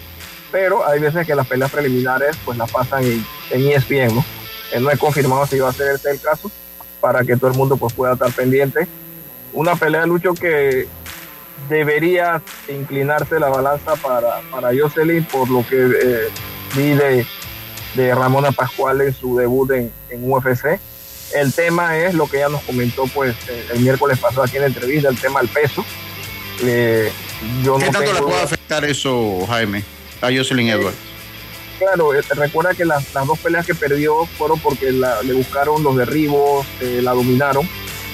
pero 0.51 0.86
hay 0.86 0.99
veces 0.99 1.25
que 1.25 1.36
las 1.36 1.47
peleas 1.47 1.71
preliminares 1.71 2.36
pues 2.43 2.57
las 2.57 2.69
pasan 2.69 3.03
en, 3.03 3.25
en 3.51 3.71
ESPN, 3.71 4.15
¿no? 4.15 4.25
Eh, 4.73 4.79
no 4.79 4.91
he 4.91 4.97
confirmado 4.97 5.45
si 5.45 5.59
va 5.59 5.69
a 5.69 5.73
ser 5.73 5.95
este 5.95 6.11
el 6.11 6.19
caso 6.19 6.51
para 6.99 7.23
que 7.23 7.38
todo 7.38 7.51
el 7.51 7.57
mundo 7.57 7.77
pues 7.77 7.93
pueda 7.93 8.13
estar 8.13 8.32
pendiente. 8.32 8.88
Una 9.53 9.75
pelea 9.75 10.01
de 10.01 10.07
Lucho 10.07 10.34
que 10.34 10.88
debería 11.69 12.41
inclinarse 12.67 13.39
la 13.39 13.49
balanza 13.49 13.95
para, 13.95 14.41
para 14.51 14.69
Jocelyn 14.77 15.23
por 15.25 15.49
lo 15.49 15.65
que 15.67 15.77
eh, 15.77 16.29
vi 16.75 16.93
de, 16.93 17.25
de 17.95 18.13
Ramona 18.15 18.51
Pascual 18.51 19.01
en 19.01 19.13
su 19.13 19.37
debut 19.37 19.71
en, 19.71 19.91
UFC. 20.11 20.79
El 21.33 21.53
tema 21.53 21.97
es 21.97 22.13
lo 22.13 22.27
que 22.27 22.37
ella 22.37 22.49
nos 22.49 22.61
comentó 22.63 23.05
pues 23.07 23.35
el, 23.73 23.79
miércoles 23.79 24.19
pasado 24.19 24.43
aquí 24.43 24.57
en 24.57 24.63
la 24.63 24.67
entrevista, 24.67 25.09
el 25.09 25.17
tema 25.17 25.39
del 25.39 25.49
peso. 25.49 25.85
Eh, 26.63 27.11
yo 27.63 27.77
¿Qué 27.77 27.89
tanto 27.89 28.13
le 28.13 28.21
puede 28.21 28.41
afectar 28.41 28.83
eso, 28.85 29.45
Jaime, 29.47 29.83
a 30.21 30.27
Jocelyn 30.27 30.69
Edwards? 30.69 30.97
Claro, 31.79 32.13
eh, 32.13 32.21
recuerda 32.35 32.73
que 32.73 32.85
las, 32.85 33.11
dos 33.13 33.39
peleas 33.39 33.65
que 33.65 33.73
perdió 33.73 34.25
fueron 34.37 34.59
porque 34.59 34.91
le 34.91 35.33
buscaron 35.33 35.81
los 35.81 35.95
derribos, 35.95 36.67
eh, 36.79 36.99
la 37.01 37.13
dominaron. 37.13 37.67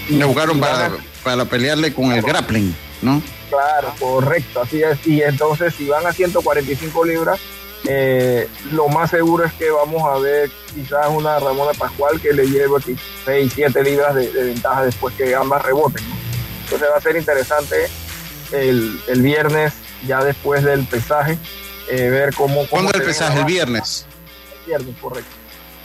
Le 0.10 0.24
buscaron 0.24 0.60
para, 0.60 0.92
para 1.24 1.44
pelearle 1.46 1.94
con 1.94 2.12
el 2.14 2.22
grappling, 2.22 2.74
¿no? 3.02 3.22
Claro, 3.50 3.94
correcto, 4.00 4.62
así 4.62 4.82
es. 4.82 5.06
Y 5.06 5.22
entonces 5.22 5.74
si 5.76 5.88
van 5.88 6.06
a 6.06 6.14
145 6.14 7.06
libras, 7.06 7.40
eh, 7.86 8.50
lo 8.72 8.88
más 8.90 9.12
seguro 9.12 9.46
es 9.46 9.54
que 9.54 9.70
vamos 9.70 10.04
a 10.04 10.18
ver 10.18 10.50
quizás 10.74 11.08
una 11.10 11.40
Ramona 11.40 11.72
Pascual 11.74 12.20
que 12.20 12.34
le 12.34 12.48
lleve 12.48 12.78
aquí 12.78 12.96
6, 13.26 13.52
7 13.56 13.84
libras 13.84 14.16
de, 14.16 14.28
ventaja 14.30 14.84
después 14.84 15.14
que 15.16 15.36
ambas 15.36 15.64
reboten. 15.64 16.04
Entonces 16.64 16.88
va 16.92 16.98
a 16.98 17.02
ser 17.02 17.16
interesante 17.16 17.88
el, 18.52 19.22
viernes, 19.22 19.74
ya 20.06 20.24
después 20.24 20.64
del 20.64 20.86
pesaje, 20.86 21.38
eh, 21.90 22.10
ver 22.10 22.34
cómo... 22.34 22.68
¿Cuándo 22.68 22.92
el 22.94 23.04
pesaje? 23.04 23.40
¿El 23.40 23.46
viernes? 23.46 24.06
pierden, 24.66 24.94
correcto. 24.96 25.32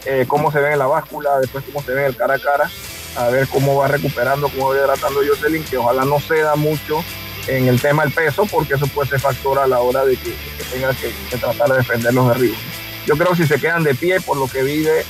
Eh, 0.05 0.25
cómo 0.27 0.51
se 0.51 0.59
ve 0.59 0.73
en 0.73 0.79
la 0.79 0.87
báscula, 0.87 1.39
después 1.39 1.63
cómo 1.63 1.81
se 1.81 1.93
ve 1.93 2.01
en 2.01 2.07
el 2.07 2.15
cara 2.17 2.35
a 2.35 2.39
cara, 2.39 2.69
a 3.15 3.29
ver 3.29 3.47
cómo 3.47 3.77
va 3.77 3.87
recuperando, 3.87 4.49
cómo 4.49 4.69
va 4.69 4.75
hidratando 4.75 5.21
Jocelyn, 5.25 5.63
que 5.63 5.77
ojalá 5.77 6.03
no 6.03 6.19
ceda 6.19 6.55
mucho 6.55 7.03
en 7.47 7.67
el 7.67 7.79
tema 7.81 8.03
del 8.03 8.13
peso, 8.13 8.45
porque 8.45 8.75
eso 8.75 8.87
puede 8.87 9.09
ser 9.09 9.19
factor 9.19 9.59
a 9.59 9.67
la 9.67 9.79
hora 9.79 10.05
de 10.05 10.15
que, 10.15 10.33
tenga 10.71 10.93
que, 10.93 11.37
tratar 11.37 11.69
de 11.69 11.77
defender 11.77 12.13
los 12.13 12.27
derribos. 12.29 12.57
Yo 13.05 13.17
creo 13.17 13.35
si 13.35 13.45
se 13.45 13.59
quedan 13.59 13.83
de 13.83 13.95
pie, 13.95 14.21
por 14.21 14.37
lo 14.37 14.47
que 14.47 14.63
vi 14.63 14.83
de, 14.83 15.03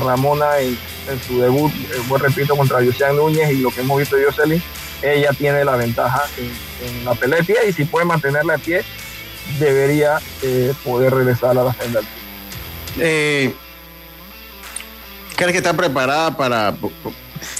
Ramona 0.00 0.58
en, 0.58 0.76
su 1.26 1.40
debut, 1.40 1.72
eh, 1.72 2.18
repito, 2.18 2.56
contra 2.56 2.84
Josiane 2.84 3.14
Núñez 3.14 3.52
y 3.52 3.58
lo 3.58 3.70
que 3.70 3.80
hemos 3.80 3.98
visto 3.98 4.16
de 4.16 4.24
Jocelyn, 4.24 4.62
ella 5.00 5.30
tiene 5.32 5.64
la 5.64 5.76
ventaja 5.76 6.24
en, 6.36 7.04
la 7.04 7.14
pelea 7.14 7.38
de 7.38 7.44
pie 7.44 7.56
y 7.68 7.72
si 7.72 7.84
puede 7.84 8.04
mantenerla 8.04 8.54
de 8.54 8.58
pie, 8.58 8.84
debería 9.58 10.20
eh, 10.42 10.74
poder 10.84 11.14
regresar 11.14 11.56
a 11.56 11.64
la 11.64 11.72
senda. 11.72 12.00
Eh, 12.98 13.54
¿Crees 15.36 15.52
que 15.52 15.58
está 15.58 15.72
preparada 15.72 16.36
para... 16.36 16.74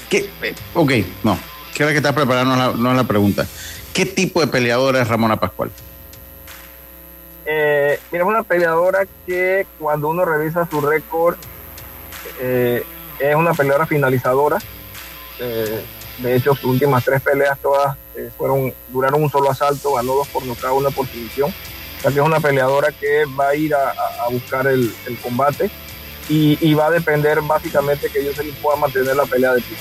¿Qué? 0.08 0.28
Ok, 0.74 0.92
no. 1.22 1.38
¿Crees 1.74 1.92
que 1.92 1.96
está 1.98 2.12
preparada? 2.12 2.44
No 2.44 2.56
la, 2.56 2.72
no 2.76 2.92
la 2.92 3.04
pregunta. 3.04 3.46
¿Qué 3.94 4.06
tipo 4.06 4.40
de 4.40 4.46
peleadora 4.46 5.02
es 5.02 5.08
Ramona 5.08 5.38
Pascual? 5.38 5.70
Eh, 7.44 7.98
es 8.12 8.22
una 8.22 8.42
peleadora 8.44 9.06
que 9.26 9.66
cuando 9.78 10.08
uno 10.08 10.24
revisa 10.24 10.68
su 10.70 10.80
récord, 10.80 11.36
eh, 12.40 12.84
es 13.18 13.34
una 13.34 13.54
peleadora 13.54 13.86
finalizadora. 13.86 14.58
Eh, 15.40 15.82
de 16.18 16.36
hecho, 16.36 16.54
sus 16.54 16.64
últimas 16.64 17.04
tres 17.04 17.20
peleas 17.22 17.58
todas 17.58 17.96
fueron 18.36 18.72
duraron 18.88 19.22
un 19.22 19.30
solo 19.30 19.50
asalto, 19.50 19.94
ganó 19.94 20.14
dos 20.14 20.28
por 20.28 20.44
nocaut, 20.44 20.78
una 20.78 20.90
por 20.90 21.06
sumisión. 21.08 21.52
O 21.98 22.02
sea 22.02 22.10
es 22.10 22.18
una 22.18 22.40
peleadora 22.40 22.92
que 22.92 23.24
va 23.38 23.48
a 23.48 23.54
ir 23.54 23.74
a, 23.74 23.92
buscar 24.30 24.66
el, 24.66 24.90
combate 25.22 25.70
y, 26.28 26.72
va 26.74 26.86
a 26.86 26.90
depender 26.90 27.40
básicamente 27.42 28.08
que 28.08 28.24
yo 28.24 28.32
se 28.32 28.44
pueda 28.62 28.76
mantener 28.76 29.16
la 29.16 29.24
pelea 29.24 29.52
de 29.54 29.60
pie. 29.60 29.76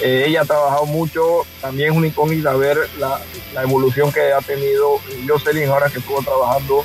Eh, 0.00 0.24
ella 0.26 0.42
ha 0.42 0.44
trabajado 0.44 0.86
mucho, 0.86 1.46
también 1.60 1.92
es 1.92 1.96
una 1.96 2.06
incógnita 2.08 2.52
ver 2.54 2.78
la, 2.98 3.20
evolución 3.62 4.12
que 4.12 4.32
ha 4.32 4.40
tenido 4.40 4.98
Jocelyn 5.28 5.68
ahora 5.68 5.88
que 5.88 6.00
estuvo 6.00 6.20
trabajando 6.22 6.84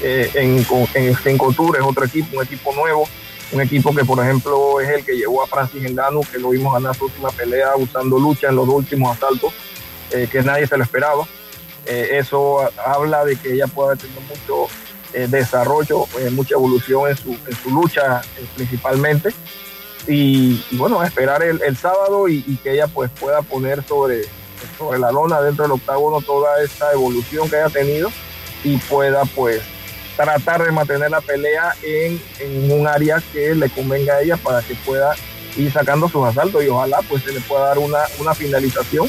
eh, 0.00 0.30
en, 0.34 0.66
en, 0.94 1.16
en 1.24 1.36
es 1.36 1.82
otro 1.82 2.04
equipo, 2.04 2.36
un 2.36 2.42
equipo 2.42 2.72
nuevo 2.74 3.06
un 3.54 3.60
equipo 3.60 3.94
que 3.94 4.04
por 4.04 4.22
ejemplo 4.22 4.80
es 4.80 4.88
el 4.88 5.04
que 5.04 5.16
llevó 5.16 5.42
a 5.42 5.46
Francis 5.46 5.84
Endano, 5.84 6.20
que 6.30 6.38
lo 6.38 6.50
vimos 6.50 6.72
ganar 6.72 6.96
su 6.96 7.04
última 7.04 7.30
pelea 7.30 7.76
usando 7.76 8.18
lucha 8.18 8.48
en 8.48 8.56
los 8.56 8.68
últimos 8.68 9.16
asaltos, 9.16 9.52
eh, 10.10 10.28
que 10.30 10.42
nadie 10.42 10.66
se 10.66 10.76
lo 10.76 10.82
esperaba. 10.82 11.26
Eh, 11.86 12.10
eso 12.12 12.58
habla 12.84 13.24
de 13.24 13.36
que 13.36 13.52
ella 13.52 13.66
puede 13.66 13.96
tener 13.96 14.18
mucho 14.22 14.66
eh, 15.12 15.26
desarrollo, 15.28 16.06
mucha 16.32 16.54
evolución 16.54 17.10
en 17.10 17.16
su 17.16 17.70
lucha 17.70 18.22
principalmente. 18.56 19.30
Y, 20.06 20.62
bueno, 20.72 21.02
esperar 21.02 21.42
el, 21.42 21.76
sábado 21.76 22.28
y, 22.28 22.42
que 22.62 22.72
ella 22.72 22.86
pues 22.88 23.10
pueda 23.18 23.42
poner 23.42 23.82
sobre, 23.82 24.22
sobre 24.78 24.98
la 24.98 25.10
lona 25.10 25.40
dentro 25.40 25.64
del 25.64 25.72
octágono 25.72 26.20
toda 26.20 26.62
esta 26.62 26.92
evolución 26.92 27.48
que 27.48 27.56
haya 27.56 27.70
tenido 27.70 28.10
y 28.62 28.76
pueda 28.76 29.24
pues 29.24 29.62
tratar 30.16 30.64
de 30.64 30.72
mantener 30.72 31.10
la 31.10 31.20
pelea 31.20 31.74
en, 31.82 32.20
un 32.70 32.86
área 32.86 33.22
que 33.32 33.54
le 33.54 33.68
convenga 33.70 34.14
a 34.14 34.22
ella 34.22 34.36
para 34.36 34.62
que 34.62 34.74
pueda 34.74 35.14
ir 35.56 35.72
sacando 35.72 36.08
sus 36.08 36.26
asaltos 36.26 36.64
y 36.64 36.68
ojalá 36.68 37.00
pues 37.08 37.22
se 37.22 37.32
le 37.32 37.40
pueda 37.40 37.66
dar 37.66 37.78
una, 37.78 38.00
una 38.18 38.34
finalización 38.34 39.08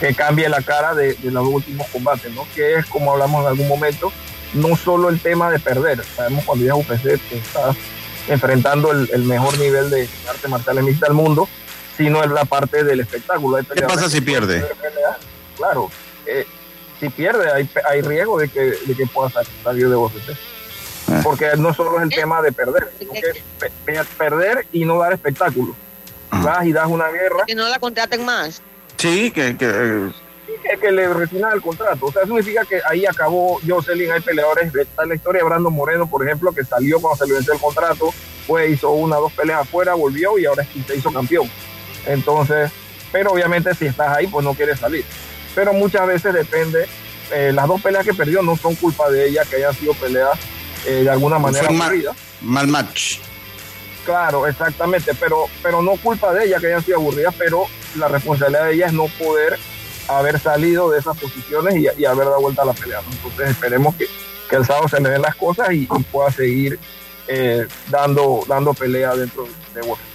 que 0.00 0.14
cambie 0.14 0.48
la 0.48 0.62
cara 0.62 0.94
de, 0.94 1.16
los 1.22 1.46
últimos 1.46 1.86
combates, 1.88 2.32
¿no? 2.32 2.46
Que 2.54 2.74
es 2.74 2.86
como 2.86 3.12
hablamos 3.12 3.42
en 3.42 3.48
algún 3.48 3.68
momento, 3.68 4.12
no 4.52 4.76
solo 4.76 5.08
el 5.08 5.20
tema 5.20 5.50
de 5.50 5.60
perder, 5.60 6.02
sabemos 6.04 6.44
cuando 6.44 6.64
ya 6.64 6.74
UPC 6.74 7.20
está 7.30 7.74
enfrentando 8.28 8.90
el, 8.92 9.24
mejor 9.24 9.58
nivel 9.58 9.90
de 9.90 10.08
arte 10.28 10.48
marcial 10.48 10.82
mixta 10.82 11.06
del 11.06 11.14
mundo, 11.14 11.48
sino 11.96 12.22
en 12.22 12.34
la 12.34 12.44
parte 12.44 12.84
del 12.84 13.00
espectáculo. 13.00 13.58
¿Qué 13.74 13.82
pasa 13.82 14.08
si 14.08 14.20
pierde? 14.20 14.64
Claro, 15.56 15.90
eh, 16.26 16.46
si 17.00 17.08
pierde, 17.08 17.50
hay, 17.52 17.68
hay 17.88 18.02
riesgo 18.02 18.38
de 18.38 18.48
que, 18.48 18.60
de 18.60 18.94
que 18.94 19.06
pueda 19.06 19.30
salir 19.62 19.88
de 19.88 19.96
UFC. 19.96 20.36
Ah. 21.08 21.20
Porque 21.22 21.50
no 21.56 21.74
solo 21.74 21.98
es 21.98 22.04
el 22.04 22.10
tema 22.10 22.40
de 22.42 22.52
perder, 22.52 22.90
sino 22.98 23.12
que 23.12 24.04
perder 24.16 24.66
y 24.72 24.84
no 24.84 24.98
dar 24.98 25.12
espectáculo. 25.12 25.74
Ah. 26.30 26.42
Vas 26.44 26.66
y 26.66 26.72
das 26.72 26.86
una 26.86 27.08
guerra. 27.08 27.44
Que 27.46 27.54
no 27.54 27.68
la 27.68 27.78
contraten 27.78 28.24
más. 28.24 28.62
Sí, 28.96 29.30
que, 29.32 29.56
que, 29.56 30.12
que, 30.80 30.90
le 30.90 31.12
retiran 31.12 31.52
el 31.52 31.62
contrato. 31.62 32.06
O 32.06 32.12
sea, 32.12 32.22
eso 32.22 32.34
significa 32.34 32.64
que 32.64 32.80
ahí 32.88 33.06
acabó 33.06 33.60
Jocelyn. 33.66 34.12
Hay 34.12 34.20
peleadores, 34.20 34.74
está 34.74 35.04
la 35.06 35.14
historia 35.14 35.40
de 35.40 35.48
Brandon 35.48 35.72
Moreno, 35.72 36.08
por 36.08 36.26
ejemplo, 36.26 36.52
que 36.52 36.64
salió 36.64 37.00
cuando 37.00 37.24
se 37.24 37.26
le 37.26 37.34
venció 37.34 37.54
el 37.54 37.60
contrato, 37.60 38.12
fue, 38.46 38.70
hizo 38.70 38.90
una 38.90 39.16
dos 39.16 39.32
peleas 39.32 39.62
afuera, 39.62 39.94
volvió 39.94 40.38
y 40.38 40.46
ahora 40.46 40.66
se 40.86 40.96
hizo 40.96 41.12
campeón. 41.12 41.48
Entonces, 42.06 42.70
pero 43.10 43.30
obviamente 43.30 43.74
si 43.74 43.86
estás 43.86 44.16
ahí, 44.16 44.26
pues 44.26 44.44
no 44.44 44.54
quieres 44.54 44.80
salir 44.80 45.04
pero 45.54 45.72
muchas 45.72 46.06
veces 46.06 46.34
depende. 46.34 46.86
Eh, 47.30 47.52
las 47.52 47.66
dos 47.66 47.80
peleas 47.80 48.04
que 48.04 48.14
perdió 48.14 48.42
no 48.42 48.56
son 48.56 48.74
culpa 48.74 49.10
de 49.10 49.28
ella, 49.28 49.44
que 49.48 49.56
hayan 49.56 49.74
sido 49.74 49.94
peleas 49.94 50.38
eh, 50.86 51.02
de 51.04 51.10
alguna 51.10 51.38
manera 51.38 51.68
aburridas. 51.68 52.16
Mal, 52.40 52.66
match. 52.66 53.18
Claro, 54.04 54.46
exactamente, 54.46 55.12
pero, 55.18 55.46
pero 55.62 55.80
no 55.80 55.92
culpa 55.92 56.32
de 56.34 56.46
ella 56.46 56.58
que 56.58 56.66
hayan 56.66 56.84
sido 56.84 56.98
aburridas, 56.98 57.34
pero 57.38 57.66
la 57.96 58.08
responsabilidad 58.08 58.66
de 58.66 58.74
ella 58.74 58.86
es 58.86 58.92
no 58.92 59.06
poder 59.06 59.58
haber 60.08 60.38
salido 60.40 60.90
de 60.90 60.98
esas 60.98 61.16
posiciones 61.18 61.76
y, 61.76 62.04
haber 62.04 62.26
dado 62.26 62.40
vuelta 62.40 62.62
a 62.62 62.66
la 62.66 62.72
pelea. 62.72 63.00
Entonces 63.10 63.50
esperemos 63.50 63.94
que, 63.96 64.06
el 64.50 64.66
sábado 64.66 64.86
se 64.86 65.00
le 65.00 65.08
den 65.08 65.22
las 65.22 65.34
cosas 65.34 65.72
y, 65.72 65.86
pueda 66.10 66.30
seguir 66.30 66.78
eh, 67.26 67.66
dando, 67.88 68.44
dando 68.46 68.74
pelea 68.74 69.14
dentro 69.16 69.48
de 69.74 69.80
Washington. 69.80 70.12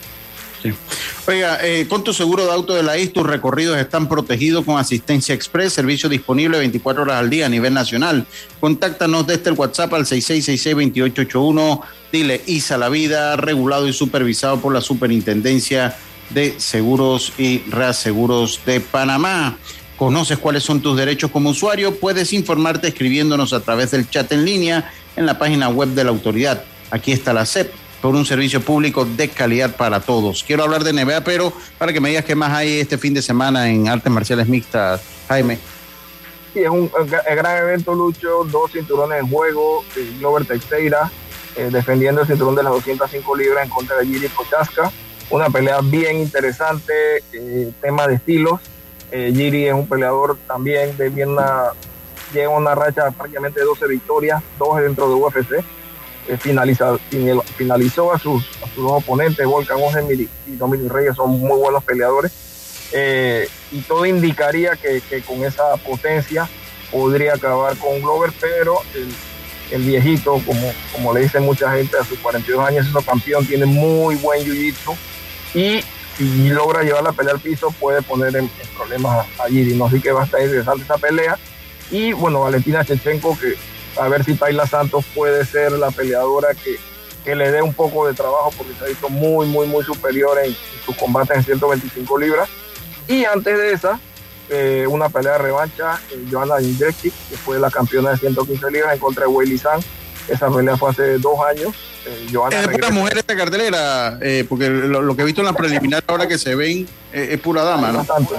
Oiga, 1.27 1.59
eh, 1.61 1.87
con 1.89 2.03
tu 2.03 2.13
seguro 2.13 2.45
de 2.45 2.51
auto 2.51 2.73
de 2.73 2.83
la 2.83 2.97
IS, 2.97 3.11
tus 3.11 3.27
recorridos 3.27 3.77
están 3.77 4.07
protegidos 4.07 4.63
con 4.63 4.79
asistencia 4.79 5.35
express, 5.35 5.73
servicio 5.73 6.07
disponible 6.07 6.57
24 6.57 7.03
horas 7.03 7.17
al 7.17 7.29
día 7.29 7.47
a 7.47 7.49
nivel 7.49 7.73
nacional. 7.73 8.25
Contáctanos 8.59 9.27
desde 9.27 9.49
el 9.49 9.57
WhatsApp 9.57 9.93
al 9.93 10.05
6666-2881. 10.05 11.81
Dile 12.11 12.41
ISA 12.45 12.77
la 12.77 12.87
vida, 12.89 13.35
regulado 13.35 13.87
y 13.87 13.93
supervisado 13.93 14.61
por 14.61 14.73
la 14.73 14.79
Superintendencia 14.79 15.97
de 16.29 16.59
Seguros 16.59 17.33
y 17.37 17.59
Reaseguros 17.69 18.61
de 18.65 18.79
Panamá. 18.79 19.57
¿Conoces 19.97 20.37
cuáles 20.37 20.63
son 20.63 20.81
tus 20.81 20.97
derechos 20.97 21.31
como 21.31 21.49
usuario? 21.49 21.99
Puedes 21.99 22.33
informarte 22.33 22.87
escribiéndonos 22.87 23.53
a 23.53 23.61
través 23.61 23.91
del 23.91 24.09
chat 24.09 24.31
en 24.31 24.45
línea 24.45 24.91
en 25.15 25.25
la 25.25 25.39
página 25.39 25.69
web 25.69 25.89
de 25.89 26.03
la 26.03 26.11
autoridad. 26.11 26.63
Aquí 26.91 27.11
está 27.11 27.33
la 27.33 27.45
CEP 27.45 27.71
por 28.01 28.13
un 28.15 28.25
servicio 28.25 28.61
público 28.61 29.05
de 29.05 29.29
calidad 29.29 29.75
para 29.75 29.99
todos. 29.99 30.43
Quiero 30.43 30.63
hablar 30.63 30.83
de 30.83 30.93
NBA, 30.93 31.21
pero 31.23 31.51
para 31.77 31.91
que 31.91 31.99
me 31.99 32.09
digas 32.09 32.25
qué 32.25 32.35
más 32.35 32.51
hay 32.51 32.79
este 32.79 32.97
fin 32.97 33.13
de 33.13 33.21
semana 33.21 33.69
en 33.69 33.87
artes 33.87 34.11
marciales 34.11 34.47
mixtas, 34.47 35.01
Jaime. 35.27 35.57
Sí, 36.53 36.59
es 36.59 36.69
un 36.69 36.91
gran 37.25 37.57
evento, 37.57 37.93
Lucho, 37.93 38.43
dos 38.51 38.71
cinturones 38.71 39.19
en 39.19 39.29
juego, 39.29 39.83
eh, 39.95 40.13
Glover 40.19 40.45
Teixeira 40.45 41.11
eh, 41.57 41.69
defendiendo 41.71 42.21
el 42.21 42.27
cinturón 42.27 42.53
de 42.53 42.61
las 42.61 42.71
205 42.71 43.35
libras 43.35 43.63
en 43.63 43.69
contra 43.71 43.97
de 43.97 44.05
Giri 44.05 44.29
Kochaska. 44.29 44.91
Una 45.29 45.49
pelea 45.49 45.79
bien 45.81 46.17
interesante, 46.17 46.93
eh, 47.33 47.71
tema 47.81 48.07
de 48.07 48.15
estilos. 48.15 48.61
Giri 49.09 49.67
es 49.67 49.73
un 49.73 49.87
peleador 49.87 50.37
también 50.47 50.97
de 50.97 51.07
bien 51.07 51.29
una, 51.29 51.71
lleva 52.33 52.57
una 52.57 52.75
racha 52.75 53.09
prácticamente 53.11 53.61
de 53.61 53.65
12 53.65 53.87
victorias, 53.87 54.43
dos 54.59 54.81
dentro 54.81 55.07
de 55.07 55.15
UFC 55.15 55.63
eh, 56.27 56.37
finalizó 56.37 58.13
a 58.13 58.19
sus, 58.19 58.45
dos 58.75 58.91
oponentes, 58.91 59.45
Volkan 59.45 59.77
Ozen 59.81 60.07
y 60.11 60.51
Dominic 60.55 60.91
Reyes, 60.91 61.15
son 61.15 61.39
muy 61.39 61.57
buenos 61.57 61.83
peleadores. 61.83 62.31
Eh, 62.91 63.47
y 63.71 63.79
todo 63.81 64.05
indicaría 64.05 64.75
que, 64.75 65.01
con 65.25 65.43
esa 65.45 65.77
potencia 65.77 66.49
podría 66.91 67.33
acabar 67.33 67.77
con 67.77 68.01
Glover, 68.01 68.31
pero 68.39 68.79
el, 69.71 69.81
viejito, 69.83 70.41
como, 70.45 70.73
como 70.93 71.13
le 71.13 71.21
dice 71.21 71.39
mucha 71.39 71.71
gente, 71.71 71.97
a 71.97 72.03
sus 72.03 72.19
42 72.19 72.65
años 72.65 72.87
es 72.87 73.05
campeón, 73.05 73.45
tiene 73.45 73.65
muy 73.65 74.15
buen 74.15 74.41
jiu-jitsu 74.43 74.95
y 75.53 75.83
si 76.17 76.49
logra 76.49 76.83
llevar 76.83 77.03
la 77.03 77.11
pelea 77.11 77.33
al 77.33 77.39
piso 77.39 77.69
puede 77.79 78.01
poner 78.01 78.35
en, 78.35 78.49
problemas 78.75 79.27
a, 79.39 79.49
y 79.49 79.73
no 79.75 79.85
Así 79.85 80.01
que 80.01 80.11
va 80.11 80.21
a 80.21 80.25
estar 80.25 80.41
interesante 80.41 80.83
esa 80.83 80.97
pelea. 80.97 81.37
Y 81.91 82.11
bueno, 82.13 82.41
Valentina 82.41 82.83
Chechenko, 82.83 83.37
que 83.39 83.55
a 83.99 84.07
ver 84.07 84.23
si 84.23 84.35
Tayla 84.35 84.65
Santos 84.65 85.05
puede 85.13 85.45
ser 85.45 85.71
la 85.73 85.91
peleadora 85.91 86.49
que, 86.53 86.77
le 87.35 87.51
dé 87.51 87.61
un 87.61 87.73
poco 87.73 88.07
de 88.07 88.13
trabajo 88.13 88.53
porque 88.55 88.73
se 88.79 88.85
ha 88.85 88.87
visto 88.87 89.09
muy, 89.09 89.47
muy, 89.47 89.67
muy 89.67 89.83
superior 89.83 90.39
en, 90.41 90.55
sus 90.85 90.95
combates 90.95 91.35
en 91.35 91.43
125 91.43 92.17
libras. 92.17 92.47
Y 93.05 93.25
antes 93.25 93.57
de 93.57 93.73
esa, 93.73 93.99
eh, 94.49 94.85
una 94.89 95.09
pelea 95.09 95.33
de 95.33 95.39
revancha, 95.39 95.99
eh, 96.09 96.25
Joanna 96.31 96.55
que 96.57 97.11
fue 97.37 97.59
la 97.59 97.69
campeona 97.69 98.11
de 98.11 98.17
115 98.17 98.71
libras 98.71 98.93
en 98.93 98.99
contra 98.99 99.25
de 99.25 99.27
Weili 99.27 99.57
San. 99.57 99.81
Esa 100.27 100.49
pelea 100.49 100.75
fue 100.77 100.91
hace 100.91 101.17
dos 101.19 101.39
años. 101.49 101.73
Eh, 102.05 102.27
es 102.51 102.67
pura 102.67 102.89
mujer 102.89 103.17
esta 103.17 103.35
cartelera, 103.35 104.17
eh, 104.21 104.45
porque 104.47 104.69
lo, 104.69 105.15
que 105.15 105.21
he 105.21 105.25
visto 105.25 105.41
en 105.41 105.47
la 105.47 105.53
preliminar 105.53 106.03
ahora 106.07 106.27
que 106.27 106.37
se 106.37 106.55
ven 106.55 106.87
es 107.11 107.39
pura 107.39 107.63
dama, 107.63 107.87
hay 107.87 107.93
¿no? 107.93 107.99
Bastante. 107.99 108.35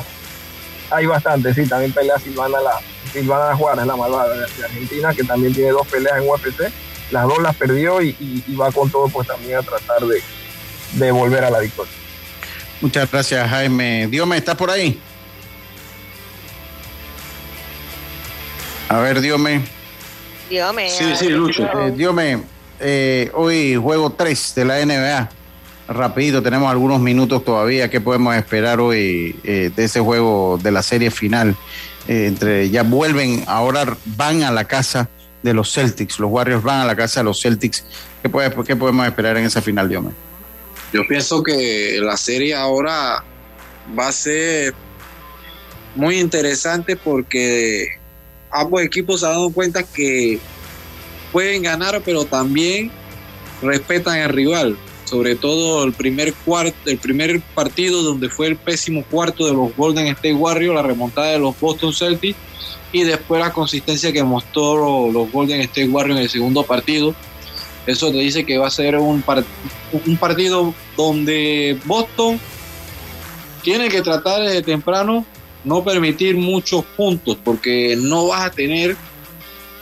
Hay 0.90 1.06
bastante, 1.06 1.52
sí, 1.52 1.66
también 1.66 1.92
pelea 1.92 2.18
Silvana 2.18 2.60
la, 2.60 2.80
Silvana 3.12 3.54
Juárez, 3.54 3.86
la 3.86 3.96
malvada 3.96 4.34
de 4.34 4.64
Argentina, 4.64 5.12
que 5.12 5.24
también 5.24 5.52
tiene 5.52 5.70
dos 5.70 5.86
peleas 5.86 6.16
en 6.16 6.28
UFC. 6.28 6.72
las 7.10 7.24
dos 7.24 7.42
las 7.42 7.54
perdió 7.56 8.00
y, 8.00 8.56
va 8.58 8.72
con 8.72 8.90
todo 8.90 9.08
pues 9.08 9.28
también 9.28 9.58
a 9.58 9.62
tratar 9.62 10.00
de, 10.06 10.22
de 10.92 11.10
volver 11.10 11.44
a 11.44 11.50
la 11.50 11.58
victoria. 11.58 11.92
Muchas 12.80 13.10
gracias, 13.10 13.50
Jaime. 13.50 14.06
Dios 14.06 14.26
me 14.26 14.36
¿estás 14.36 14.56
por 14.56 14.70
ahí? 14.70 15.00
A 18.88 18.98
ver, 19.00 19.20
Diome. 19.20 19.77
Diome. 20.48 20.90
Sí, 20.90 21.04
sí, 21.16 21.28
Lucho. 21.28 21.64
Eh, 21.64 21.92
Diome, 21.94 22.42
eh, 22.80 23.30
hoy 23.34 23.76
juego 23.76 24.10
3 24.12 24.54
de 24.54 24.64
la 24.64 24.84
NBA. 24.84 25.28
Rapidito, 25.88 26.42
tenemos 26.42 26.70
algunos 26.70 27.00
minutos 27.00 27.44
todavía. 27.44 27.90
¿Qué 27.90 28.00
podemos 28.00 28.34
esperar 28.36 28.80
hoy 28.80 29.38
eh, 29.44 29.70
de 29.74 29.84
ese 29.84 30.00
juego 30.00 30.58
de 30.62 30.70
la 30.70 30.82
serie 30.82 31.10
final? 31.10 31.56
entre 32.06 32.70
Ya 32.70 32.84
vuelven, 32.84 33.44
ahora 33.46 33.98
van 34.16 34.42
a 34.42 34.50
la 34.50 34.64
casa 34.64 35.10
de 35.42 35.52
los 35.52 35.70
Celtics. 35.70 36.18
Los 36.18 36.30
Warriors 36.30 36.62
van 36.62 36.80
a 36.80 36.86
la 36.86 36.96
casa 36.96 37.20
de 37.20 37.24
los 37.24 37.42
Celtics. 37.42 37.84
¿Qué, 38.22 38.30
puede, 38.30 38.50
qué 38.64 38.76
podemos 38.76 39.06
esperar 39.06 39.36
en 39.36 39.44
esa 39.44 39.60
final, 39.60 39.90
Diome? 39.90 40.12
Yo 40.90 41.06
pienso 41.06 41.42
que 41.42 41.98
la 42.00 42.16
serie 42.16 42.54
ahora 42.54 43.22
va 43.98 44.08
a 44.08 44.12
ser 44.12 44.72
muy 45.94 46.18
interesante 46.18 46.96
porque 46.96 47.97
ambos 48.50 48.82
equipos 48.82 49.20
se 49.20 49.26
han 49.26 49.32
dado 49.32 49.50
cuenta 49.50 49.82
que 49.82 50.38
pueden 51.32 51.62
ganar, 51.62 52.02
pero 52.04 52.24
también 52.24 52.90
respetan 53.62 54.20
al 54.20 54.30
rival. 54.30 54.76
Sobre 55.04 55.36
todo 55.36 55.84
el 55.84 55.94
primer 55.94 56.34
cuarto, 56.34 56.76
el 56.84 56.98
primer 56.98 57.40
partido 57.54 58.02
donde 58.02 58.28
fue 58.28 58.46
el 58.46 58.56
pésimo 58.56 59.04
cuarto 59.04 59.46
de 59.46 59.54
los 59.54 59.74
Golden 59.74 60.06
State 60.08 60.34
Warriors, 60.34 60.74
la 60.74 60.82
remontada 60.82 61.28
de 61.28 61.38
los 61.38 61.58
Boston 61.58 61.94
Celtics 61.94 62.36
y 62.92 63.04
después 63.04 63.40
la 63.40 63.52
consistencia 63.52 64.12
que 64.12 64.22
mostró 64.22 65.10
los 65.10 65.30
Golden 65.32 65.60
State 65.62 65.88
Warriors 65.88 66.18
en 66.18 66.24
el 66.24 66.30
segundo 66.30 66.62
partido. 66.62 67.14
Eso 67.86 68.10
te 68.10 68.18
dice 68.18 68.44
que 68.44 68.58
va 68.58 68.66
a 68.66 68.70
ser 68.70 68.96
un, 68.98 69.22
partido 69.22 70.74
donde 70.94 71.78
Boston 71.86 72.38
tiene 73.62 73.88
que 73.88 74.02
tratar 74.02 74.42
desde 74.42 74.60
temprano 74.60 75.24
no 75.68 75.84
permitir 75.84 76.34
muchos 76.36 76.82
puntos 76.96 77.36
porque 77.44 77.94
no 77.94 78.28
vas 78.28 78.46
a 78.46 78.50
tener 78.50 78.96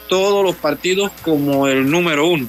todos 0.09 0.45
los 0.45 0.57
partidos 0.57 1.13
como 1.23 1.69
el 1.69 1.89
número 1.89 2.29
uno. 2.29 2.49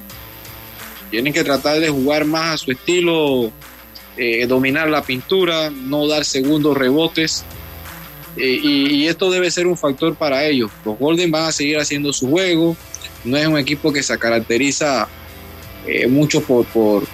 Tienen 1.11 1.31
que 1.31 1.43
tratar 1.43 1.79
de 1.79 1.89
jugar 1.89 2.25
más 2.25 2.55
a 2.55 2.57
su 2.57 2.71
estilo, 2.71 3.51
eh, 4.17 4.47
dominar 4.47 4.89
la 4.89 5.03
pintura, 5.03 5.69
no 5.69 6.07
dar 6.07 6.25
segundos 6.25 6.75
rebotes. 6.75 7.45
Eh, 8.37 8.59
y, 8.61 9.07
esto 9.07 9.29
debe 9.29 9.51
ser 9.51 9.67
un 9.67 9.77
factor 9.77 10.15
para 10.15 10.43
ellos. 10.43 10.71
Los 10.83 10.97
Golden 10.97 11.29
van 11.29 11.45
a 11.45 11.51
seguir 11.51 11.77
haciendo 11.77 12.11
su 12.13 12.29
juego. 12.29 12.75
No 13.23 13.37
es 13.37 13.47
un 13.47 13.57
equipo 13.57 13.93
que 13.93 14.01
se 14.01 14.17
caracteriza 14.17 15.07
eh, 15.85 16.07
mucho 16.07 16.41
por, 16.41 16.65
por, 16.65 17.07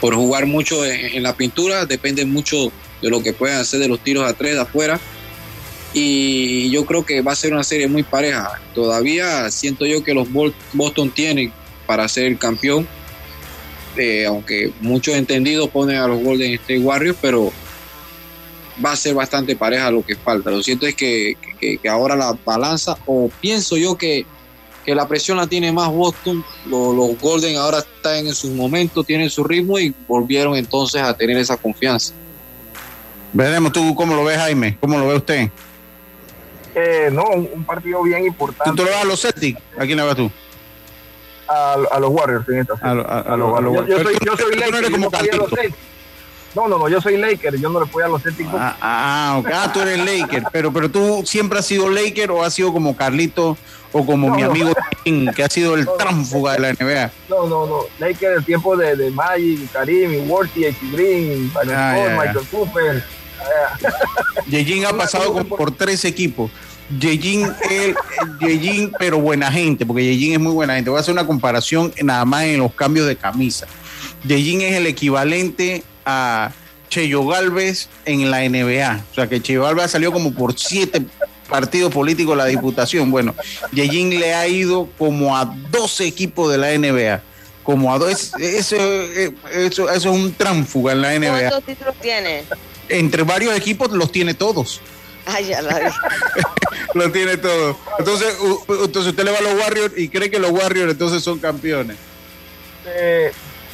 jugar 0.00 0.46
mucho 0.46 0.84
en 0.84 1.22
la 1.22 1.36
pintura. 1.36 1.84
Depende 1.86 2.24
mucho 2.24 2.72
de 3.00 3.10
lo 3.10 3.22
que 3.22 3.32
pueden 3.32 3.58
hacer 3.58 3.80
de 3.80 3.88
los 3.88 4.00
tiros 4.00 4.28
a 4.28 4.34
tres 4.34 4.54
de 4.54 4.60
afuera. 4.60 5.00
Y 5.92 6.70
yo 6.70 6.84
creo 6.84 7.06
que 7.06 7.22
va 7.22 7.32
a 7.32 7.36
ser 7.36 7.52
una 7.52 7.62
serie 7.62 7.86
muy 7.86 8.02
pareja. 8.02 8.60
Todavía 8.74 9.48
siento 9.50 9.86
yo 9.86 10.02
que 10.02 10.12
los 10.12 10.28
Boston 10.72 11.10
tienen 11.10 11.52
para 11.86 12.08
ser 12.08 12.26
el 12.26 12.38
campeón. 12.38 12.86
Eh, 13.96 14.26
aunque 14.26 14.72
muchos 14.80 15.14
entendidos 15.14 15.70
ponen 15.70 15.96
a 15.96 16.08
los 16.08 16.20
Golden 16.20 16.52
State 16.54 16.80
Warriors, 16.80 17.16
pero 17.22 17.52
va 18.84 18.92
a 18.92 18.96
ser 18.96 19.14
bastante 19.14 19.54
pareja 19.54 19.90
lo 19.90 20.04
que 20.04 20.16
falta. 20.16 20.50
Lo 20.50 20.62
cierto 20.62 20.86
es 20.86 20.96
que, 20.96 21.36
ahora 21.88 22.16
la 22.16 22.36
balanza, 22.44 22.98
o 23.06 23.30
pienso 23.40 23.76
yo 23.76 23.96
que, 23.96 24.26
la 24.86 25.08
presión 25.08 25.38
la 25.38 25.46
tiene 25.46 25.72
más 25.72 25.90
Boston. 25.90 26.44
Los, 26.66 26.94
los 26.94 27.18
Golden 27.20 27.56
ahora 27.56 27.78
están 27.78 28.26
en 28.26 28.34
su 28.34 28.50
momento, 28.50 29.04
tienen 29.04 29.30
su 29.30 29.44
ritmo 29.44 29.78
y 29.78 29.94
volvieron 30.08 30.56
entonces 30.56 31.00
a 31.00 31.16
tener 31.16 31.38
esa 31.38 31.56
confianza. 31.56 32.12
Veremos 33.34 33.72
tú 33.72 33.94
cómo 33.96 34.14
lo 34.14 34.24
ves, 34.24 34.38
Jaime. 34.38 34.78
¿Cómo 34.80 34.96
lo 34.96 35.08
ve 35.08 35.16
usted? 35.16 35.50
Eh, 36.74 37.10
no, 37.12 37.24
un, 37.24 37.64
partido 37.64 38.02
bien 38.02 38.24
importante. 38.26 38.70
¿Tú, 38.70 38.76
te 38.76 38.84
lo 38.84 38.90
vas 38.90 39.02
a 39.02 39.04
los 39.04 39.20
Celtics? 39.20 39.60
¿A 39.76 39.84
quién 39.84 39.96
le 39.96 40.04
vas 40.04 40.16
tú? 40.16 40.30
A, 41.48 41.98
los 42.00 42.10
Warriors 42.10 42.48
en 42.48 42.60
esta 42.60 42.74
a, 42.80 42.94
los, 43.36 43.52
Warriors. 43.52 43.88
Yo, 43.88 44.02
soy, 44.02 44.16
yo 44.24 44.36
soy 44.36 44.56
Laker, 44.56 44.90
como 44.90 45.10
no, 46.54 46.68
no, 46.68 46.78
no, 46.78 46.88
yo 46.88 47.00
soy 47.00 47.16
Laker, 47.16 47.56
yo 47.56 47.68
no 47.68 47.80
le 47.80 47.86
puedo 47.86 48.06
a 48.06 48.08
los 48.10 48.22
Celtics. 48.22 48.48
Ah, 48.52 48.76
ah, 48.80 49.42
ah, 49.52 49.72
tú 49.72 49.80
eres 49.80 49.98
Laker, 49.98 50.44
pero, 50.52 50.72
pero 50.72 50.88
tú 50.88 51.22
siempre 51.26 51.58
has 51.58 51.66
sido 51.66 51.90
Laker 51.90 52.30
o 52.30 52.44
has 52.44 52.54
sido 52.54 52.72
como 52.72 52.96
Carlito 52.96 53.58
o 53.92 54.06
como 54.06 54.30
mi 54.30 54.42
amigo 54.42 54.72
que 55.04 55.42
ha 55.42 55.48
sido 55.48 55.74
el 55.74 55.88
tránfuga 55.98 56.52
de 56.52 56.60
la 56.60 56.72
NBA. 56.72 57.10
No, 57.28 57.46
no, 57.48 57.66
no, 57.66 57.80
Laker 57.98 58.32
el 58.32 58.44
tiempo 58.44 58.76
de, 58.76 58.94
de 58.94 59.10
Magic, 59.10 59.70
Karim, 59.72 60.30
Worthy, 60.30 60.74
Green, 60.92 61.52
Michael 61.54 62.46
Cooper. 62.50 63.02
Yejin 64.48 64.86
ha 64.86 64.92
pasado 64.92 65.44
por 65.44 65.74
tres 65.74 66.04
equipos. 66.04 66.50
Yejin, 66.98 67.52
pero 68.98 69.18
buena 69.18 69.50
gente, 69.50 69.86
porque 69.86 70.04
Yejin 70.04 70.34
es 70.34 70.40
muy 70.40 70.52
buena 70.52 70.74
gente. 70.74 70.90
Voy 70.90 70.98
a 70.98 71.00
hacer 71.00 71.12
una 71.12 71.26
comparación 71.26 71.92
nada 72.02 72.24
más 72.24 72.44
en 72.44 72.58
los 72.58 72.74
cambios 72.74 73.06
de 73.06 73.16
camisa. 73.16 73.66
Yejin 74.26 74.60
es 74.60 74.74
el 74.74 74.86
equivalente 74.86 75.82
a 76.04 76.52
Cheyo 76.88 77.26
Galvez 77.26 77.88
en 78.04 78.30
la 78.30 78.48
NBA. 78.48 79.02
O 79.10 79.14
sea 79.14 79.28
que 79.28 79.40
Cheyo 79.40 79.62
Galvez 79.62 79.90
salió 79.90 80.12
como 80.12 80.32
por 80.34 80.58
siete 80.58 81.02
partidos 81.48 81.92
políticos 81.92 82.36
la 82.36 82.46
diputación. 82.46 83.10
Bueno, 83.10 83.34
Yejin 83.72 84.18
le 84.20 84.34
ha 84.34 84.46
ido 84.46 84.88
como 84.98 85.36
a 85.36 85.44
12 85.70 86.06
equipos 86.06 86.52
de 86.52 86.58
la 86.58 86.76
NBA. 86.76 87.22
Como 87.62 87.94
a 87.94 87.98
dos. 87.98 88.34
Eso, 88.38 88.76
eso, 88.76 89.88
eso 89.88 89.90
es 89.90 90.04
un 90.04 90.34
tránfuga 90.34 90.92
en 90.92 91.00
la 91.00 91.18
NBA. 91.18 91.48
¿Cuántos 91.48 91.64
títulos 91.64 91.94
tiene? 92.00 92.44
Entre 92.88 93.22
varios 93.22 93.56
equipos 93.56 93.90
los 93.92 94.12
tiene 94.12 94.34
todos. 94.34 94.80
Ay, 95.26 95.46
ya 95.46 95.62
la 95.62 95.94
Lo 96.94 97.10
tiene 97.10 97.36
todo. 97.36 97.76
Entonces, 97.98 98.36
entonces 98.68 99.10
usted 99.10 99.24
le 99.24 99.32
va 99.32 99.38
a 99.38 99.42
los 99.42 99.54
Warriors 99.54 99.94
y 99.96 100.08
cree 100.08 100.30
que 100.30 100.38
los 100.38 100.50
Warriors 100.50 100.92
entonces 100.92 101.22
son 101.22 101.38
campeones. 101.38 101.96
Eh, 102.86 103.32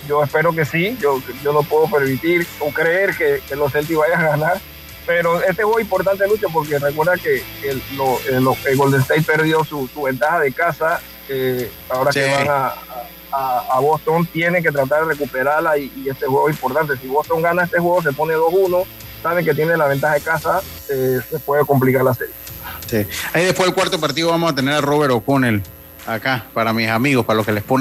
yo 0.08 0.22
espero 0.22 0.54
que 0.54 0.64
sí. 0.64 0.96
Yo, 1.00 1.20
yo 1.42 1.52
no 1.52 1.62
puedo 1.62 1.90
permitir 1.90 2.46
o 2.60 2.70
creer 2.70 3.16
que, 3.16 3.56
los 3.56 3.72
Celtics 3.72 3.98
vayan 3.98 4.20
a 4.20 4.28
ganar. 4.30 4.60
Pero 5.06 5.42
este 5.42 5.64
juego 5.64 5.78
es 5.78 5.84
importante, 5.84 6.26
Lucho, 6.28 6.48
porque 6.52 6.78
recuerda 6.78 7.16
que 7.16 7.42
el, 7.64 7.82
Golden 8.76 9.00
State 9.00 9.22
perdió 9.22 9.64
su, 9.64 9.88
ventaja 10.02 10.40
de 10.40 10.52
casa. 10.52 11.00
Eh, 11.28 11.70
ahora 11.88 12.10
que 12.10 12.26
van 12.26 12.48
a, 12.48 12.66
a, 12.68 13.06
Boston, 13.80 14.26
tiene 14.26 14.62
que 14.62 14.70
tratar 14.70 15.02
de 15.02 15.12
recuperarla 15.12 15.78
y, 15.78 16.08
este 16.08 16.26
juego 16.26 16.48
es 16.48 16.56
importante. 16.56 16.96
Si 16.96 17.06
Boston 17.06 17.42
gana 17.42 17.64
este 17.64 17.78
juego, 17.78 18.02
se 18.02 18.12
pone 18.12 18.34
2-1, 18.34 18.84
saben 19.22 19.44
que 19.44 19.54
tiene 19.54 19.76
la 19.76 19.86
ventaja 19.86 20.14
de 20.14 20.20
casa, 20.20 20.60
eh, 20.88 21.20
se 21.28 21.38
puede 21.40 21.64
complicar 21.64 22.02
la 22.02 22.14
serie. 22.14 22.34
Sí. 22.86 23.06
Ahí 23.32 23.44
después 23.44 23.66
del 23.66 23.74
cuarto 23.74 24.00
partido 24.00 24.30
vamos 24.30 24.52
a 24.52 24.54
tener 24.54 24.74
a 24.74 24.80
Robert 24.80 25.12
O'Connell 25.12 25.62
acá, 26.06 26.46
para 26.52 26.72
mis 26.72 26.88
amigos, 26.88 27.24
para 27.24 27.36
los 27.36 27.46
que 27.46 27.52
les 27.52 27.62
pone 27.62 27.78